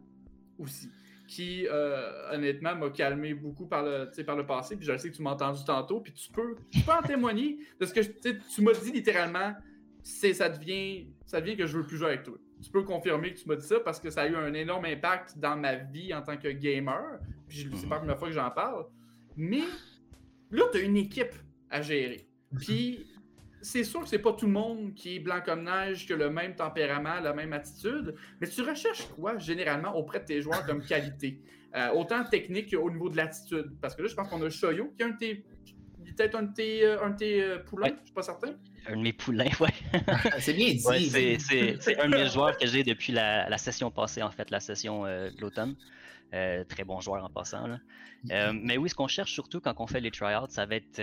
aussi 0.57 0.89
qui, 1.27 1.67
euh, 1.67 2.33
honnêtement, 2.33 2.75
m'a 2.75 2.89
calmé 2.89 3.33
beaucoup 3.33 3.67
par 3.67 3.83
le, 3.83 4.09
par 4.23 4.35
le 4.35 4.45
passé. 4.45 4.75
Puis 4.77 4.85
je 4.85 4.97
sais 4.97 5.11
que 5.11 5.15
tu 5.15 5.21
m'as 5.21 5.31
entendu 5.31 5.63
tantôt. 5.65 5.99
Puis 5.99 6.13
tu 6.13 6.31
peux, 6.31 6.55
tu 6.71 6.79
peux 6.81 6.91
en 6.91 7.01
témoigner 7.01 7.59
de 7.79 7.85
ce 7.85 7.93
que 7.93 7.99
tu 7.99 8.61
m'as 8.61 8.73
dit 8.73 8.91
littéralement. 8.91 9.53
C'est, 10.01 10.33
ça, 10.33 10.49
devient, 10.49 11.07
ça 11.25 11.41
devient 11.41 11.57
que 11.57 11.65
je 11.65 11.77
veux 11.77 11.85
plus 11.85 11.97
jouer 11.97 12.07
avec 12.07 12.23
toi. 12.23 12.37
Tu 12.63 12.71
peux 12.71 12.83
confirmer 12.83 13.33
que 13.33 13.39
tu 13.39 13.47
m'as 13.47 13.55
dit 13.55 13.67
ça 13.67 13.79
parce 13.81 13.99
que 13.99 14.09
ça 14.09 14.21
a 14.21 14.27
eu 14.27 14.35
un 14.35 14.53
énorme 14.53 14.85
impact 14.85 15.37
dans 15.37 15.57
ma 15.57 15.75
vie 15.75 16.13
en 16.13 16.21
tant 16.21 16.37
que 16.37 16.47
gamer. 16.47 17.19
Puis 17.47 17.69
c'est 17.75 17.87
pas 17.87 17.95
la 17.95 17.99
première 17.99 18.17
fois 18.17 18.29
que 18.29 18.33
j'en 18.33 18.49
parle. 18.49 18.85
Mais 19.35 19.63
là, 20.49 20.63
tu 20.71 20.79
as 20.79 20.81
une 20.81 20.97
équipe 20.97 21.35
à 21.69 21.81
gérer. 21.81 22.27
Puis 22.57 23.05
c'est 23.67 23.83
sûr 23.83 24.01
que 24.01 24.07
c'est 24.07 24.19
pas 24.19 24.33
tout 24.33 24.45
le 24.45 24.51
monde 24.51 24.93
qui 24.93 25.15
est 25.15 25.19
blanc 25.19 25.41
comme 25.45 25.63
neige, 25.63 26.05
qui 26.05 26.13
a 26.13 26.15
le 26.15 26.29
même 26.29 26.55
tempérament, 26.55 27.19
la 27.21 27.33
même 27.33 27.53
attitude, 27.53 28.15
mais 28.39 28.47
tu 28.47 28.61
recherches 28.61 29.07
quoi 29.15 29.37
généralement 29.37 29.95
auprès 29.95 30.19
de 30.19 30.25
tes 30.25 30.41
joueurs 30.41 30.65
comme 30.65 30.81
qualité? 30.85 31.41
euh, 31.75 31.89
autant 31.91 32.23
technique 32.23 32.73
qu'au 32.73 32.89
niveau 32.89 33.09
de 33.09 33.17
l'attitude. 33.17 33.71
Parce 33.81 33.95
que 33.95 34.01
là, 34.01 34.07
je 34.07 34.15
pense 34.15 34.29
qu'on 34.29 34.41
a 34.41 34.49
Shoyo 34.49 34.93
qui 34.95 35.03
est 35.03 35.05
un 35.05 35.09
de 35.09 35.17
tes. 35.17 35.45
Peut-être 36.15 36.35
un 36.35 36.43
de 36.43 36.53
tes, 36.53 36.83
euh, 36.83 37.03
un 37.03 37.11
de 37.11 37.17
tes 37.17 37.59
poulains, 37.65 37.93
je 37.99 38.05
suis 38.05 38.13
pas 38.13 38.23
certain. 38.23 38.53
Un 38.87 38.95
de 38.95 39.01
mes 39.01 39.13
poulains, 39.13 39.49
ouais. 39.59 39.69
c'est 40.39 40.53
bien 40.53 40.69
dit. 40.69 40.79
c'est 40.79 41.99
un 41.99 42.09
de 42.09 42.15
mes 42.15 42.29
joueurs 42.29 42.57
que 42.57 42.65
j'ai 42.65 42.83
depuis 42.83 43.11
la, 43.11 43.47
la, 43.49 43.57
session 43.57 43.91
passée, 43.91 44.23
en 44.23 44.31
fait, 44.31 44.49
la 44.49 44.59
session 44.59 45.03
de 45.03 45.39
l'automne. 45.39 45.75
très 46.31 46.83
bon 46.85 47.01
joueur 47.01 47.23
en 47.23 47.29
passant. 47.29 47.67
Là. 47.67 47.79
Mm-hmm. 48.25 48.61
mais 48.63 48.77
oui, 48.77 48.89
ce 48.89 48.95
qu'on 48.95 49.07
cherche 49.07 49.31
surtout 49.31 49.59
quand 49.59 49.75
on 49.77 49.85
fait 49.85 49.99
les 49.99 50.09
tryouts, 50.09 50.47
ça 50.49 50.65
va 50.65 50.75
être 50.77 50.99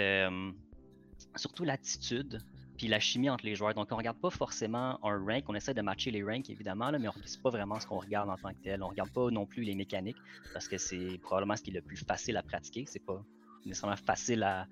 surtout 1.36 1.64
l'attitude 1.64 2.40
puis 2.76 2.88
la 2.88 3.00
chimie 3.00 3.30
entre 3.30 3.44
les 3.44 3.54
joueurs. 3.54 3.74
Donc, 3.74 3.88
on 3.90 3.96
regarde 3.96 4.18
pas 4.18 4.30
forcément 4.30 4.98
un 5.04 5.24
rank. 5.24 5.44
On 5.48 5.54
essaie 5.54 5.74
de 5.74 5.82
matcher 5.82 6.10
les 6.10 6.22
ranks, 6.22 6.50
évidemment, 6.50 6.90
là, 6.90 6.98
mais 6.98 7.08
c'est 7.24 7.40
pas 7.40 7.50
vraiment 7.50 7.78
ce 7.78 7.86
qu'on 7.86 7.98
regarde 7.98 8.28
en 8.28 8.36
tant 8.36 8.50
que 8.50 8.62
tel. 8.62 8.82
On 8.82 8.88
regarde 8.88 9.10
pas 9.10 9.30
non 9.30 9.46
plus 9.46 9.62
les 9.62 9.74
mécaniques, 9.74 10.16
parce 10.52 10.68
que 10.68 10.78
c'est 10.78 11.18
probablement 11.22 11.56
ce 11.56 11.62
qui 11.62 11.70
est 11.70 11.74
le 11.74 11.82
plus 11.82 11.96
facile 11.96 12.36
à 12.36 12.42
pratiquer. 12.42 12.84
C'est 12.86 13.04
pas 13.04 13.22
nécessairement 13.64 13.96
facile 13.96 14.42
à, 14.42 14.66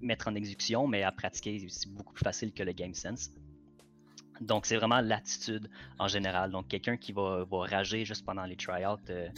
mettre 0.00 0.28
en 0.28 0.34
exécution, 0.34 0.86
mais 0.86 1.02
à 1.02 1.12
pratiquer, 1.12 1.66
c'est 1.68 1.88
beaucoup 1.90 2.12
plus 2.12 2.24
facile 2.24 2.52
que 2.52 2.62
le 2.62 2.72
game 2.72 2.94
sense. 2.94 3.30
Donc, 4.42 4.66
c'est 4.66 4.76
vraiment 4.76 5.00
l'attitude 5.00 5.70
en 5.98 6.08
général. 6.08 6.50
Donc, 6.50 6.68
quelqu'un 6.68 6.98
qui 6.98 7.12
va, 7.12 7.46
rager 7.50 8.04
juste 8.04 8.26
pendant 8.26 8.44
les 8.44 8.56
tryouts, 8.56 8.98
euh, 9.08 9.28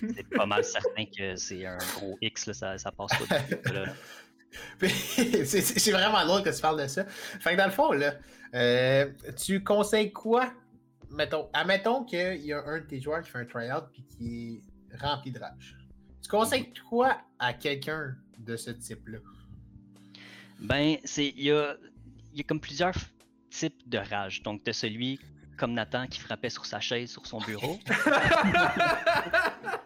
c'est 0.00 0.28
pas 0.28 0.46
mal 0.46 0.64
certain 0.64 1.04
que 1.04 1.36
c'est 1.36 1.64
un 1.64 1.78
gros 1.78 2.18
X, 2.20 2.50
ça, 2.52 2.76
ça 2.78 2.90
passe 2.90 3.12
pas 3.26 3.38
du 3.38 3.56
tout. 3.62 3.90
c'est 4.80 5.90
vraiment 5.90 6.24
drôle 6.24 6.42
que 6.42 6.54
tu 6.54 6.60
parles 6.60 6.82
de 6.82 6.86
ça. 6.86 7.04
Fait 7.04 7.52
que 7.52 7.56
dans 7.56 7.66
le 7.66 7.72
fond, 7.72 7.92
là, 7.92 8.14
euh, 8.54 9.10
tu 9.36 9.62
conseilles 9.62 10.12
quoi? 10.12 10.52
Mettons, 11.10 11.48
admettons 11.52 12.04
qu'il 12.04 12.44
y 12.44 12.52
a 12.52 12.62
un 12.64 12.78
de 12.78 12.84
tes 12.84 13.00
joueurs 13.00 13.22
qui 13.22 13.30
fait 13.30 13.38
un 13.38 13.44
tryout 13.44 13.86
puis 13.92 14.04
qui 14.04 14.62
est 14.92 14.96
rempli 14.96 15.30
de 15.30 15.38
rage. 15.38 15.76
Tu 16.22 16.28
conseilles 16.28 16.72
quoi 16.88 17.18
à 17.38 17.52
quelqu'un 17.54 18.14
de 18.38 18.56
ce 18.56 18.70
type-là? 18.70 19.18
Ben, 20.60 20.96
c'est. 21.04 21.28
Il 21.28 21.44
y 21.44 21.52
a, 21.52 21.76
y 22.34 22.40
a 22.40 22.42
comme 22.44 22.60
plusieurs 22.60 22.96
types 23.50 23.88
de 23.88 23.98
rage. 23.98 24.42
Donc, 24.42 24.64
tu 24.64 24.70
as 24.70 24.74
celui 24.74 25.18
comme 25.56 25.72
Nathan 25.72 26.06
qui 26.06 26.20
frappait 26.20 26.50
sur 26.50 26.66
sa 26.66 26.80
chaise 26.80 27.10
sur 27.10 27.26
son 27.26 27.40
bureau. 27.40 27.78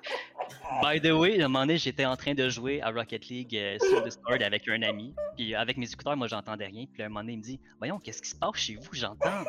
By 0.81 1.01
the 1.01 1.13
way, 1.13 1.41
à 1.41 1.45
un 1.45 1.49
moment 1.49 1.61
donné, 1.61 1.79
j'étais 1.79 2.05
en 2.05 2.17
train 2.17 2.35
de 2.35 2.49
jouer 2.49 2.81
à 2.83 2.91
Rocket 2.91 3.29
League 3.29 3.57
euh, 3.57 3.77
sur 3.79 4.03
Discord 4.03 4.41
avec 4.43 4.69
un 4.69 4.83
ami. 4.83 5.15
Puis 5.37 5.55
avec 5.55 5.77
mes 5.77 5.91
écouteurs, 5.91 6.17
moi, 6.17 6.29
j'entendais 6.29 6.67
rien. 6.67 6.87
Puis 6.93 7.03
à 7.03 7.07
un 7.07 7.09
moment 7.09 7.21
donné, 7.21 7.35
il 7.35 7.39
me 7.39 7.43
dit 7.43 7.61
Voyons, 7.79 7.99
qu'est-ce 7.99 8.23
qui 8.23 8.31
se 8.31 8.37
passe 8.37 8.57
chez 8.57 8.77
vous? 8.77 8.93
J'entends. 8.93 9.45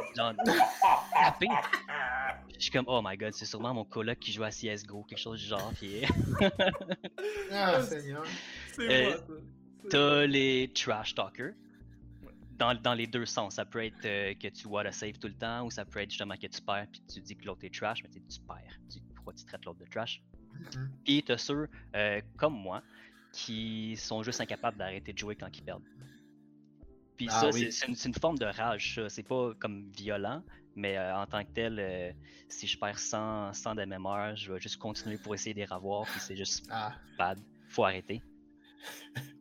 taper. 1.13 1.47
Je 2.57 2.63
suis 2.63 2.71
comme 2.71 2.85
Oh 2.87 3.01
my 3.03 3.17
god, 3.17 3.33
c'est 3.33 3.45
sûrement 3.45 3.73
mon 3.73 3.85
coloc 3.85 4.19
qui 4.19 4.31
joue 4.31 4.43
à 4.43 4.49
CSGO, 4.49 5.03
quelque 5.03 5.19
chose 5.19 5.39
du 5.39 5.47
genre. 5.47 5.71
Puis... 5.75 6.01
ah, 7.51 7.81
Seigneur. 7.83 8.23
C'est 8.73 9.07
euh, 9.07 9.17
ça. 9.17 9.23
T'as 9.89 10.25
les 10.25 10.71
trash 10.73 11.15
talkers. 11.15 11.53
Dans, 12.57 12.75
dans, 12.75 12.93
les 12.93 13.07
deux 13.07 13.25
sens. 13.25 13.55
Ça 13.55 13.65
peut 13.65 13.83
être 13.83 14.05
euh, 14.05 14.33
que 14.35 14.47
tu 14.47 14.67
vois 14.67 14.83
le 14.83 14.91
save 14.91 15.17
tout 15.17 15.27
le 15.27 15.33
temps, 15.33 15.65
ou 15.65 15.71
ça 15.71 15.85
peut 15.85 15.99
être 15.99 16.11
justement 16.11 16.35
que 16.35 16.47
tu 16.47 16.61
perds 16.61 16.85
puis 16.91 17.01
tu 17.11 17.19
dis 17.19 17.35
que 17.35 17.45
l'autre 17.45 17.65
est 17.65 17.73
trash, 17.73 18.03
mais 18.03 18.09
tu 18.09 18.39
perds. 18.47 18.79
pourquoi 19.15 19.33
tu 19.33 19.43
traites 19.43 19.65
l'autre 19.65 19.79
de 19.79 19.85
trash? 19.85 20.21
Puis 21.03 21.23
t'as 21.23 21.37
ceux 21.37 21.67
euh, 21.95 22.21
comme 22.37 22.53
moi 22.53 22.81
qui 23.31 23.95
sont 23.97 24.23
juste 24.23 24.41
incapables 24.41 24.77
d'arrêter 24.77 25.13
de 25.13 25.17
jouer 25.17 25.35
quand 25.35 25.49
ils 25.57 25.63
perdent. 25.63 25.83
Puis 27.17 27.27
ah 27.29 27.41
ça, 27.41 27.51
c'est 27.51 28.07
une, 28.07 28.13
forme 28.13 28.37
de 28.37 28.45
rage, 28.45 28.95
ça. 28.95 29.09
C'est 29.09 29.23
pas 29.23 29.51
comme 29.59 29.89
violent, 29.91 30.43
mais 30.75 30.97
euh, 30.97 31.15
en 31.15 31.27
tant 31.27 31.43
que 31.43 31.51
tel, 31.51 31.79
euh, 31.79 32.11
si 32.49 32.67
je 32.67 32.77
perds 32.77 32.99
100, 32.99 33.53
100 33.53 33.75
de 33.75 33.85
mémoire, 33.85 34.35
je 34.35 34.51
vais 34.51 34.59
juste 34.59 34.77
continuer 34.77 35.17
pour 35.17 35.35
essayer 35.35 35.53
de 35.53 35.59
les 35.59 35.65
revoir, 35.65 36.05
puis 36.05 36.19
c'est 36.19 36.35
juste 36.35 36.65
ah. 36.71 36.93
bad. 37.17 37.39
Faut 37.69 37.85
arrêter. 37.85 38.21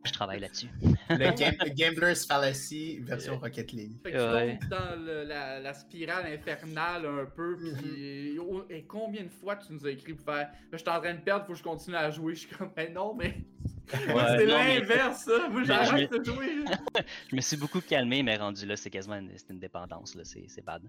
Je 0.05 0.11
travaille 0.11 0.41
là-dessus. 0.41 0.67
le, 1.09 1.75
Gambler's 1.75 2.25
Fallacy 2.25 2.99
version 2.99 3.39
Rocket 3.39 3.71
League. 3.71 3.93
Fait 4.03 4.11
que 4.11 4.69
dans 4.69 4.99
la, 5.05 5.73
spirale 5.73 6.25
infernale 6.33 7.05
un 7.05 7.25
peu. 7.25 7.57
Puis, 7.57 8.35
mm-hmm. 8.35 8.65
et 8.69 8.83
combien 8.83 9.23
de 9.23 9.29
fois 9.29 9.55
tu 9.55 9.71
nous 9.73 9.85
as 9.85 9.91
écrit 9.91 10.13
pour 10.13 10.25
faire 10.25 10.49
Je 10.71 10.77
suis 10.77 10.89
en 10.89 10.99
train 10.99 11.13
de 11.13 11.21
perdre, 11.21 11.45
faut 11.45 11.53
que 11.53 11.57
je 11.57 11.63
continue 11.63 11.95
à 11.95 12.11
jouer. 12.11 12.35
Je 12.35 12.41
suis 12.41 12.55
comme 12.55 12.71
Ben 12.75 12.93
non, 12.93 13.13
mais. 13.13 13.37
c'est 13.87 14.45
l'inverse, 14.45 15.23
ça. 15.23 15.47
Moi, 15.49 15.63
j'arrête 15.63 16.11
de 16.11 16.23
jouer. 16.23 16.65
je 17.29 17.35
me 17.35 17.41
suis 17.41 17.57
beaucoup 17.57 17.81
calmé, 17.81 18.23
mais 18.23 18.35
rendu 18.35 18.65
là, 18.65 18.75
c'est 18.75 18.89
quasiment 18.89 19.15
une, 19.15 19.31
une 19.49 19.59
dépendance. 19.59 20.17
C'est 20.23 20.65
bad. 20.65 20.83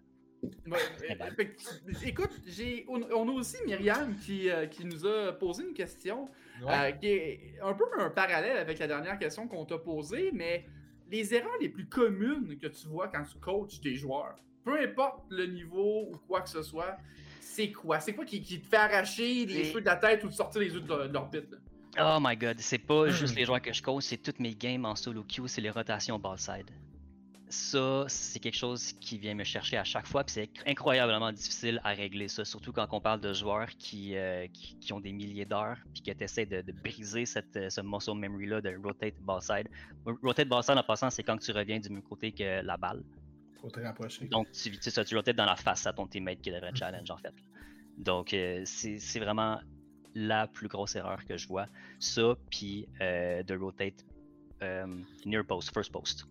écoute, 2.04 2.30
on, 2.88 3.02
on, 3.12 3.28
a 3.28 3.32
aussi 3.32 3.56
Myriam 3.64 4.16
qui, 4.18 4.50
euh, 4.50 4.66
qui 4.66 4.84
nous 4.84 5.06
a 5.06 5.32
posé 5.32 5.64
une 5.64 5.74
question. 5.74 6.28
Euh, 6.62 6.92
qui 6.92 7.08
est 7.08 7.54
un 7.62 7.72
peu 7.72 7.84
un 7.98 8.10
parallèle 8.10 8.56
avec 8.56 8.78
la 8.78 8.86
dernière 8.86 9.18
question 9.18 9.48
qu'on 9.48 9.64
t'a 9.64 9.78
posée, 9.78 10.30
mais 10.32 10.66
les 11.10 11.34
erreurs 11.34 11.56
les 11.60 11.68
plus 11.68 11.86
communes 11.86 12.56
que 12.58 12.68
tu 12.68 12.86
vois 12.86 13.08
quand 13.08 13.24
tu 13.24 13.38
coaches 13.38 13.80
tes 13.80 13.94
joueurs, 13.94 14.36
peu 14.64 14.80
importe 14.80 15.24
le 15.30 15.46
niveau 15.46 16.08
ou 16.10 16.16
quoi 16.28 16.42
que 16.42 16.48
ce 16.48 16.62
soit, 16.62 16.96
c'est 17.40 17.72
quoi? 17.72 18.00
C'est 18.00 18.14
quoi 18.14 18.24
qui, 18.24 18.42
te 18.42 18.66
fait 18.66 18.76
arracher 18.76 19.46
les 19.46 19.64
cheveux 19.64 19.80
de 19.80 19.86
la 19.86 19.96
tête 19.96 20.24
ou 20.24 20.28
de 20.28 20.32
sortir 20.32 20.60
les 20.60 20.72
yeux 20.72 20.80
de 20.80 21.12
l'orbite? 21.12 21.54
Oh 21.98 22.18
my 22.20 22.36
god, 22.36 22.58
c'est 22.58 22.78
pas 22.78 23.08
juste 23.08 23.34
les 23.36 23.44
joueurs 23.44 23.62
que 23.62 23.72
je 23.72 23.82
coach, 23.82 24.04
c'est 24.04 24.16
toutes 24.16 24.40
mes 24.40 24.54
games 24.54 24.84
en 24.84 24.96
solo 24.96 25.24
queue, 25.24 25.46
c'est 25.46 25.60
les 25.60 25.70
rotations 25.70 26.18
ball 26.18 26.38
side 26.38 26.70
ça, 27.54 28.04
c'est 28.08 28.40
quelque 28.40 28.56
chose 28.56 28.92
qui 28.94 29.18
vient 29.18 29.34
me 29.34 29.44
chercher 29.44 29.76
à 29.76 29.84
chaque 29.84 30.06
fois, 30.06 30.24
puis 30.24 30.34
c'est 30.34 30.50
incroyablement 30.66 31.32
difficile 31.32 31.80
à 31.84 31.90
régler 31.90 32.28
ça, 32.28 32.44
surtout 32.44 32.72
quand 32.72 32.86
on 32.90 33.00
parle 33.00 33.20
de 33.20 33.32
joueurs 33.32 33.68
qui, 33.78 34.16
euh, 34.16 34.46
qui, 34.52 34.92
ont 34.92 35.00
des 35.00 35.12
milliers 35.12 35.44
d'heures, 35.44 35.78
puis 35.92 36.02
qui 36.02 36.10
essaient 36.10 36.46
de, 36.46 36.62
de, 36.62 36.72
briser 36.72 37.24
cette, 37.26 37.56
euh, 37.56 37.70
ce 37.70 37.80
muscle 37.80 38.14
memory-là 38.14 38.60
de 38.60 38.76
rotate 38.82 39.14
ball 39.20 39.40
side. 39.40 39.68
Rotate 40.22 40.48
ball 40.48 40.62
side, 40.62 40.76
en 40.76 40.82
passant, 40.82 41.10
c'est 41.10 41.22
quand 41.22 41.38
tu 41.38 41.52
reviens 41.52 41.78
du 41.78 41.88
même 41.90 42.02
côté 42.02 42.32
que 42.32 42.60
la 42.62 42.76
balle. 42.76 43.02
Faut 43.60 43.70
te 43.70 43.80
rapprocher. 43.80 44.26
Donc, 44.26 44.50
tu, 44.50 44.76
tu, 44.78 44.90
ça, 44.90 45.04
tu 45.04 45.16
rotates 45.16 45.36
dans 45.36 45.46
la 45.46 45.56
face 45.56 45.86
à 45.86 45.92
ton 45.92 46.06
teammate 46.06 46.40
qui 46.40 46.50
devrait 46.50 46.74
challenge, 46.74 47.10
en 47.10 47.18
fait. 47.18 47.34
Donc, 47.96 48.34
euh, 48.34 48.62
c'est 48.64 49.20
vraiment 49.20 49.60
la 50.16 50.48
plus 50.48 50.68
grosse 50.68 50.96
erreur 50.96 51.24
que 51.24 51.36
je 51.36 51.46
vois. 51.48 51.66
Ça, 51.98 52.34
puis 52.50 52.88
de 53.00 53.56
rotate 53.56 54.04
near 55.24 55.44
post, 55.44 55.72
first 55.72 55.92
post. 55.92 56.26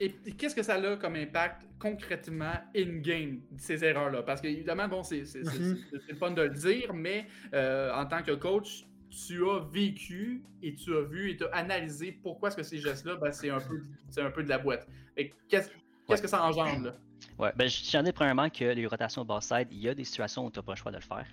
Et, 0.00 0.12
qu'est-ce 0.32 0.54
que 0.54 0.62
ça 0.62 0.74
a 0.74 0.96
comme 0.96 1.14
impact 1.14 1.62
concrètement 1.78 2.54
in-game, 2.74 3.40
ces 3.58 3.84
erreurs-là? 3.84 4.22
Parce 4.22 4.40
qu'évidemment, 4.40 4.88
bon, 4.88 5.02
c'est 5.02 5.22
mm 5.22 5.76
le 6.08 6.14
fun 6.14 6.30
de 6.30 6.42
le 6.42 6.50
dire, 6.50 6.94
mais 6.94 7.26
euh, 7.54 7.92
en 7.94 8.06
tant 8.06 8.22
que 8.22 8.32
coach, 8.32 8.86
tu 9.10 9.44
as 9.44 9.60
vécu 9.70 10.42
et 10.62 10.74
tu 10.74 10.96
as 10.96 11.02
vu 11.02 11.30
et 11.30 11.36
tu 11.36 11.44
as 11.44 11.54
analysé 11.54 12.12
pourquoi 12.12 12.48
est-ce 12.48 12.56
que 12.56 12.62
ces 12.62 12.78
gestes-là, 12.78 13.16
ben, 13.16 13.32
c'est 13.32 13.50
un, 13.50 13.60
peu, 13.60 13.82
un 14.16 14.30
peu 14.30 14.42
de 14.42 14.48
la 14.48 14.58
boîte. 14.58 14.88
Qu'est-ce 15.48 16.22
que 16.22 16.28
ça 16.28 16.42
engendre 16.42 16.86
là? 16.86 16.94
Ouais, 17.38 17.52
ben, 17.54 17.68
je 17.68 17.82
tiens 17.82 18.00
à 18.00 18.02
dire 18.02 18.14
premièrement 18.14 18.48
que 18.48 18.64
les 18.64 18.86
rotations 18.86 19.24
bass-side, 19.24 19.68
il 19.70 19.78
y 19.78 19.88
a 19.88 19.94
des 19.94 20.04
situations 20.04 20.46
où 20.46 20.50
tu 20.50 20.58
n'as 20.58 20.62
pas 20.62 20.72
le 20.72 20.76
choix 20.76 20.92
de 20.92 20.96
le 20.96 21.02
faire. 21.02 21.26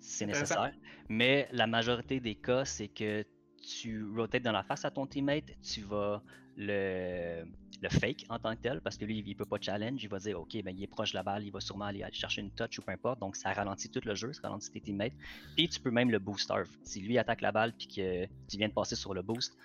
C'est 0.00 0.26
nécessaire. 0.26 0.72
Mais 1.08 1.48
la 1.52 1.66
majorité 1.66 2.20
des 2.20 2.34
cas, 2.34 2.64
c'est 2.64 2.88
que 2.88 3.24
tu 3.62 4.06
rotates 4.14 4.42
dans 4.42 4.52
la 4.52 4.62
face 4.62 4.84
à 4.84 4.90
ton 4.90 5.06
teammate, 5.06 5.50
tu 5.62 5.80
vas 5.80 6.22
le, 6.56 7.44
le 7.82 7.88
fake 7.88 8.26
en 8.28 8.38
tant 8.38 8.54
que 8.54 8.60
tel, 8.60 8.80
parce 8.80 8.96
que 8.96 9.04
lui, 9.04 9.22
il 9.26 9.36
peut 9.36 9.44
pas 9.44 9.58
challenge, 9.60 10.02
il 10.02 10.08
va 10.08 10.18
dire, 10.18 10.40
OK, 10.40 10.56
ben, 10.62 10.74
il 10.76 10.82
est 10.82 10.88
proche 10.88 11.12
de 11.12 11.16
la 11.16 11.22
balle, 11.22 11.44
il 11.44 11.50
va 11.50 11.60
sûrement 11.60 11.86
aller, 11.86 12.04
chercher 12.12 12.40
une 12.40 12.50
touch 12.50 12.78
ou 12.78 12.82
peu 12.82 12.92
importe, 12.92 13.20
donc 13.20 13.36
ça 13.36 13.52
ralentit 13.52 13.90
tout 13.90 14.00
le 14.04 14.14
jeu, 14.14 14.32
ça 14.32 14.42
ralentit 14.42 14.70
tes 14.70 14.80
teammates, 14.80 15.12
et 15.58 15.68
tu 15.68 15.80
peux 15.80 15.90
même 15.90 16.10
le 16.10 16.18
boost 16.18 16.52
Si 16.82 17.00
lui 17.00 17.18
attaque 17.18 17.40
la 17.40 17.52
balle 17.52 17.72
puis 17.72 17.86
que 17.88 18.26
tu 18.48 18.56
viens 18.56 18.68
de 18.68 18.72
passer 18.72 18.96
sur 18.96 19.14
le 19.14 19.22
boost, 19.22 19.56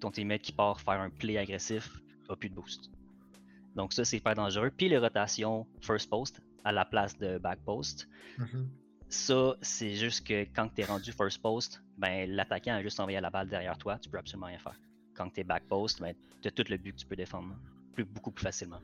ton 0.00 0.10
teammate 0.10 0.42
qui 0.42 0.52
part 0.52 0.80
faire 0.80 1.00
un 1.00 1.10
play 1.10 1.38
agressif 1.38 1.90
a 2.28 2.36
plus 2.36 2.48
de 2.48 2.54
boost. 2.54 2.90
Donc 3.76 3.92
ça, 3.92 4.04
c'est 4.04 4.20
pas 4.20 4.34
dangereux. 4.34 4.70
Puis 4.76 4.88
les 4.88 4.98
rotations 4.98 5.66
first 5.80 6.10
post 6.10 6.42
à 6.64 6.72
la 6.72 6.84
place 6.84 7.16
de 7.18 7.38
back 7.38 7.60
post, 7.64 8.08
mm-hmm. 8.38 8.66
ça, 9.08 9.56
c'est 9.62 9.94
juste 9.94 10.26
que 10.26 10.42
quand 10.42 10.68
tu 10.74 10.82
es 10.82 10.84
rendu 10.84 11.12
first 11.12 11.40
post, 11.40 11.82
ben, 11.96 12.30
l'attaquant 12.30 12.74
a 12.74 12.82
juste 12.82 13.00
envoyé 13.00 13.20
la 13.20 13.30
balle 13.30 13.48
derrière 13.48 13.78
toi, 13.78 13.98
tu 13.98 14.10
peux 14.10 14.18
absolument 14.18 14.46
rien 14.46 14.58
faire 14.58 14.78
quand 15.14 15.30
tu 15.30 15.40
es 15.40 15.44
back 15.44 15.64
post, 15.68 16.00
ben, 16.00 16.14
tu 16.40 16.48
as 16.48 16.50
tout 16.50 16.64
le 16.68 16.76
but 16.76 16.92
que 16.92 17.00
tu 17.00 17.06
peux 17.06 17.16
défendre 17.16 17.54
plus, 17.94 18.04
beaucoup 18.04 18.30
plus 18.30 18.44
facilement. 18.44 18.80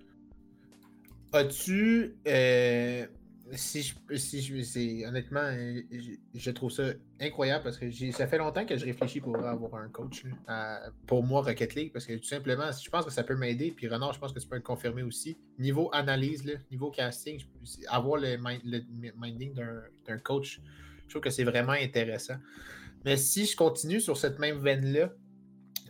As-tu. 1.33 2.17
Euh, 2.27 3.07
si 3.53 3.83
je, 3.83 4.17
si 4.17 4.43
je 4.43 5.07
honnêtement, 5.07 5.41
euh, 5.41 5.81
je, 6.35 6.51
trouve 6.51 6.71
ça 6.71 6.93
incroyable 7.21 7.65
parce 7.65 7.79
que 7.79 7.91
ça 8.13 8.27
fait 8.27 8.39
longtemps 8.39 8.67
que 8.67 8.77
je 8.77 8.85
réfléchis 8.85 9.21
pour 9.21 9.37
avoir 9.37 9.75
un 9.77 9.89
coach 9.89 10.25
pour 11.07 11.23
moi 11.23 11.43
Rocket 11.43 11.75
League 11.75 11.93
parce 11.93 12.05
que 12.05 12.15
tout 12.15 12.27
simplement, 12.27 12.71
je 12.73 12.91
pense 12.91 13.05
que 13.05 13.11
ça 13.11 13.23
peut 13.23 13.37
m'aider. 13.37 13.71
Puis 13.71 13.89
Renard, 13.89 14.13
je 14.13 14.19
pense 14.19 14.33
que 14.33 14.39
tu 14.39 14.47
peux 14.47 14.57
le 14.57 14.63
confirmer 14.63 15.03
aussi. 15.03 15.39
Niveau 15.59 15.89
analyse, 15.93 16.45
niveau 16.71 16.91
casting, 16.91 17.43
avoir 17.89 18.21
le, 18.21 18.37
minding 19.17 19.55
d'un 19.55 20.19
coach, 20.19 20.61
je 21.07 21.11
trouve 21.11 21.23
que 21.23 21.31
c'est 21.31 21.45
vraiment 21.45 21.73
intéressant. 21.73 22.37
Mais 23.05 23.17
si 23.17 23.47
je 23.47 23.57
continue 23.57 24.01
sur 24.01 24.17
cette 24.17 24.39
même 24.39 24.59
veine-là, 24.59 25.13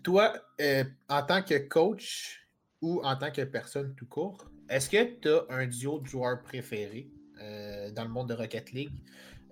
toi, 0.09 0.33
euh, 0.63 0.85
en 1.11 1.23
tant 1.23 1.43
que 1.43 1.59
coach 1.59 2.41
ou 2.81 3.03
en 3.05 3.15
tant 3.15 3.31
que 3.31 3.43
personne 3.43 3.95
tout 3.95 4.07
court, 4.07 4.51
est-ce 4.71 4.89
que 4.89 5.05
tu 5.21 5.29
as 5.29 5.45
un 5.51 5.67
duo 5.67 5.99
de 5.99 6.07
joueurs 6.07 6.43
préférés 6.43 7.11
euh, 7.43 7.91
dans 7.91 8.05
le 8.05 8.09
monde 8.09 8.31
de 8.31 8.35
Rocket 8.35 8.73
League? 8.73 8.95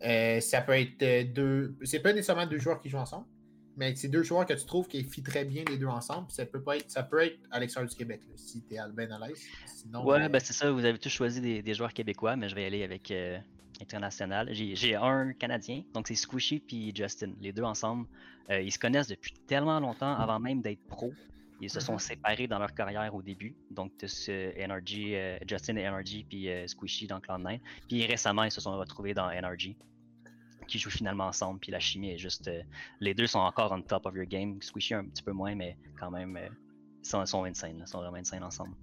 Euh, 0.03 0.41
ça 0.41 0.63
peut 0.63 0.73
être 0.73 1.35
deux. 1.35 1.77
C'est 1.85 2.01
pas 2.01 2.15
nécessairement 2.15 2.47
deux 2.47 2.57
joueurs 2.59 2.81
qui 2.81 2.89
jouent 2.89 2.97
ensemble, 2.97 3.27
mais 3.77 3.95
c'est 3.97 4.09
deux 4.09 4.23
joueurs 4.23 4.47
que 4.47 4.55
tu 4.55 4.65
trouves 4.65 4.89
qui 4.89 5.05
fit 5.05 5.23
très 5.23 5.45
bien 5.45 5.63
les 5.69 5.77
deux 5.77 5.89
ensemble. 5.89 6.31
Ça 6.31 6.47
peut, 6.47 6.63
pas 6.63 6.79
être, 6.79 6.91
ça 6.91 7.03
peut 7.03 7.23
être 7.23 7.39
Alexandre 7.51 7.91
du 7.91 7.95
Québec, 7.95 8.23
si 8.37 8.65
tu 8.65 8.77
es 8.77 8.79
ben 8.95 9.13
à 9.13 9.29
l'aise. 9.29 9.43
ouais, 9.93 10.27
ben 10.31 10.41
c'est 10.41 10.55
ça, 10.55 10.71
vous 10.71 10.87
avez 10.87 10.99
tous 10.99 11.11
choisi 11.11 11.63
des, 11.63 11.75
joueurs 11.75 11.93
québécois, 11.93 12.35
mais 12.35 12.49
je 12.49 12.55
vais 12.55 12.65
aller 12.65 12.83
avec 12.83 13.13
international. 13.81 14.49
J'ai 14.53 14.95
un 14.95 15.33
Canadien, 15.33 15.83
donc 15.95 16.09
c'est 16.09 16.15
Squishy 16.15 16.61
puis 16.61 16.93
Justin. 16.95 17.33
Les 17.41 17.53
deux 17.53 17.63
ensemble, 17.63 18.07
ils 18.49 18.73
se 18.73 18.79
connaissent 18.79 19.09
depuis 19.09 19.33
tellement 19.47 19.81
longtemps 19.81 20.15
avant 20.17 20.39
même 20.39 20.63
d'être 20.63 20.87
pro. 20.87 21.13
Ils 21.61 21.71
se 21.71 21.81
sont 21.81 21.95
mhm. 21.95 21.99
séparés 21.99 22.47
dans 22.47 22.59
leur 22.59 22.75
carrière 22.75 23.15
au 23.15 23.23
début. 23.23 23.55
Donc, 23.71 23.93
NRG, 24.03 25.15
euh, 25.15 25.39
Justin 25.49 25.77
et 25.77 25.85
NRG, 25.85 26.27
puis 26.29 26.49
euh, 26.51 26.67
Squishy 26.67 27.07
dans 27.07 27.19
Cloud9. 27.19 27.61
Puis 27.89 28.05
récemment, 28.07 28.45
ils 28.45 28.51
se 28.51 28.61
sont 28.61 28.77
retrouvés 28.77 29.15
dans 29.15 29.29
NRG, 29.31 29.75
qui 30.69 30.79
jouent 30.79 30.91
finalement 30.91 31.27
ensemble. 31.27 31.61
Puis 31.61 31.73
la 31.73 31.81
chimie 31.81 32.11
est 32.11 32.19
juste. 32.19 32.49
Euh, 32.49 32.63
les 33.01 33.15
deux 33.15 33.27
sont 33.27 33.39
encore 33.39 33.73
on 33.73 33.81
top 33.81 34.07
of 34.07 34.15
your 34.15 34.27
game. 34.27 34.61
Squishy 34.61 34.95
un 34.95 35.05
petit 35.05 35.23
peu 35.23 35.33
moins, 35.33 35.55
mais 35.55 35.77
quand 35.99 36.11
même, 36.11 36.39
ils 37.03 37.09
sont, 37.09 37.25
sont 37.25 37.45
insane. 37.45 37.79
Ils 37.81 37.89
sont 37.89 38.01
vraiment 38.01 38.19
insane 38.19 38.45
ensemble. 38.45 38.75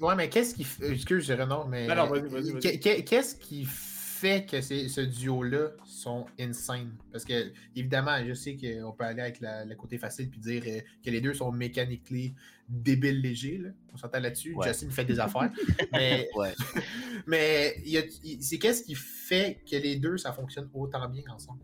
Ouais, 0.00 0.14
mais 0.16 0.28
qu'est-ce 0.28 0.54
qui. 0.54 0.66
Excuse, 0.82 1.30
Renaud, 1.30 1.66
mais. 1.68 1.88
Qu'est-ce 2.60 3.36
qui 3.36 3.64
fait 3.64 4.46
que 4.46 4.60
ce 4.60 5.00
duo-là 5.00 5.70
sont 5.84 6.26
insane? 6.38 6.92
Parce 7.10 7.24
que, 7.24 7.52
évidemment, 7.74 8.16
je 8.24 8.34
sais 8.34 8.56
qu'on 8.56 8.92
peut 8.92 9.04
aller 9.04 9.22
avec 9.22 9.38
le 9.40 9.74
côté 9.74 9.98
facile 9.98 10.30
puis 10.30 10.40
dire 10.40 10.62
euh, 10.66 10.80
que 11.04 11.10
les 11.10 11.20
deux 11.20 11.34
sont 11.34 11.50
mécaniquement 11.50 12.28
débiles 12.68 13.20
légers. 13.20 13.62
On 13.92 13.96
s'entend 13.96 14.20
là-dessus? 14.20 14.54
Ouais. 14.54 14.68
Justin 14.68 14.90
fait 14.90 15.04
des 15.04 15.18
affaires. 15.20 15.50
mais 15.92 16.28
mais 17.26 17.76
c'est 18.40 18.58
qu'est-ce 18.58 18.82
qui 18.84 18.94
fait 18.94 19.60
que 19.68 19.76
les 19.76 19.96
deux, 19.96 20.16
ça 20.16 20.32
fonctionne 20.32 20.68
autant 20.72 21.08
bien 21.08 21.24
ensemble? 21.28 21.60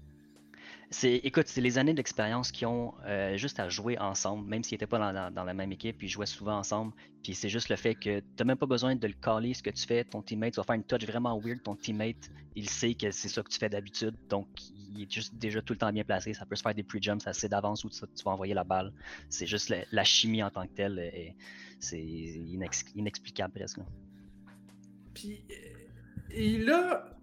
C'est, 0.90 1.16
écoute, 1.16 1.48
c'est 1.48 1.60
les 1.60 1.76
années 1.76 1.92
d'expérience 1.92 2.50
qui 2.50 2.64
ont 2.64 2.94
euh, 3.04 3.36
juste 3.36 3.60
à 3.60 3.68
jouer 3.68 3.98
ensemble, 3.98 4.48
même 4.48 4.64
s'ils 4.64 4.76
n'étaient 4.76 4.86
pas 4.86 5.12
dans, 5.30 5.44
la 5.44 5.54
même 5.54 5.70
équipe, 5.70 6.02
ils 6.02 6.08
jouaient 6.08 6.24
souvent 6.24 6.56
ensemble. 6.56 6.94
Puis 7.22 7.34
c'est 7.34 7.50
juste 7.50 7.68
le 7.68 7.76
fait 7.76 7.94
que 7.94 8.20
tu 8.20 8.26
n'as 8.38 8.44
même 8.44 8.56
pas 8.56 8.66
besoin 8.66 8.96
de 8.96 9.06
le 9.06 9.12
caler 9.12 9.52
ce 9.52 9.62
que 9.62 9.68
tu 9.68 9.84
fais. 9.86 10.04
Ton 10.04 10.22
teammate 10.22 10.56
va 10.56 10.62
faire 10.62 10.76
une 10.76 10.84
touch 10.84 11.04
vraiment 11.04 11.38
weird. 11.38 11.62
Ton 11.62 11.76
teammate, 11.76 12.30
il 12.56 12.70
sait 12.70 12.94
que 12.94 13.10
c'est 13.10 13.28
ça 13.28 13.42
que 13.42 13.50
tu 13.50 13.58
fais 13.58 13.68
d'habitude. 13.68 14.14
Donc, 14.30 14.48
il 14.70 15.02
est 15.02 15.12
juste 15.12 15.34
déjà 15.34 15.60
tout 15.60 15.74
le 15.74 15.78
temps 15.78 15.92
bien 15.92 16.04
placé. 16.04 16.32
Ça 16.32 16.46
peut 16.46 16.56
se 16.56 16.62
faire 16.62 16.74
des 16.74 16.84
pre-jumps 16.84 17.26
assez 17.26 17.50
d'avance 17.50 17.84
où 17.84 17.90
tu, 17.90 18.00
vas 18.24 18.30
envoyer 18.30 18.54
la 18.54 18.64
balle. 18.64 18.90
C'est 19.28 19.46
juste 19.46 19.74
la, 19.92 20.04
chimie 20.04 20.42
en 20.42 20.50
tant 20.50 20.66
que 20.66 20.72
telle. 20.72 20.98
Et 21.00 21.36
c'est 21.80 22.00
inexplicable 22.00 23.52
presque. 23.52 23.80
Puis, 25.12 25.44
il 26.34 26.70
a 26.70 27.17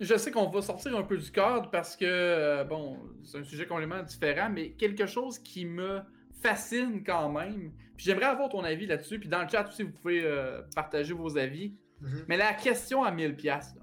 je 0.00 0.16
sais 0.16 0.30
qu'on 0.30 0.48
va 0.48 0.62
sortir 0.62 0.96
un 0.96 1.02
peu 1.02 1.16
du 1.16 1.30
cadre 1.30 1.70
parce 1.70 1.96
que, 1.96 2.04
euh, 2.06 2.64
bon, 2.64 2.98
c'est 3.24 3.38
un 3.38 3.44
sujet 3.44 3.66
complètement 3.66 4.02
différent, 4.02 4.48
mais 4.50 4.70
quelque 4.70 5.06
chose 5.06 5.38
qui 5.38 5.64
me 5.64 6.00
fascine 6.40 7.02
quand 7.04 7.30
même. 7.30 7.72
Puis 7.96 8.06
j'aimerais 8.06 8.26
avoir 8.26 8.48
ton 8.48 8.62
avis 8.62 8.86
là-dessus. 8.86 9.18
Puis 9.18 9.28
dans 9.28 9.42
le 9.42 9.48
chat 9.48 9.68
aussi, 9.68 9.82
vous 9.82 9.90
pouvez 9.90 10.22
euh, 10.24 10.62
partager 10.74 11.12
vos 11.12 11.36
avis. 11.36 11.74
Mhm. 12.00 12.24
Mais 12.28 12.36
la 12.36 12.54
question 12.54 13.02
à 13.02 13.10
1000$, 13.10 13.74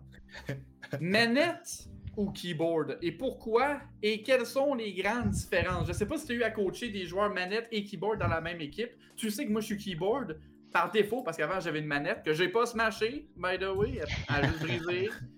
manette 1.02 1.90
ou 2.16 2.32
keyboard? 2.32 2.98
Et 3.02 3.12
pourquoi? 3.12 3.82
Et 4.02 4.24
quelles 4.24 4.46
sont 4.46 4.74
les 4.74 4.94
grandes 4.94 5.32
différences? 5.32 5.88
Je 5.88 5.94
sais 5.94 6.06
pas 6.06 6.18
si 6.18 6.28
tu 6.28 6.32
as 6.32 6.36
eu 6.36 6.44
à 6.44 6.52
coacher 6.52 6.90
des 6.90 7.06
joueurs 7.06 7.34
manette 7.34 7.68
et 7.72 7.84
keyboard 7.84 8.20
dans 8.20 8.28
la 8.30 8.40
même 8.40 8.62
équipe. 8.62 8.92
Tu 9.18 9.30
sais 9.30 9.46
que 9.46 9.52
moi 9.52 9.60
je 9.60 9.66
suis 9.66 9.78
keyboard 9.78 10.40
par 10.72 10.92
défaut 10.92 11.24
parce 11.24 11.36
qu'avant 11.36 11.60
j'avais 11.60 11.80
une 11.80 11.88
manette 11.88 12.24
que 12.24 12.34
j'ai 12.34 12.48
pas 12.48 12.66
smashé, 12.66 13.28
by 13.36 13.58
the 13.60 13.76
way, 13.76 14.02
à 14.30 14.42
juste 14.44 14.64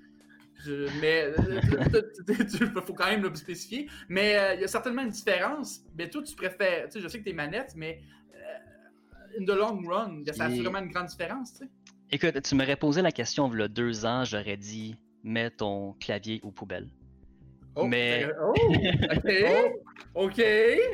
mais 1.01 1.31
il 2.27 2.81
faut 2.85 2.93
quand 2.93 3.07
même 3.07 3.23
le 3.23 3.33
spécifier. 3.35 3.89
Mais 4.09 4.37
euh, 4.37 4.53
il 4.55 4.61
y 4.61 4.63
a 4.63 4.67
certainement 4.67 5.03
une 5.03 5.09
différence. 5.09 5.81
Mais 5.97 6.09
toi, 6.09 6.21
tu 6.23 6.35
préfères. 6.35 6.85
Tu 6.85 6.93
sais, 6.93 7.01
je 7.01 7.07
sais 7.07 7.19
que 7.19 7.23
tu 7.23 7.29
es 7.29 7.33
manette, 7.33 7.73
mais 7.75 8.01
euh, 8.33 9.39
in 9.39 9.45
the 9.45 9.57
long 9.57 9.81
run, 9.87 10.23
ça 10.33 10.45
a 10.45 10.49
vraiment 10.49 10.79
une 10.79 10.91
grande 10.91 11.07
différence. 11.07 11.53
Tu 11.53 11.65
sais. 11.65 11.69
Écoute, 12.11 12.41
tu 12.41 12.55
m'aurais 12.55 12.77
posé 12.77 13.01
la 13.01 13.11
question 13.11 13.51
il 13.53 13.59
y 13.59 13.63
a 13.63 13.67
deux 13.67 14.05
ans, 14.05 14.23
j'aurais 14.23 14.57
dit 14.57 14.95
mets 15.23 15.49
ton 15.49 15.93
clavier 15.99 16.39
aux 16.43 16.51
poubelles. 16.51 16.89
Oh, 17.75 17.85
mais. 17.85 18.27
Oh, 20.15 20.25
ok, 20.25 20.33
ok, 20.33 20.43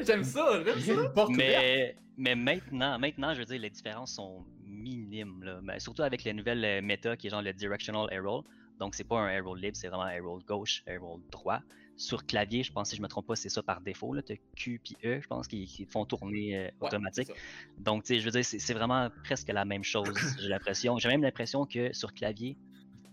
j'aime 0.05 0.23
ça, 0.23 0.63
ça. 0.65 1.25
Mais, 1.29 1.95
mais 2.17 2.35
maintenant, 2.35 2.99
maintenant, 2.99 3.33
je 3.33 3.39
veux 3.39 3.45
dire, 3.45 3.59
les 3.59 3.69
différences 3.69 4.15
sont 4.15 4.43
minimes. 4.65 5.43
Là. 5.43 5.59
Mais 5.63 5.79
surtout 5.79 6.01
avec 6.01 6.23
les 6.23 6.33
nouvelles 6.33 6.65
euh, 6.65 6.81
méta 6.81 7.15
qui 7.15 7.27
est 7.27 7.29
genre 7.29 7.41
le 7.41 7.53
directional 7.53 8.07
arrow. 8.11 8.43
Donc, 8.79 8.95
c'est 8.95 9.03
pas 9.03 9.19
un 9.19 9.29
air 9.29 9.45
roll 9.45 9.59
libre, 9.59 9.75
c'est 9.75 9.87
vraiment 9.87 10.03
un 10.03 10.11
air 10.11 10.23
roll 10.23 10.43
gauche, 10.43 10.83
air 10.87 11.01
roll 11.01 11.21
droit. 11.31 11.61
Sur 11.95 12.25
clavier, 12.25 12.63
je 12.63 12.71
pense, 12.71 12.89
si 12.89 12.95
je 12.95 13.01
me 13.01 13.07
trompe 13.07 13.27
pas, 13.27 13.35
c'est 13.35 13.49
ça 13.49 13.61
par 13.61 13.79
défaut. 13.81 14.15
Tu 14.21 14.33
as 14.33 14.37
Q 14.55 14.81
et 15.01 15.07
E, 15.07 15.21
je 15.21 15.27
pense, 15.27 15.47
qui, 15.47 15.87
font 15.89 16.05
tourner 16.05 16.57
euh, 16.57 16.69
automatique. 16.81 17.29
Donc, 17.77 18.03
tu 18.03 18.15
sais, 18.15 18.19
je 18.19 18.25
veux 18.25 18.31
dire, 18.31 18.43
c'est 18.43 18.73
vraiment 18.73 19.09
presque 19.23 19.49
la 19.49 19.63
même 19.63 19.83
chose, 19.83 20.13
j'ai 20.39 20.49
l'impression. 20.49 20.97
J'ai 20.97 21.09
même 21.09 21.21
l'impression 21.21 21.65
que 21.65 21.93
sur 21.93 22.13
clavier, 22.13 22.57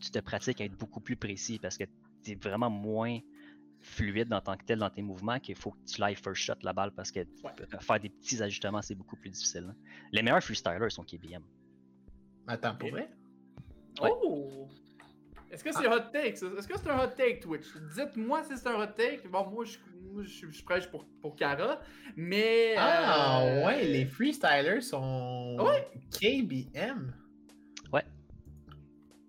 tu 0.00 0.10
te 0.10 0.18
pratiques 0.18 0.60
à 0.60 0.64
être 0.64 0.76
beaucoup 0.76 1.00
plus 1.00 1.16
précis 1.16 1.58
parce 1.58 1.76
que 1.76 1.84
tu 2.24 2.32
es 2.32 2.34
vraiment 2.34 2.70
moins 2.70 3.18
fluide 3.82 4.32
en 4.32 4.40
tant 4.40 4.56
que 4.56 4.64
tel 4.64 4.78
dans 4.78 4.90
tes 4.90 5.02
mouvements 5.02 5.38
qu'il 5.38 5.56
faut 5.56 5.70
que 5.70 5.78
tu 5.86 6.00
live 6.00 6.18
first 6.22 6.42
shot 6.42 6.54
la 6.62 6.72
balle 6.72 6.92
parce 6.92 7.10
que 7.10 7.20
faire 7.80 8.00
des 8.00 8.10
petits 8.10 8.42
ajustements, 8.42 8.82
c'est 8.82 8.94
beaucoup 8.94 9.16
plus 9.16 9.30
difficile. 9.30 9.66
Hein. 9.70 9.76
Les 10.12 10.22
meilleurs 10.22 10.42
freestylers 10.42 10.90
sont 10.90 11.04
KBM. 11.04 11.42
Attends, 12.46 12.74
pour 12.74 12.90
vrai? 12.90 13.10
Oh! 14.00 14.68
Est-ce 15.50 15.64
que 15.64 15.72
c'est 15.72 15.86
un 15.86 15.92
hot 15.92 16.10
take? 16.12 16.28
Est-ce 16.28 16.68
que 16.68 16.78
c'est 16.78 16.90
un 16.90 16.98
hot 16.98 17.10
take, 17.16 17.40
Twitch? 17.40 17.66
Dites-moi 17.94 18.44
si 18.44 18.56
c'est 18.56 18.68
un 18.68 18.80
hot 18.80 18.92
take. 18.96 19.26
Bon, 19.28 19.46
moi, 19.46 19.64
je, 19.64 19.78
je, 20.22 20.50
je 20.50 20.64
prêche 20.64 20.88
pour, 20.88 21.06
pour 21.20 21.34
Kara, 21.34 21.80
mais... 22.16 22.74
Ah, 22.76 23.42
euh, 23.42 23.66
ouais, 23.66 23.84
les 23.84 24.06
freestylers 24.06 24.82
sont 24.82 25.56
KBM. 26.12 27.12
Ouais. 27.92 28.04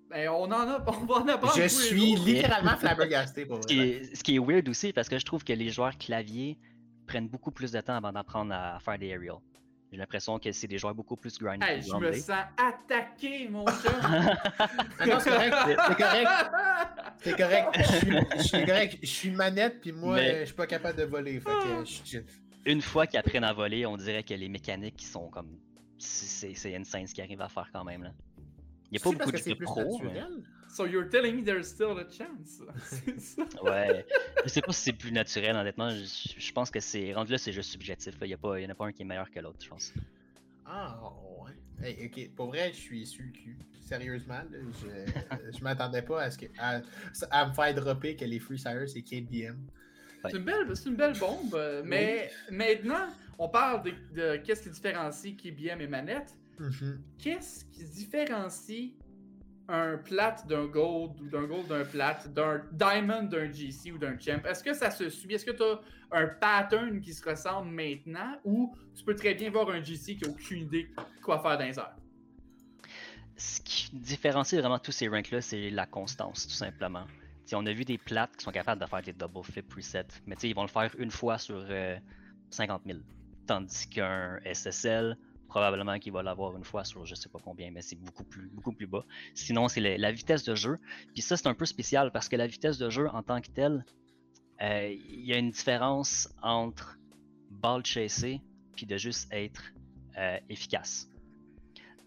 Ben, 0.10 0.30
on 0.30 0.44
en 0.44 0.52
a, 0.52 0.84
on 0.86 1.06
va 1.06 1.16
en 1.16 1.28
apprendre. 1.28 1.56
Je 1.56 1.68
suis 1.68 2.16
littéralement 2.16 2.78
flabbergasté 2.78 3.46
pour 3.46 3.64
ce 3.64 3.68
qui, 3.68 3.80
est, 3.80 4.16
ce 4.16 4.24
qui 4.24 4.36
est 4.36 4.40
weird 4.40 4.70
aussi, 4.70 4.94
parce 4.94 5.10
que 5.10 5.18
je 5.18 5.26
trouve 5.26 5.44
que 5.44 5.54
les 5.54 5.70
joueurs 5.70 5.98
clavier 5.98 6.60
prennent 7.08 7.30
beaucoup 7.30 7.52
plus 7.52 7.72
de 7.72 7.82
temps 7.82 7.96
avant 7.96 8.12
d'apprendre 8.12 8.54
à 8.54 8.80
faire 8.80 9.00
des 9.00 9.08
aerials. 9.08 9.40
J'ai 9.92 9.98
l'impression 9.98 10.40
que 10.40 10.50
c'est 10.54 10.68
des 10.68 10.78
joueurs 10.78 10.96
beaucoup 10.96 11.18
plus 11.18 11.38
grindés. 11.38 11.66
Hey, 11.66 11.82
je 11.82 11.94
me 11.94 12.14
sens 12.14 12.46
attaqué, 12.56 13.50
mon 13.50 13.66
chum! 13.84 13.92
non, 15.06 15.20
c'est 15.20 15.30
correct, 15.30 15.56
c'est 15.66 15.98
correct. 15.98 16.30
C'est 17.24 17.38
correct. 17.38 17.68
Je 17.78 18.42
suis, 18.42 18.66
correct. 18.66 18.98
Je 19.04 19.08
suis 19.08 19.30
manette, 19.30 19.80
puis 19.80 19.92
moi, 19.92 20.18
je 20.20 20.46
suis 20.46 20.56
pas 20.56 20.66
capable 20.66 20.98
de 20.98 21.04
voler. 21.04 21.40
Une 22.66 22.82
fois 22.82 23.06
qu'ils 23.06 23.20
apprennent 23.20 23.44
à 23.44 23.54
voler, 23.54 23.86
on 23.86 23.96
dirait 23.96 24.24
que 24.24 24.34
les 24.34 24.50
mécaniques 24.50 25.04
sont 25.04 25.30
comme. 25.30 25.60
C'est 26.00 26.76
insane 26.76 27.06
ce 27.06 27.14
qu'ils 27.14 27.24
arrivent 27.24 27.42
à 27.42 27.50
faire 27.50 27.70
quand 27.72 27.84
même. 27.84 28.04
Là. 28.04 28.12
Il 28.92 28.96
n'y 28.96 29.00
a 29.00 29.04
pas 29.04 29.12
beaucoup 29.12 29.32
de 29.32 29.64
pro. 29.64 30.02
Mais... 30.04 30.22
So 30.68 30.86
you're 30.86 31.10
telling 31.10 31.36
me 31.36 31.44
there's 31.44 31.68
still 31.68 31.98
a 31.98 32.06
chance. 32.10 32.62
ouais. 33.64 34.06
Je 34.44 34.50
sais 34.50 34.62
pas 34.62 34.72
si 34.72 34.84
c'est 34.84 34.94
plus 34.94 35.12
naturel, 35.12 35.56
honnêtement. 35.56 35.90
Je, 35.90 36.52
pense 36.54 36.72
que 36.72 36.80
c'est. 36.80 37.14
Rendu 37.14 37.34
là, 37.34 37.38
c'est 37.38 37.52
juste 37.52 37.72
subjectif. 37.72 38.16
Il 38.22 38.28
n'y 38.28 38.36
en 38.36 38.70
a 38.70 38.76
pas 38.76 38.86
un 38.86 38.92
qui 38.92 39.02
est 39.02 39.06
meilleur 39.06 39.30
que 39.30 39.40
l'autre, 39.40 39.60
je 39.62 39.70
pense. 39.70 39.94
Ah, 40.66 40.98
ouais. 41.82 42.06
ok, 42.06 42.30
pour 42.36 42.48
vrai, 42.48 42.72
je 42.74 42.80
suis 42.80 43.06
sur 43.06 43.24
le 43.24 43.32
cul. 43.32 43.58
Sérieusement, 43.82 44.44
je, 44.52 45.12
je 45.58 45.64
m'attendais 45.64 46.02
pas 46.02 46.24
à, 46.24 46.32
ce 46.32 46.38
que, 46.38 46.46
à, 46.58 47.46
me 47.48 47.54
faire 47.54 47.76
dropper 47.76 48.16
que 48.16 48.24
les 48.24 48.40
Freestylers 48.40 48.88
c'est 48.88 49.02
KBM. 49.02 49.58
C'est 50.24 50.38
une, 50.38 50.44
belle, 50.44 50.72
une 50.86 50.96
belle 50.96 51.18
bombe, 51.18 51.84
mais 51.84 52.32
maintenant, 52.52 53.08
on 53.40 53.50
parle 53.50 53.84
de, 54.14 54.38
qu'est-ce 54.38 54.62
qui 54.62 54.70
différencie 54.70 55.36
KBM 55.36 55.82
et 55.82 55.88
Manette. 55.88 56.36
Mm-hmm. 56.60 56.98
Qu'est-ce 57.18 57.66
qui 57.66 57.84
différencie 57.86 58.94
un 59.72 59.98
plat 59.98 60.36
d'un 60.48 60.66
gold 60.66 61.20
ou 61.22 61.30
d'un 61.30 61.44
gold 61.44 61.68
d'un 61.68 61.86
plat, 61.86 62.20
d'un 62.28 62.62
diamond 62.72 63.24
d'un 63.24 63.52
GC 63.52 63.92
ou 63.92 63.98
d'un 63.98 64.18
champ, 64.20 64.44
est-ce 64.46 64.64
que 64.64 64.74
ça 64.74 64.92
se 64.92 65.10
suit? 65.10 65.34
Est-ce 65.34 65.46
que 65.46 65.52
tu 65.52 65.64
as 65.64 65.80
un 66.12 66.28
pattern 66.28 67.00
qui 67.00 67.14
se 67.14 67.28
ressemble 67.28 67.72
maintenant 67.72 68.38
ou 68.44 68.76
tu 68.94 69.04
peux 69.04 69.16
très 69.16 69.34
bien 69.34 69.50
voir 69.50 69.70
un 69.70 69.82
GC 69.82 70.18
qui 70.18 70.26
n'a 70.26 70.30
aucune 70.30 70.64
idée 70.64 70.90
quoi 71.24 71.42
faire 71.42 71.58
dans 71.58 71.66
les 71.66 71.80
heures? 71.80 71.96
Ce 73.38 73.62
qui 73.62 73.90
différencie 73.94 74.60
vraiment 74.60 74.78
tous 74.78 74.92
ces 74.92 75.08
ranks-là, 75.08 75.42
c'est 75.42 75.70
la 75.70 75.86
constance, 75.86 76.48
tout 76.48 76.54
simplement. 76.54 77.06
on 77.54 77.66
a 77.66 77.74
vu 77.74 77.86
des 77.86 77.98
plates 77.98 78.36
qui 78.38 78.44
sont 78.44 78.52
capables 78.52 78.82
de 78.82 78.86
faire 78.86 79.02
des 79.02 79.14
double 79.14 79.44
flip 79.44 79.68
preset, 79.68 80.06
mais 80.28 80.36
ils 80.44 80.54
vont 80.54 80.64
le 80.64 80.68
faire 80.68 80.92
une 80.98 81.12
fois 81.12 81.38
sur 81.38 81.66
50 82.50 82.82
euh, 82.86 82.94
000. 82.94 83.00
Tandis 83.48 83.88
qu'un 83.90 84.40
SSL, 84.46 85.18
probablement 85.52 86.00
qu'il 86.00 86.14
va 86.14 86.24
l'avoir 86.24 86.56
une 86.56 86.64
fois 86.64 86.86
sur 86.86 87.06
je 87.06 87.14
sais 87.14 87.28
pas 87.28 87.40
combien, 87.44 87.72
mais 87.72 87.82
c'est 87.82 87.98
beaucoup 87.98 88.24
plus, 88.24 88.48
beaucoup 88.54 88.72
plus 88.72 88.88
bas. 88.88 89.04
Sinon, 89.34 89.68
c'est 89.68 89.82
la, 89.82 90.12
vitesse 90.12 90.46
de 90.46 90.56
jeu. 90.56 90.80
Puis 91.14 91.22
ça, 91.22 91.36
c'est 91.36 91.48
un 91.48 91.54
peu 91.54 91.66
spécial 91.66 92.10
parce 92.14 92.30
que 92.30 92.38
la 92.38 92.48
vitesse 92.48 92.78
de 92.78 92.90
jeu 92.90 93.10
en 93.10 93.22
tant 93.22 93.42
que 93.42 93.50
telle, 93.50 93.86
euh, 94.62 94.96
il 95.10 95.26
y 95.26 95.34
a 95.34 95.38
une 95.38 95.52
différence 95.52 96.30
entre 96.42 96.98
ball 97.50 97.86
chasser 97.86 98.40
puis 98.78 98.86
de 98.86 98.96
juste 98.96 99.28
être 99.34 99.74
euh, 100.18 100.40
efficace. 100.50 101.10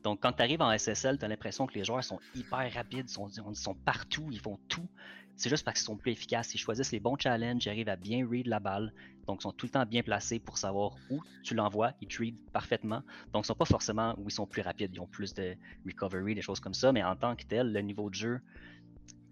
Donc, 0.05 0.21
quand 0.23 0.33
tu 0.33 0.43
arrives 0.43 0.63
en 0.63 0.77
SSL, 0.77 1.19
tu 1.19 1.25
as 1.27 1.29
l'impression 1.29 1.67
que 1.67 1.75
les 1.75 1.85
joueurs 1.85 2.03
sont 2.03 2.21
hyper 2.35 2.73
rapides, 2.73 3.11
sont, 3.11 3.29
ils 3.29 3.57
sont 3.57 3.75
partout, 3.75 4.27
ils 4.31 4.41
font 4.41 4.59
tout. 4.69 4.89
C'est 5.37 5.49
juste 5.49 5.65
parce 5.65 5.79
qu'ils 5.79 5.87
sont 5.87 5.97
plus 5.97 6.13
efficaces. 6.13 6.55
Ils 6.55 6.59
choisissent 6.59 6.93
les 6.93 7.01
bons 7.01 7.17
challenges, 7.19 7.65
ils 7.67 7.69
arrivent 7.69 7.89
à 7.89 7.97
bien 7.97 8.27
read 8.29 8.47
la 8.47 8.61
balle. 8.61 8.93
Donc, 9.27 9.41
ils 9.41 9.43
sont 9.43 9.53
tout 9.53 9.67
le 9.67 9.71
temps 9.71 9.87
bien 9.87 10.03
placés 10.03 10.39
pour 10.39 10.59
savoir 10.59 10.97
où 11.11 11.21
tu 11.43 11.55
l'envoies. 11.55 11.93
Ils 12.01 12.09
te 12.09 12.19
read 12.19 12.37
parfaitement. 12.53 13.03
Donc, 13.33 13.45
ils 13.45 13.47
sont 13.47 13.55
pas 13.55 13.65
forcément 13.65 14.15
où 14.19 14.29
ils 14.29 14.33
sont 14.33 14.47
plus 14.47 14.63
rapides. 14.63 14.91
Ils 14.95 15.01
ont 15.01 15.07
plus 15.07 15.35
de 15.35 15.57
recovery, 15.87 16.35
des 16.35 16.43
choses 16.43 16.61
comme 16.61 16.75
ça. 16.75 16.93
Mais 16.93 17.03
en 17.03 17.17
tant 17.17 17.35
que 17.35 17.45
tel, 17.45 17.73
le 17.73 17.81
niveau 17.81 18.11
de 18.11 18.15
jeu, 18.15 18.41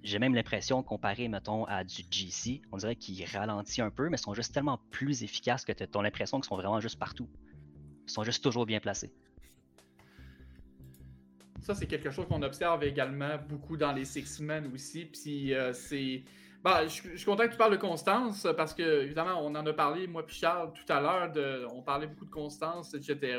j'ai 0.02 0.18
même 0.18 0.34
l'impression, 0.34 0.82
comparé, 0.82 1.28
mettons, 1.28 1.64
à 1.66 1.84
du 1.84 2.02
GC, 2.10 2.62
on 2.72 2.78
dirait 2.78 2.96
qu'il 2.96 3.24
ralentit 3.24 3.82
un 3.82 3.90
peu, 3.90 4.08
mais 4.08 4.16
ils 4.16 4.20
sont 4.20 4.34
juste 4.34 4.52
tellement 4.52 4.80
plus 4.90 5.22
efficaces 5.22 5.64
que 5.64 5.72
tu 5.72 5.84
as 5.84 6.02
l'impression 6.02 6.40
qu'ils 6.40 6.48
sont 6.48 6.56
vraiment 6.56 6.80
juste 6.80 6.98
partout. 6.98 7.28
Ils 8.08 8.10
sont 8.10 8.24
juste 8.24 8.42
toujours 8.42 8.66
bien 8.66 8.80
placés. 8.80 9.12
Ça, 11.62 11.74
c'est 11.74 11.86
quelque 11.86 12.10
chose 12.10 12.26
qu'on 12.26 12.42
observe 12.42 12.82
également 12.82 13.38
beaucoup 13.48 13.76
dans 13.76 13.92
les 13.92 14.04
Six 14.04 14.40
Men 14.40 14.70
aussi. 14.74 15.04
Puis 15.06 15.54
euh, 15.54 15.72
c'est. 15.72 16.24
Bah, 16.62 16.86
je, 16.86 17.16
suis 17.16 17.24
content 17.24 17.44
que 17.46 17.52
tu 17.52 17.56
parles 17.56 17.72
de 17.72 17.80
constance 17.80 18.46
parce 18.56 18.72
que, 18.72 19.02
évidemment, 19.02 19.44
on 19.44 19.52
en 19.54 19.66
a 19.66 19.72
parlé, 19.72 20.06
moi 20.06 20.22
et 20.28 20.32
Charles, 20.32 20.72
tout 20.72 20.92
à 20.92 21.00
l'heure. 21.00 21.32
On 21.74 21.82
parlait 21.82 22.06
beaucoup 22.06 22.24
de 22.24 22.30
constance, 22.30 22.94
etc. 22.94 23.38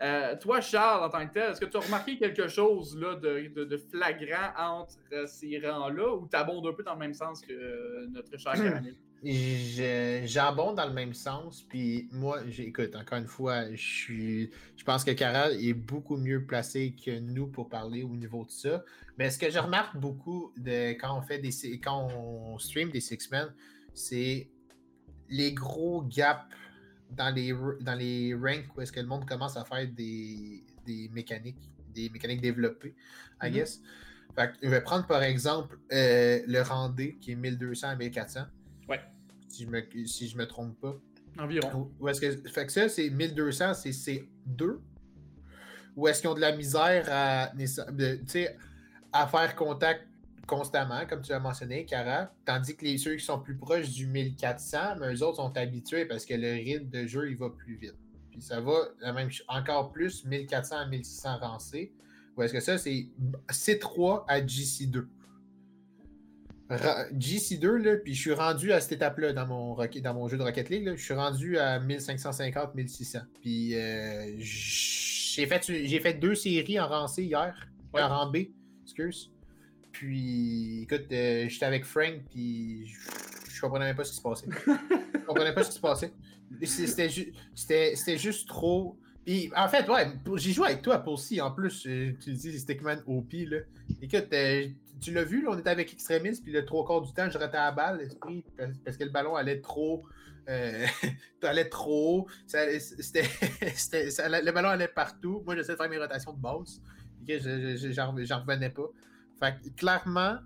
Euh, 0.00 0.36
toi, 0.40 0.60
Charles, 0.60 1.04
en 1.04 1.08
tant 1.08 1.26
que 1.26 1.32
tel, 1.32 1.50
est-ce 1.50 1.60
que 1.60 1.66
tu 1.66 1.76
as 1.76 1.80
remarqué 1.80 2.18
quelque 2.18 2.48
chose 2.48 2.96
là, 2.98 3.14
de, 3.14 3.76
flagrant 3.90 4.52
entre 4.56 4.98
euh, 5.12 5.26
ces 5.26 5.58
rangs-là 5.58 6.14
ou 6.14 6.28
tu 6.28 6.36
abondes 6.36 6.66
un 6.66 6.72
peu 6.72 6.82
dans 6.82 6.94
le 6.94 7.00
même 7.00 7.14
sens 7.14 7.40
que 7.42 8.06
notre 8.06 8.36
cher 8.36 8.52
Caramel? 8.56 8.96
J'abonde 9.24 10.76
dans 10.76 10.86
le 10.86 10.92
même 10.92 11.14
sens. 11.14 11.62
Puis 11.62 12.08
moi, 12.10 12.40
écoute, 12.58 12.96
encore 12.96 13.18
une 13.18 13.28
fois, 13.28 13.70
je 13.70 13.76
suis. 13.76 14.50
Je 14.76 14.84
pense 14.84 15.04
que 15.04 15.12
Carole 15.12 15.52
est 15.52 15.74
beaucoup 15.74 16.16
mieux 16.16 16.44
placé 16.44 16.94
que 16.94 17.20
nous 17.20 17.46
pour 17.46 17.68
parler 17.68 18.02
au 18.02 18.16
niveau 18.16 18.44
de 18.44 18.50
ça. 18.50 18.84
Mais 19.18 19.30
ce 19.30 19.38
que 19.38 19.48
je 19.48 19.58
remarque 19.58 19.96
beaucoup 19.96 20.52
de, 20.56 20.92
quand 20.94 21.16
on 21.16 21.22
fait 21.22 21.38
des 21.38 21.52
quand 21.80 22.08
on 22.16 22.58
stream 22.58 22.90
des 22.90 23.00
Six 23.00 23.30
Men, 23.30 23.54
c'est 23.94 24.50
les 25.28 25.52
gros 25.52 26.02
gaps 26.02 26.52
dans 27.10 27.32
les 27.32 27.52
dans 27.80 27.94
les 27.94 28.34
ranks 28.34 28.76
où 28.76 28.80
est-ce 28.80 28.90
que 28.90 29.00
le 29.00 29.06
monde 29.06 29.24
commence 29.28 29.56
à 29.56 29.64
faire 29.64 29.86
des, 29.86 30.64
mécaniques, 31.12 31.70
des 31.94 32.10
mécaniques 32.10 32.40
développées, 32.40 32.96
I 33.40 33.46
mm-hmm. 33.46 33.52
guess. 33.52 33.80
Fait 34.34 34.48
que 34.48 34.56
je 34.62 34.68
vais 34.68 34.80
prendre 34.80 35.06
par 35.06 35.22
exemple 35.22 35.78
euh, 35.92 36.40
le 36.46 36.62
rendé 36.62 37.18
qui 37.20 37.32
est 37.32 37.36
1200 37.36 37.88
à 37.88 37.94
1400 37.94 38.40
si 39.52 39.64
je 39.64 39.70
me, 39.70 40.06
si 40.06 40.28
je 40.28 40.36
me 40.36 40.46
trompe 40.46 40.78
pas. 40.80 40.96
Environ. 41.38 41.90
Ou 42.00 42.08
est-ce 42.08 42.20
que, 42.20 42.48
fait 42.48 42.66
que 42.66 42.72
ça, 42.72 42.88
c'est 42.88 43.08
1200, 43.10 43.74
c'est 43.74 43.90
C2? 43.90 44.78
Ou 45.96 46.08
est-ce 46.08 46.20
qu'ils 46.20 46.30
ont 46.30 46.34
de 46.34 46.40
la 46.40 46.56
misère 46.56 47.06
à, 47.10 47.52
à 49.12 49.26
faire 49.26 49.56
contact 49.56 50.06
constamment, 50.46 51.06
comme 51.06 51.22
tu 51.22 51.32
as 51.32 51.38
mentionné, 51.38 51.86
Cara, 51.86 52.32
tandis 52.44 52.76
que 52.76 52.84
les 52.84 52.98
ceux 52.98 53.14
qui 53.16 53.24
sont 53.24 53.38
plus 53.38 53.56
proches 53.56 53.90
du 53.90 54.06
1400, 54.06 54.96
mais 55.00 55.14
eux 55.14 55.22
autres 55.22 55.36
sont 55.36 55.56
habitués 55.56 56.04
parce 56.04 56.26
que 56.26 56.34
le 56.34 56.52
rythme 56.52 56.88
de 56.88 57.06
jeu, 57.06 57.30
il 57.30 57.36
va 57.36 57.50
plus 57.50 57.76
vite. 57.76 57.96
Puis 58.30 58.42
ça 58.42 58.60
va 58.60 58.74
la 59.00 59.12
même 59.12 59.30
encore 59.48 59.92
plus 59.92 60.24
1400 60.24 60.76
à 60.76 60.86
1600 60.86 61.38
rancés. 61.38 61.92
Ou 62.36 62.42
est-ce 62.42 62.52
que 62.52 62.60
ça, 62.60 62.78
c'est 62.78 63.08
C3 63.50 64.24
à 64.26 64.40
GC2? 64.40 65.06
GC2, 66.76 67.66
là, 67.76 67.96
puis 67.96 68.14
je 68.14 68.20
suis 68.20 68.32
rendu 68.32 68.72
à 68.72 68.80
cette 68.80 68.92
étape-là 68.92 69.32
dans 69.32 69.46
mon, 69.46 69.76
dans 69.76 70.14
mon 70.14 70.28
jeu 70.28 70.38
de 70.38 70.42
Rocket 70.42 70.68
League. 70.70 70.92
je 70.96 71.02
suis 71.02 71.14
rendu 71.14 71.58
à 71.58 71.78
1550-1600. 71.80 73.22
Puis 73.40 73.74
euh, 73.74 74.34
j'ai 74.38 75.46
fait, 75.46 75.64
fait 75.64 76.14
deux 76.14 76.34
séries 76.34 76.80
en 76.80 76.88
rang 76.88 77.08
C 77.08 77.24
hier. 77.24 77.68
En 77.94 78.08
rang 78.08 78.30
B, 78.30 78.48
excuse. 78.84 79.32
Puis, 79.92 80.82
écoute, 80.82 81.06
euh, 81.12 81.48
j'étais 81.48 81.66
avec 81.66 81.84
Frank, 81.84 82.14
puis 82.30 82.86
je, 82.86 83.60
comprenais 83.60 83.84
même 83.84 83.96
pas 83.96 84.04
ce 84.04 84.10
qui 84.10 84.16
se 84.16 84.22
passait. 84.22 84.46
je 84.66 85.26
comprenais 85.26 85.54
pas 85.54 85.62
ce 85.62 85.68
qui 85.68 85.76
se 85.76 85.80
passait. 85.80 86.12
C'était 87.54 88.18
juste 88.18 88.48
trop. 88.48 88.98
Puis, 89.24 89.52
en 89.54 89.68
fait, 89.68 89.88
ouais, 89.88 90.08
j'ai 90.36 90.52
joué 90.52 90.68
avec 90.68 90.82
toi, 90.82 91.06
aussi. 91.08 91.40
En 91.40 91.52
plus, 91.52 91.86
euh, 91.86 92.16
tu 92.20 92.32
dis 92.32 92.58
Stickman 92.58 93.02
OP, 93.06 93.32
là. 93.32 93.58
Écoute, 94.00 94.32
tu 95.00 95.12
l'as 95.12 95.24
vu, 95.24 95.42
là, 95.42 95.50
on 95.52 95.58
était 95.58 95.70
avec 95.70 95.92
Extremis, 95.92 96.40
puis 96.42 96.52
le 96.52 96.64
trois 96.64 96.86
quarts 96.86 97.02
du 97.02 97.12
temps, 97.12 97.28
je 97.30 97.38
ratais 97.38 97.56
la 97.56 97.72
balle, 97.72 97.98
l'esprit, 97.98 98.44
parce 98.84 98.96
que 98.96 99.04
le 99.04 99.10
ballon 99.10 99.34
allait 99.36 99.60
trop. 99.60 100.04
Euh, 100.48 100.86
allait 101.42 101.68
trop 101.68 102.20
haut. 102.20 102.28
le 102.52 104.50
ballon 104.50 104.68
allait 104.68 104.88
partout. 104.88 105.42
Moi, 105.44 105.54
j'essayais 105.56 105.74
de 105.74 105.82
faire 105.82 105.90
mes 105.90 105.98
rotations 105.98 106.32
de 106.32 106.40
base. 106.40 106.80
J'en 107.26 108.40
revenais 108.40 108.70
pas. 108.70 108.88
Fait 109.38 109.74
clairement, 109.76 110.38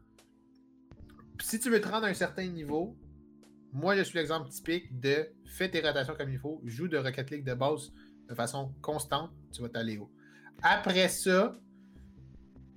si 1.42 1.58
tu 1.58 1.70
veux 1.70 1.80
te 1.80 1.88
rendre 1.88 2.06
à 2.06 2.08
un 2.08 2.14
certain 2.14 2.46
niveau, 2.46 2.96
moi, 3.72 3.96
je 3.96 4.02
suis 4.02 4.18
l'exemple 4.18 4.48
typique 4.48 4.98
de 5.00 5.28
fais 5.44 5.70
tes 5.70 5.80
rotations 5.80 6.14
comme 6.14 6.30
il 6.30 6.38
faut, 6.38 6.60
joue 6.64 6.88
de 6.88 6.96
Rocket 6.96 7.30
League 7.30 7.44
de 7.44 7.54
base 7.54 7.92
de 8.28 8.34
façon 8.34 8.72
constante, 8.80 9.30
tu 9.52 9.62
vas 9.62 9.68
t'aller 9.68 9.98
haut. 9.98 10.10
Après 10.62 11.08
ça, 11.08 11.56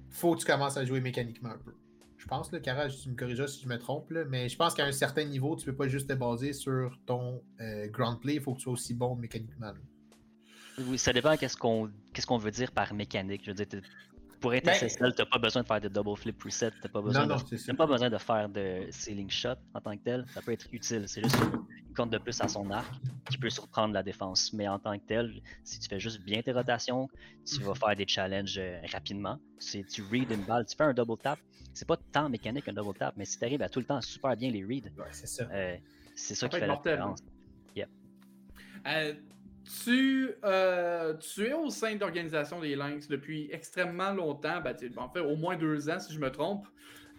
faut 0.09 0.35
que 0.35 0.39
tu 0.39 0.45
commences 0.45 0.77
à 0.77 0.85
jouer 0.85 1.01
mécaniquement 1.01 1.49
un 1.49 1.57
peu. 1.57 1.73
Je 2.17 2.27
pense, 2.27 2.51
là, 2.51 2.59
Cara, 2.59 2.89
tu 2.89 3.09
me 3.09 3.15
corrigeras 3.15 3.47
si 3.47 3.63
je 3.63 3.67
me 3.67 3.77
trompe, 3.79 4.11
mais 4.27 4.49
je 4.49 4.57
pense 4.57 4.73
qu'à 4.73 4.85
un 4.85 4.91
certain 4.91 5.23
niveau, 5.23 5.55
tu 5.55 5.61
ne 5.61 5.71
peux 5.71 5.77
pas 5.77 5.87
juste 5.87 6.09
te 6.09 6.13
baser 6.13 6.51
sur 6.51 6.99
ton 7.05 7.41
euh, 7.61 7.87
ground 7.87 8.19
play, 8.19 8.35
il 8.35 8.41
faut 8.41 8.53
que 8.53 8.57
tu 8.57 8.63
sois 8.63 8.73
aussi 8.73 8.93
bon 8.93 9.15
mécaniquement. 9.15 9.71
Oui, 10.79 10.97
ça 10.97 11.13
dépend 11.13 11.35
qu'est-ce 11.37 11.57
qu'on 11.57 11.89
qu'est-ce 12.13 12.27
qu'on 12.27 12.37
veut 12.37 12.51
dire 12.51 12.71
par 12.71 12.93
mécanique. 12.93 13.41
Je 13.45 13.51
veux 13.51 13.65
dire, 13.65 13.81
pour 14.39 14.53
être 14.53 14.65
ben, 14.65 14.73
SSL, 14.73 15.13
tu 15.13 15.21
n'as 15.21 15.25
pas 15.27 15.37
besoin 15.37 15.61
de 15.61 15.67
faire 15.67 15.81
de 15.81 15.87
double 15.87 16.17
flip 16.17 16.41
reset, 16.43 16.71
tu 16.71 16.77
n'as 16.83 16.89
pas, 16.89 17.01
besoin 17.01 17.25
de, 17.25 17.73
pas 17.73 17.87
besoin 17.87 18.09
de 18.09 18.17
faire 18.17 18.49
de 18.49 18.87
ceiling 18.89 19.29
shot 19.29 19.55
en 19.73 19.81
tant 19.81 19.95
que 19.97 20.03
tel. 20.03 20.25
Ça 20.33 20.41
peut 20.41 20.51
être 20.51 20.67
utile. 20.71 21.05
C'est 21.07 21.23
juste 21.23 21.37
compte 21.99 22.11
de 22.11 22.17
plus 22.17 22.39
à 22.39 22.47
son 22.47 22.71
arc 22.71 22.89
qui 23.29 23.37
peut 23.37 23.49
surprendre 23.49 23.93
la 23.93 24.03
défense. 24.03 24.53
Mais 24.53 24.67
en 24.67 24.79
tant 24.79 24.97
que 24.97 25.05
tel, 25.05 25.41
si 25.63 25.79
tu 25.79 25.89
fais 25.89 25.99
juste 25.99 26.21
bien 26.21 26.41
tes 26.41 26.53
rotations, 26.53 27.09
tu 27.45 27.61
vas 27.61 27.75
faire 27.75 27.95
des 27.95 28.07
challenges 28.07 28.57
euh, 28.57 28.79
rapidement. 28.93 29.37
Si 29.57 29.83
tu 29.83 30.01
read 30.09 30.31
une 30.31 30.43
balle, 30.43 30.65
tu 30.65 30.75
fais 30.77 30.85
un 30.85 30.93
double 30.93 31.17
tap. 31.17 31.39
C'est 31.73 31.87
pas 31.87 31.97
tant 32.11 32.29
mécanique 32.29 32.67
un 32.69 32.73
double 32.73 32.97
tap, 32.97 33.13
mais 33.17 33.25
si 33.25 33.37
tu 33.37 33.43
arrives 33.43 33.61
à 33.61 33.69
tout 33.69 33.79
le 33.79 33.85
temps 33.85 34.01
super 34.01 34.35
bien 34.37 34.49
les 34.49 34.63
read, 34.63 34.91
c'est 35.11 35.27
ça. 35.27 35.43
Euh, 35.51 35.75
c'est 36.15 36.35
ça, 36.35 36.47
qui 36.47 36.57
fait 36.57 36.67
la 36.67 36.75
différence. 36.75 37.19
Euh, 38.87 39.13
tu, 39.83 40.31
euh, 40.45 41.15
tu 41.17 41.47
es 41.47 41.53
au 41.53 41.69
sein 41.69 41.95
de 41.95 41.99
l'organisation 41.99 42.61
des 42.61 42.77
Lynx 42.77 43.09
depuis 43.09 43.49
extrêmement 43.51 44.11
longtemps, 44.11 44.61
ben, 44.61 44.73
en 44.95 45.09
fait 45.09 45.19
au 45.19 45.35
moins 45.35 45.57
deux 45.57 45.89
ans 45.89 45.99
si 45.99 46.13
je 46.13 46.19
me 46.19 46.31
trompe. 46.31 46.65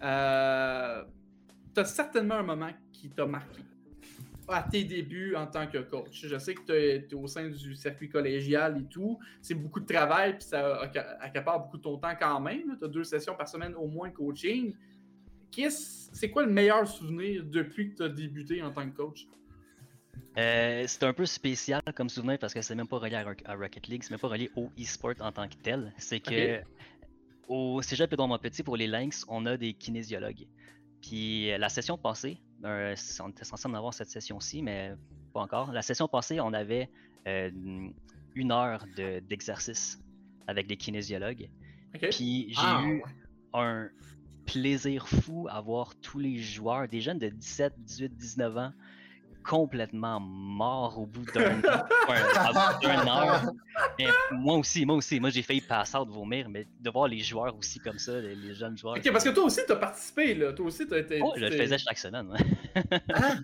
Euh, 0.03 1.05
tu 1.75 1.81
as 1.81 1.85
certainement 1.85 2.37
un 2.37 2.43
moment 2.43 2.71
qui 2.93 3.11
t'a 3.11 3.27
marqué 3.27 3.61
à 4.57 4.63
tes 4.63 4.85
débuts 4.85 5.35
en 5.37 5.47
tant 5.47 5.67
que 5.67 5.79
coach. 5.79 6.27
Je 6.27 6.39
sais 6.39 6.55
que 6.55 6.63
tu 6.63 6.73
es, 6.73 7.15
au 7.15 7.27
sein 7.27 7.49
du 7.49 7.75
circuit 7.75 8.09
collégial 8.09 8.79
et 8.81 8.85
tout. 8.85 9.19
C'est 9.41 9.55
beaucoup 9.55 9.81
de 9.81 9.87
travail, 9.87 10.39
puis 10.39 10.49
ça 10.49 10.81
accapare 11.21 11.61
beaucoup 11.61 11.79
de 11.79 11.83
ton 11.83 11.99
temps 11.99 12.15
quand 12.19 12.41
même. 12.41 12.77
Tu 12.79 12.85
as 12.85 12.89
deux 12.89 13.05
sessions 13.05 13.35
par 13.35 13.49
semaine 13.49 13.75
au 13.75 13.87
moins 13.87 14.09
de 14.09 14.15
coaching. 14.15 14.75
C'est 16.13 16.31
quoi 16.31 16.45
le 16.45 16.53
meilleur 16.53 16.87
souvenir 16.87 17.45
depuis 17.45 17.91
que 17.91 17.97
tu 17.97 18.03
as 18.05 18.09
débuté 18.09 18.63
en 18.63 18.71
tant 18.71 18.89
que 18.89 18.97
coach? 18.97 19.27
Euh, 20.39 20.85
c'est 20.87 21.03
un 21.03 21.13
peu 21.13 21.27
spécial 21.27 21.83
comme 21.95 22.09
souvenir 22.09 22.39
parce 22.39 22.55
que 22.55 22.63
c'est 22.63 22.75
même 22.75 22.87
pas 22.87 22.99
relié 22.99 23.17
à, 23.17 23.55
Rocket 23.55 23.89
League, 23.89 24.03
c'est 24.05 24.13
même 24.13 24.21
pas 24.21 24.29
relié 24.29 24.51
au 24.55 24.71
e-sport 24.79 25.15
en 25.21 25.33
tant 25.33 25.49
que 25.49 25.57
tel. 25.57 25.93
C'est 25.99 26.21
que 26.21 26.61
au 27.49 27.83
Cégep 27.83 28.17
mon 28.17 28.39
Petit 28.39 28.63
pour 28.63 28.77
les 28.77 28.87
Lynx, 28.87 29.25
on 29.29 29.45
a 29.47 29.57
des 29.57 29.73
kinésiologues. 29.73 30.47
Puis 31.03 31.51
euh, 31.51 31.59
la 31.59 31.69
session 31.69 31.99
passée, 31.99 32.39
euh, 32.65 32.95
on 33.21 33.29
était 33.29 33.45
censé 33.45 33.69
en 33.69 33.75
avoir 33.75 33.95
cette 33.95 34.11
session-ci, 34.11 34.63
mais 34.63 34.95
pas 35.33 35.41
encore. 35.41 35.73
La 35.73 35.83
session 35.83 36.09
passée, 36.09 36.41
on 36.41 36.53
avait 36.53 36.91
une 37.27 38.53
heure 38.53 38.85
d'exercice 39.29 40.01
avec 40.47 40.67
des 40.67 40.77
kinésiologues. 40.77 41.49
Puis 42.11 42.49
j'ai 42.51 42.61
ah, 42.63 42.83
eu 42.85 43.03
un 43.53 43.89
plaisir 44.47 45.09
fou 45.09 45.47
à 45.49 45.61
voir 45.61 45.95
tous 46.01 46.19
les 46.19 46.39
joueurs, 46.39 46.89
des 46.89 47.01
jeunes 47.01 47.19
de 47.19 47.29
17, 47.29 47.75
18, 47.79 48.17
19 48.17 48.59
ans, 48.59 48.73
complètement 49.45 50.21
mort 50.21 50.99
au 50.99 51.07
bout 51.07 51.25
d'un 51.33 51.63
heure. 51.65 53.53
moi 54.33 54.57
aussi, 54.57 54.85
moi 54.87 54.97
aussi, 54.97 55.21
moi 55.21 55.31
j'ai 55.31 55.43
failli 55.43 55.61
passer 55.61 55.99
de 55.99 56.11
vomir, 56.11 56.49
mais 56.49 56.67
de 56.81 56.91
voir 56.91 57.09
les 57.09 57.21
joueurs 57.21 57.57
aussi 57.57 57.79
comme 57.81 57.99
ça, 57.99 58.21
les, 58.21 58.55
jeunes 58.55 58.77
joueurs. 58.77 58.97
Ok, 58.97 59.11
parce 59.13 59.25
que 59.25 59.31
toi 59.31 59.45
aussi, 59.45 59.61
tu 59.67 59.73
as 59.73 59.77
participé, 59.77 60.35
là. 60.35 60.53
Toi 60.53 60.67
aussi, 60.67 60.87
tu 60.87 60.95
as 60.95 60.99
été. 60.99 61.21
Oh, 61.23 61.33
je 61.37 61.47
le 61.47 61.51
faisais 61.51 61.79
chaque 61.79 61.99
semaine. 61.99 62.29
ah! 63.13 63.35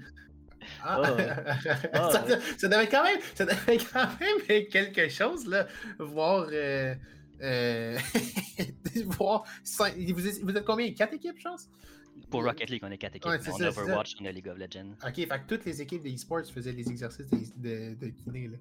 Ah. 0.83 1.03
ça, 2.59 2.69
devait 2.69 2.89
quand 2.89 3.05
même, 3.05 3.19
ça 3.35 3.45
devait 3.45 3.79
quand 3.79 4.09
même 4.21 4.67
quelque 4.67 5.09
chose, 5.09 5.47
là, 5.47 5.67
voir. 5.99 6.49
Euh, 6.53 6.95
euh, 7.43 7.99
voir 9.07 9.45
vous, 9.79 10.27
êtes, 10.27 10.43
vous 10.43 10.57
êtes 10.57 10.65
combien? 10.65 10.91
Quatre 10.93 11.15
équipes, 11.15 11.37
je 11.39 11.45
pense? 11.45 11.69
Pour 12.31 12.45
Rocket 12.45 12.71
League, 12.71 12.83
on 12.85 12.91
est 12.91 12.99
quatre 12.99 13.17
équipes. 13.17 13.31
on 13.31 13.63
a 13.63 13.69
Overwatch, 13.69 14.17
on 14.21 14.25
a 14.25 14.33
League 14.33 14.49
of 14.49 14.59
Legends. 14.59 14.95
Ok, 15.07 15.15
fait 15.15 15.27
que 15.27 15.47
toutes 15.47 15.65
les 15.65 15.81
équipes 15.81 16.03
de 16.03 16.11
e-sports 16.11 16.47
faisaient 16.53 16.73
les 16.73 16.89
exercices 16.89 17.57
de, 17.57 17.95
de, 17.95 18.09
kiné. 18.09 18.49
Là. 18.49 18.57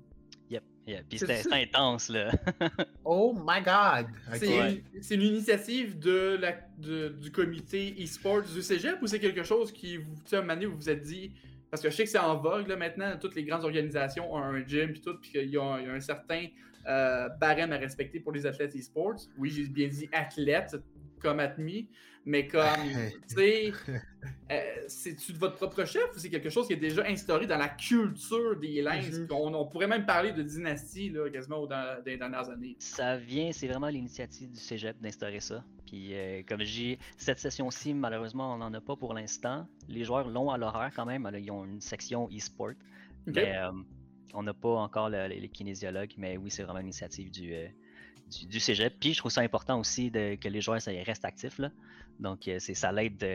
Yep, 0.49 0.63
yep. 0.87 1.05
Puis 1.09 1.19
c'était 1.19 1.41
intense, 1.51 2.09
là. 2.09 2.31
oh 3.05 3.35
my 3.35 3.61
god! 3.63 4.07
C'est 4.33 5.15
une, 5.15 5.21
initiative 5.21 5.97
de 5.97 6.37
la, 6.39 6.53
du 6.77 7.31
comité 7.31 7.95
e-sports 7.99 8.43
du 8.43 8.61
cégep 8.61 9.01
ou 9.01 9.07
c'est 9.07 9.19
quelque 9.19 9.43
chose 9.43 9.71
qui, 9.71 9.97
vous, 9.97 10.15
tu 10.23 10.37
sais, 10.37 10.41
vous 10.41 10.75
vous 10.75 10.89
êtes 10.89 11.01
dit, 11.01 11.31
parce 11.71 11.81
que 11.81 11.89
je 11.89 11.95
sais 11.95 12.03
que 12.03 12.09
c'est 12.09 12.19
en 12.19 12.37
vogue, 12.37 12.67
là, 12.67 12.75
maintenant, 12.75 13.17
toutes 13.19 13.35
les 13.35 13.43
grandes 13.43 13.63
organisations 13.63 14.33
ont 14.33 14.37
un 14.37 14.65
gym, 14.65 14.91
puis 14.91 15.01
tout, 15.01 15.17
puis 15.19 15.31
qu'il 15.31 15.49
y, 15.49 15.57
a 15.57 15.63
un 15.63 15.99
certain 15.99 16.45
euh, 16.87 17.27
barème 17.41 17.73
à 17.73 17.77
respecter 17.77 18.19
pour 18.19 18.31
les 18.31 18.45
athlètes 18.45 18.75
e-sports. 18.75 19.27
Oui, 19.37 19.49
j'ai 19.49 19.67
bien 19.67 19.87
dit 19.87 20.07
athlètes, 20.13 20.75
comme 21.19 21.39
admis, 21.39 21.89
mais 22.25 22.47
comme, 22.47 22.63
tu 23.29 23.35
sais, 23.35 23.73
euh, 24.51 24.61
c'est-tu 24.87 25.33
de 25.33 25.37
votre 25.37 25.55
propre 25.55 25.85
chef 25.85 26.15
ou 26.15 26.19
c'est 26.19 26.29
quelque 26.29 26.49
chose 26.49 26.67
qui 26.67 26.73
est 26.73 26.77
déjà 26.77 27.05
instauré 27.05 27.45
dans 27.45 27.57
la 27.57 27.69
culture 27.69 28.55
des 28.59 28.81
Lens? 28.81 29.11
Mhm. 29.11 29.27
on, 29.31 29.65
pourrait 29.67 29.87
même 29.87 30.05
parler 30.05 30.31
de 30.31 30.41
dynastie, 30.41 31.09
là, 31.09 31.29
quasiment 31.29 31.65
dans, 31.67 32.01
les 32.05 32.17
dernières 32.17 32.49
années? 32.49 32.75
Ça 32.79 33.17
vient, 33.17 33.51
c'est 33.51 33.67
vraiment 33.67 33.89
l'initiative 33.89 34.51
du 34.51 34.59
cégep 34.59 34.99
d'instaurer 34.99 35.39
ça. 35.39 35.63
Puis, 35.85 36.13
euh, 36.13 36.41
comme 36.47 36.61
j'ai 36.61 36.97
cette 37.17 37.39
session-ci, 37.39 37.93
malheureusement, 37.93 38.55
on 38.55 38.57
n'en 38.57 38.73
a 38.73 38.81
pas 38.81 38.95
pour 38.95 39.13
l'instant. 39.13 39.67
Les 39.87 40.03
joueurs 40.03 40.27
l'ont 40.27 40.49
à 40.49 40.57
l'horaire 40.57 40.91
quand 40.95 41.05
même. 41.05 41.29
ils 41.39 41.51
ont 41.51 41.65
une 41.65 41.81
section 41.81 42.27
e-sport. 42.35 42.73
Mais 43.27 43.55
euh, 43.55 43.71
on 44.33 44.43
n'a 44.43 44.53
pas 44.53 44.75
encore 44.75 45.09
les 45.09 45.49
kinésiologues. 45.49 46.13
Mais 46.17 46.37
oui, 46.37 46.49
c'est 46.49 46.63
vraiment 46.63 46.79
l'initiative 46.79 47.29
du, 47.29 47.53
du, 48.47 48.59
cégep. 48.59 48.95
Puis 48.99 49.13
je 49.13 49.19
trouve 49.19 49.31
ça 49.31 49.41
important 49.41 49.79
aussi 49.79 50.11
de, 50.11 50.35
que 50.35 50.47
les 50.47 50.61
joueurs 50.61 50.81
ça, 50.81 50.91
restent 50.91 51.25
actifs. 51.25 51.57
Là. 51.59 51.71
Donc 52.19 52.49
c'est, 52.59 52.73
ça, 52.73 52.91
l'aide, 52.91 53.25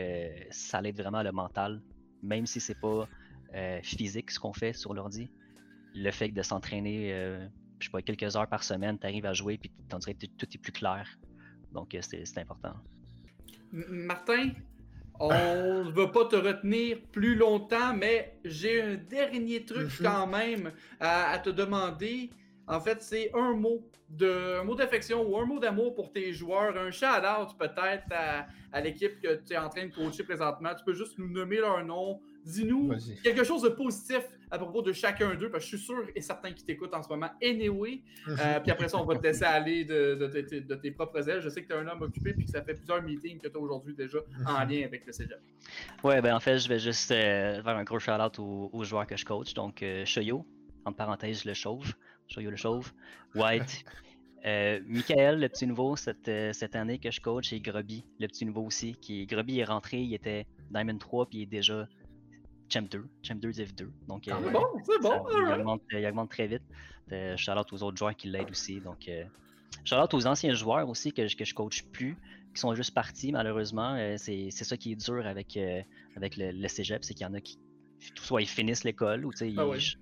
ça 0.49 0.81
l'aide 0.81 0.97
vraiment 0.97 1.23
le 1.23 1.31
mental, 1.31 1.81
même 2.23 2.45
si 2.45 2.59
c'est 2.59 2.79
pas 2.79 3.07
euh, 3.53 3.81
physique 3.83 4.31
ce 4.31 4.39
qu'on 4.39 4.53
fait 4.53 4.71
sur 4.71 4.93
l'ordi. 4.93 5.29
Le 5.93 6.09
fait 6.11 6.29
de 6.29 6.41
s'entraîner, 6.41 7.11
euh, 7.13 7.45
je 7.79 7.85
sais 7.85 7.91
pas, 7.91 8.01
quelques 8.01 8.37
heures 8.37 8.47
par 8.47 8.63
semaine, 8.63 8.97
tu 8.97 9.05
arrives 9.05 9.25
à 9.25 9.33
jouer, 9.33 9.57
puis 9.57 9.69
tout 9.89 10.47
est 10.53 10.57
plus 10.57 10.71
clair. 10.71 11.05
Donc 11.73 11.93
euh, 11.93 11.99
c'est, 12.01 12.37
important. 12.37 12.73
Martin, 13.73 14.51
on 15.19 15.83
ne 15.83 15.91
va 15.91 16.07
pas 16.07 16.25
te 16.25 16.37
retenir 16.37 17.01
plus 17.11 17.35
longtemps, 17.35 17.93
mais 17.93 18.39
j'ai 18.45 18.81
un 18.81 18.95
dernier 18.95 19.65
truc 19.65 19.89
mm-hmm. 19.89 20.03
quand 20.03 20.27
même 20.27 20.71
à, 21.01 21.37
te 21.39 21.49
demander. 21.49 22.29
En 22.67 22.79
fait, 22.79 23.01
c'est 23.01 23.31
un 23.33 23.53
mot 23.53 23.83
de 24.09 24.61
mot 24.63 24.75
d'affection 24.75 25.23
ou 25.23 25.37
un 25.37 25.45
mot 25.45 25.59
d'amour 25.59 25.95
pour 25.95 26.11
tes 26.11 26.33
joueurs, 26.33 26.77
un 26.77 26.91
shout-out 26.91 27.57
peut-être 27.57 28.05
à, 28.11 28.81
l'équipe 28.81 29.19
que 29.21 29.41
tu 29.45 29.53
es 29.53 29.57
en 29.57 29.69
train 29.69 29.85
de 29.85 29.93
coacher 29.93 30.23
présentement. 30.23 30.73
Tu 30.75 30.83
peux 30.83 30.93
juste 30.93 31.17
nous 31.17 31.29
nommer 31.29 31.57
leur 31.57 31.83
nom. 31.83 32.19
Dis-nous 32.45 32.91
quelque 33.23 33.43
chose 33.43 33.61
de 33.61 33.69
positif 33.69 34.23
à 34.49 34.57
propos 34.57 34.81
de 34.81 34.91
chacun 34.91 35.35
d'eux, 35.35 35.49
parce 35.49 35.63
que 35.63 35.71
je 35.71 35.77
suis 35.77 35.85
sûr 35.85 36.03
et 36.13 36.21
certain 36.21 36.51
qu'ils 36.51 36.65
t'écoutent 36.65 36.93
en 36.93 37.01
ce 37.01 37.07
moment. 37.07 37.29
Anyway, 37.41 38.01
euh, 38.27 38.59
puis 38.59 38.71
après 38.71 38.89
ça, 38.89 38.97
on 38.97 39.05
va 39.05 39.15
te 39.15 39.23
laisser 39.23 39.45
aller 39.45 39.85
de, 39.85 40.75
tes 40.75 40.91
propres 40.91 41.29
ailes. 41.29 41.41
Je 41.41 41.49
sais 41.49 41.63
que 41.63 41.67
tu 41.67 41.73
es 41.73 41.77
un 41.77 41.87
homme 41.87 42.01
occupé 42.01 42.35
et 42.37 42.43
que 42.43 42.49
ça 42.49 42.61
fait 42.61 42.73
plusieurs 42.73 43.01
meetings 43.01 43.39
que 43.39 43.47
tu 43.47 43.55
as 43.55 43.59
aujourd'hui 43.59 43.95
déjà 43.95 44.19
en 44.45 44.65
lien 44.65 44.83
avec 44.83 45.05
le 45.05 45.13
cégep. 45.13 45.39
Ouais, 46.03 46.21
ben 46.21 46.35
en 46.35 46.39
fait, 46.39 46.57
je 46.57 46.67
vais 46.67 46.79
juste 46.79 47.11
euh, 47.11 47.63
faire 47.63 47.77
un 47.77 47.83
gros 47.83 47.99
shout-out 47.99 48.39
aux, 48.39 48.83
joueurs 48.83 49.07
que 49.07 49.15
je 49.15 49.25
coach. 49.25 49.53
Donc, 49.53 49.81
euh, 49.83 50.03
Shoyo, 50.05 50.45
entre 50.83 50.97
parenthèses, 50.97 51.45
le 51.45 51.53
chauve. 51.53 51.93
Shoyo 52.27 52.49
le 52.49 52.57
chauve. 52.57 52.91
White. 53.35 53.85
Euh, 54.45 54.79
Michael, 54.87 55.39
le 55.39 55.49
petit 55.49 55.67
nouveau 55.67 55.95
cette, 55.95 56.27
euh, 56.27 56.51
cette, 56.53 56.75
année 56.75 56.97
que 56.97 57.11
je 57.11 57.21
coach, 57.21 57.53
et 57.53 57.59
Grubby, 57.59 58.03
le 58.19 58.27
petit 58.27 58.45
nouveau 58.45 58.63
aussi. 58.63 58.95
Qui, 58.95 59.25
Grubby 59.27 59.59
est 59.59 59.65
rentré, 59.65 60.01
il 60.01 60.13
était 60.13 60.47
Diamond 60.71 60.97
3, 60.97 61.27
puis 61.27 61.39
il 61.39 61.41
est 61.43 61.45
déjà 61.45 61.87
Champ 62.69 62.87
2, 62.89 63.05
Champ 63.21 63.35
2 63.35 63.51
Div 63.51 63.75
2. 63.75 63.91
Donc, 64.07 64.27
ah, 64.31 64.39
bon, 64.39 64.65
c'est 64.83 64.99
bon. 65.01 65.25
il, 65.29 66.05
augmente, 66.05 66.29
très 66.29 66.47
vite. 66.47 66.63
Euh, 67.11 67.35
Charlotte 67.37 67.71
aux 67.73 67.83
autres 67.83 67.97
joueurs 67.97 68.15
qui 68.15 68.29
l'aident 68.29 68.49
aussi. 68.49 68.79
Donc, 68.79 69.07
euh, 69.07 69.25
Charlotte 69.83 70.13
aux 70.13 70.25
anciens 70.25 70.53
joueurs 70.53 70.89
aussi 70.89 71.11
que, 71.11 71.33
que 71.35 71.45
je 71.45 71.53
coach 71.53 71.83
plus, 71.91 72.17
qui 72.53 72.59
sont 72.59 72.73
juste 72.73 72.93
partis 72.93 73.31
malheureusement. 73.31 73.95
c'est 74.17 74.51
ça 74.51 74.75
qui 74.75 74.93
est 74.93 74.95
dur 74.95 75.25
avec, 75.25 75.57
avec 76.15 76.37
le, 76.37 76.51
le 76.51 76.67
cégep, 76.67 77.03
c'est 77.03 77.13
qu'il 77.13 77.25
y 77.25 77.29
en 77.29 77.33
a 77.33 77.41
qui 77.41 77.57
soit 78.15 78.41
ils 78.41 78.47
finissent 78.47 78.83
l'école 78.83 79.25
ou 79.25 79.31
ah 79.39 79.45
ils, 79.45 79.97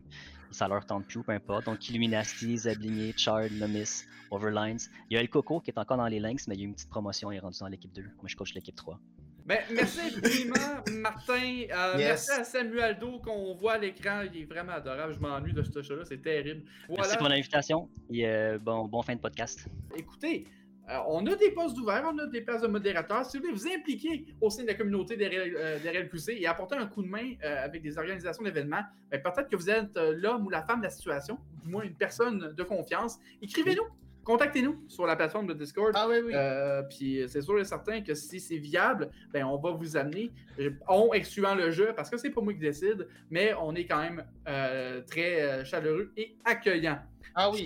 ça 0.52 0.68
leur 0.68 0.86
tente 0.86 1.06
plus, 1.06 1.24
peu 1.24 1.32
importe. 1.32 1.66
Donc, 1.66 1.90
Illuminati, 1.90 2.58
Zablinier, 2.58 3.14
Chard, 3.16 3.50
Nomis, 3.52 4.06
Overlines. 4.32 4.80
Il 5.10 5.16
y 5.16 5.18
a 5.18 5.22
El 5.22 5.30
Coco 5.30 5.60
qui 5.60 5.72
est 5.72 5.78
encore 5.78 5.98
dans 5.98 6.08
les 6.08 6.20
Lynx, 6.20 6.48
mais 6.48 6.56
il 6.56 6.60
y 6.60 6.62
a 6.62 6.66
eu 6.66 6.68
une 6.68 6.76
petite 6.76 6.90
promotion, 6.90 7.32
il 7.32 7.38
est 7.38 7.40
rendu 7.40 7.60
dans 7.60 7.68
l'équipe 7.68 7.92
2. 7.94 8.02
Moi, 8.02 8.12
je 8.26 8.36
coach 8.36 8.54
l'équipe 8.54 8.76
3. 8.76 9.00
Ben, 9.46 9.58
merci 9.74 10.00
infiniment, 10.02 10.84
Martin. 10.92 11.64
Euh, 11.72 11.94
merci 11.98 12.30
à 12.30 12.44
Samueldo 12.44 13.20
qu'on 13.20 13.56
voit 13.56 13.74
à 13.74 13.78
l'écran. 13.80 14.22
Il 14.32 14.42
est 14.42 14.46
vraiment 14.46 14.74
adorable. 14.74 15.16
Je 15.16 15.20
m'ennuie 15.20 15.54
de 15.54 15.64
ce 15.64 15.82
show-là. 15.82 16.06
C'est 16.06 16.22
terrible. 16.22 16.62
Merci 16.88 17.18
pour 17.18 17.30
l'invitation 17.30 17.90
et 18.12 18.28
euh, 18.28 18.60
bon, 18.60 18.88
bon 18.88 19.02
fin 19.02 19.16
de 19.16 19.20
podcast. 19.20 19.66
Écoutez, 19.98 20.46
euh, 20.90 20.98
on 21.08 21.26
a 21.28 21.36
des 21.36 21.52
postes 21.52 21.78
ouverts, 21.78 22.10
on 22.12 22.18
a 22.18 22.26
des 22.26 22.42
places 22.42 22.62
de 22.62 22.68
modérateurs. 22.68 23.26
Si 23.26 23.38
vous 23.38 23.44
voulez 23.44 23.56
vous 23.56 23.68
impliquer 23.68 24.26
au 24.42 24.50
sein 24.50 24.64
de 24.64 24.68
la 24.68 24.74
communauté 24.74 25.18
des 25.18 25.28
RLQC 25.28 26.38
et 26.40 26.48
apporter 26.48 26.76
un 26.76 26.88
coup 26.88 27.04
de 27.04 27.08
main 27.08 27.34
euh, 27.44 27.66
avec 27.66 27.82
des 27.82 27.98
organisations 27.98 28.44
d'événements, 28.44 28.84
ben, 29.12 29.22
peut-être 29.22 29.50
que 29.50 29.56
vous 29.56 29.70
êtes 29.70 29.96
euh, 29.98 30.16
l'homme 30.18 30.46
ou 30.46 30.50
la 30.50 30.64
femme 30.64 30.80
de 30.80 30.86
la 30.86 30.90
situation, 30.90 31.38
ou 31.58 31.66
du 31.66 31.70
moins 31.72 31.84
une 31.84 31.96
personne 31.96 32.54
de 32.56 32.64
confiance. 32.64 33.20
Écrivez-nous 33.42 33.84
contactez-nous 34.22 34.84
sur 34.88 35.08
la 35.08 35.16
plateforme 35.16 35.48
de 35.48 35.54
Discord. 35.54 35.92
Ah 35.96 36.08
oui, 36.08 36.18
oui. 36.24 36.34
puis 36.88 37.24
c'est 37.28 37.42
sûr 37.42 37.58
et 37.60 37.64
certain 37.64 38.02
que 38.02 38.14
si 38.14 38.40
c'est 38.40 38.58
viable, 38.58 39.10
ben 39.34 39.44
on 39.44 39.58
va 39.58 39.72
vous 39.72 39.98
amener. 39.98 40.32
On 40.88 41.14
excluant 41.14 41.56
le 41.56 41.72
jeu 41.72 41.94
parce 41.96 42.12
que 42.12 42.18
c'est 42.18 42.30
pas 42.30 42.42
moi 42.42 42.54
qui 42.54 42.60
décide, 42.60 43.08
mais 43.32 43.56
on 43.60 43.74
est 43.74 43.86
quand 43.86 43.98
même 43.98 44.24
très 45.08 45.66
chaleureux 45.66 46.12
et 46.16 46.36
accueillant. 46.46 47.00
Ah 47.42 47.50
oui, 47.52 47.66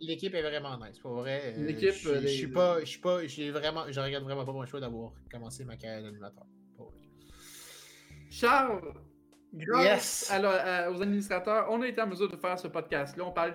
l'équipe 0.00 0.34
est, 0.34 0.40
vraiment 0.40 0.78
nice, 0.78 0.98
pour 0.98 1.16
vrai. 1.16 1.54
Euh, 1.54 1.66
l'équipe, 1.66 1.92
je, 1.92 2.26
suis 2.26 2.46
pas, 2.46 2.80
je 2.80 2.86
suis 2.86 2.98
pas, 2.98 3.26
j'ai 3.26 3.50
vraiment, 3.50 3.84
je 3.90 4.00
regrette 4.00 4.22
vraiment 4.22 4.46
pas 4.46 4.52
mon 4.52 4.64
choix 4.64 4.80
d'avoir 4.80 5.12
commencé 5.30 5.66
ma 5.66 5.76
carrière 5.76 6.02
d'animateur. 6.02 6.46
Charles, 8.30 8.80
grâce 9.52 10.32
aux 10.32 11.02
administrateurs, 11.02 11.66
on 11.68 11.82
a 11.82 11.88
été 11.88 12.00
en 12.00 12.06
mesure 12.06 12.30
de 12.30 12.36
faire 12.36 12.58
ce 12.58 12.68
podcast-là. 12.68 13.22
On 13.26 13.32
parle 13.32 13.52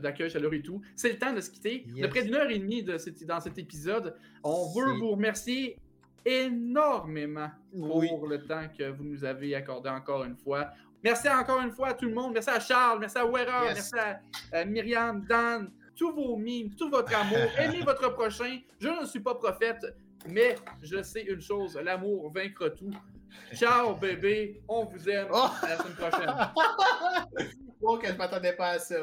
d'accueil 0.00 0.30
chaleureux 0.30 0.54
et 0.54 0.62
tout. 0.62 0.80
C'est 0.94 1.10
le 1.10 1.18
temps 1.18 1.32
de 1.32 1.40
se 1.40 1.50
quitter. 1.50 1.86
De 2.00 2.06
près 2.06 2.22
d'une 2.22 2.36
heure 2.36 2.50
et 2.50 2.58
demie 2.60 2.84
de 2.84 2.96
dans 3.26 3.40
cet 3.40 3.58
épisode. 3.58 4.14
On 4.44 4.72
veut 4.72 4.92
vous 4.92 5.10
remercier 5.10 5.76
énormément 6.24 7.50
pour 7.72 8.28
le 8.28 8.44
temps 8.44 8.68
que 8.78 8.90
vous 8.90 9.02
nous 9.02 9.24
avez 9.24 9.56
accordé 9.56 9.88
encore 9.88 10.22
une 10.22 10.36
fois. 10.36 10.70
Merci 11.04 11.28
encore 11.28 11.60
une 11.60 11.70
fois 11.70 11.88
à 11.88 11.94
tout 11.94 12.06
le 12.06 12.14
monde. 12.14 12.32
Merci 12.32 12.48
à 12.48 12.58
Charles, 12.58 12.98
merci 12.98 13.18
à 13.18 13.26
Wera, 13.26 13.64
merci 13.64 13.92
à, 14.50 14.64
Myriam, 14.64 15.22
Dan, 15.28 15.70
tous 15.94 16.10
vos 16.14 16.34
mimes, 16.38 16.74
tout 16.74 16.88
votre 16.88 17.14
amour. 17.14 17.46
Aimez 17.58 17.82
votre 17.82 18.08
prochain. 18.14 18.58
Je 18.80 18.88
ne 18.88 19.04
suis 19.04 19.20
pas 19.20 19.34
prophète, 19.34 19.84
mais 20.26 20.56
je 20.82 21.02
sais 21.02 21.20
une 21.24 21.42
chose 21.42 21.78
l'amour 21.84 22.32
vaincra 22.32 22.70
tout. 22.70 22.90
Ciao, 23.52 23.94
bébé. 23.96 24.62
On 24.66 24.86
vous 24.86 25.10
aime. 25.10 25.28
Oh! 25.30 25.48
À 25.62 25.68
la 25.68 25.76
semaine 25.76 25.94
prochaine. 25.94 27.48
ok, 27.82 28.06
je 28.08 28.16
m'attendais 28.16 28.54
pas 28.54 28.68
à 28.70 28.78
ça. 28.78 28.96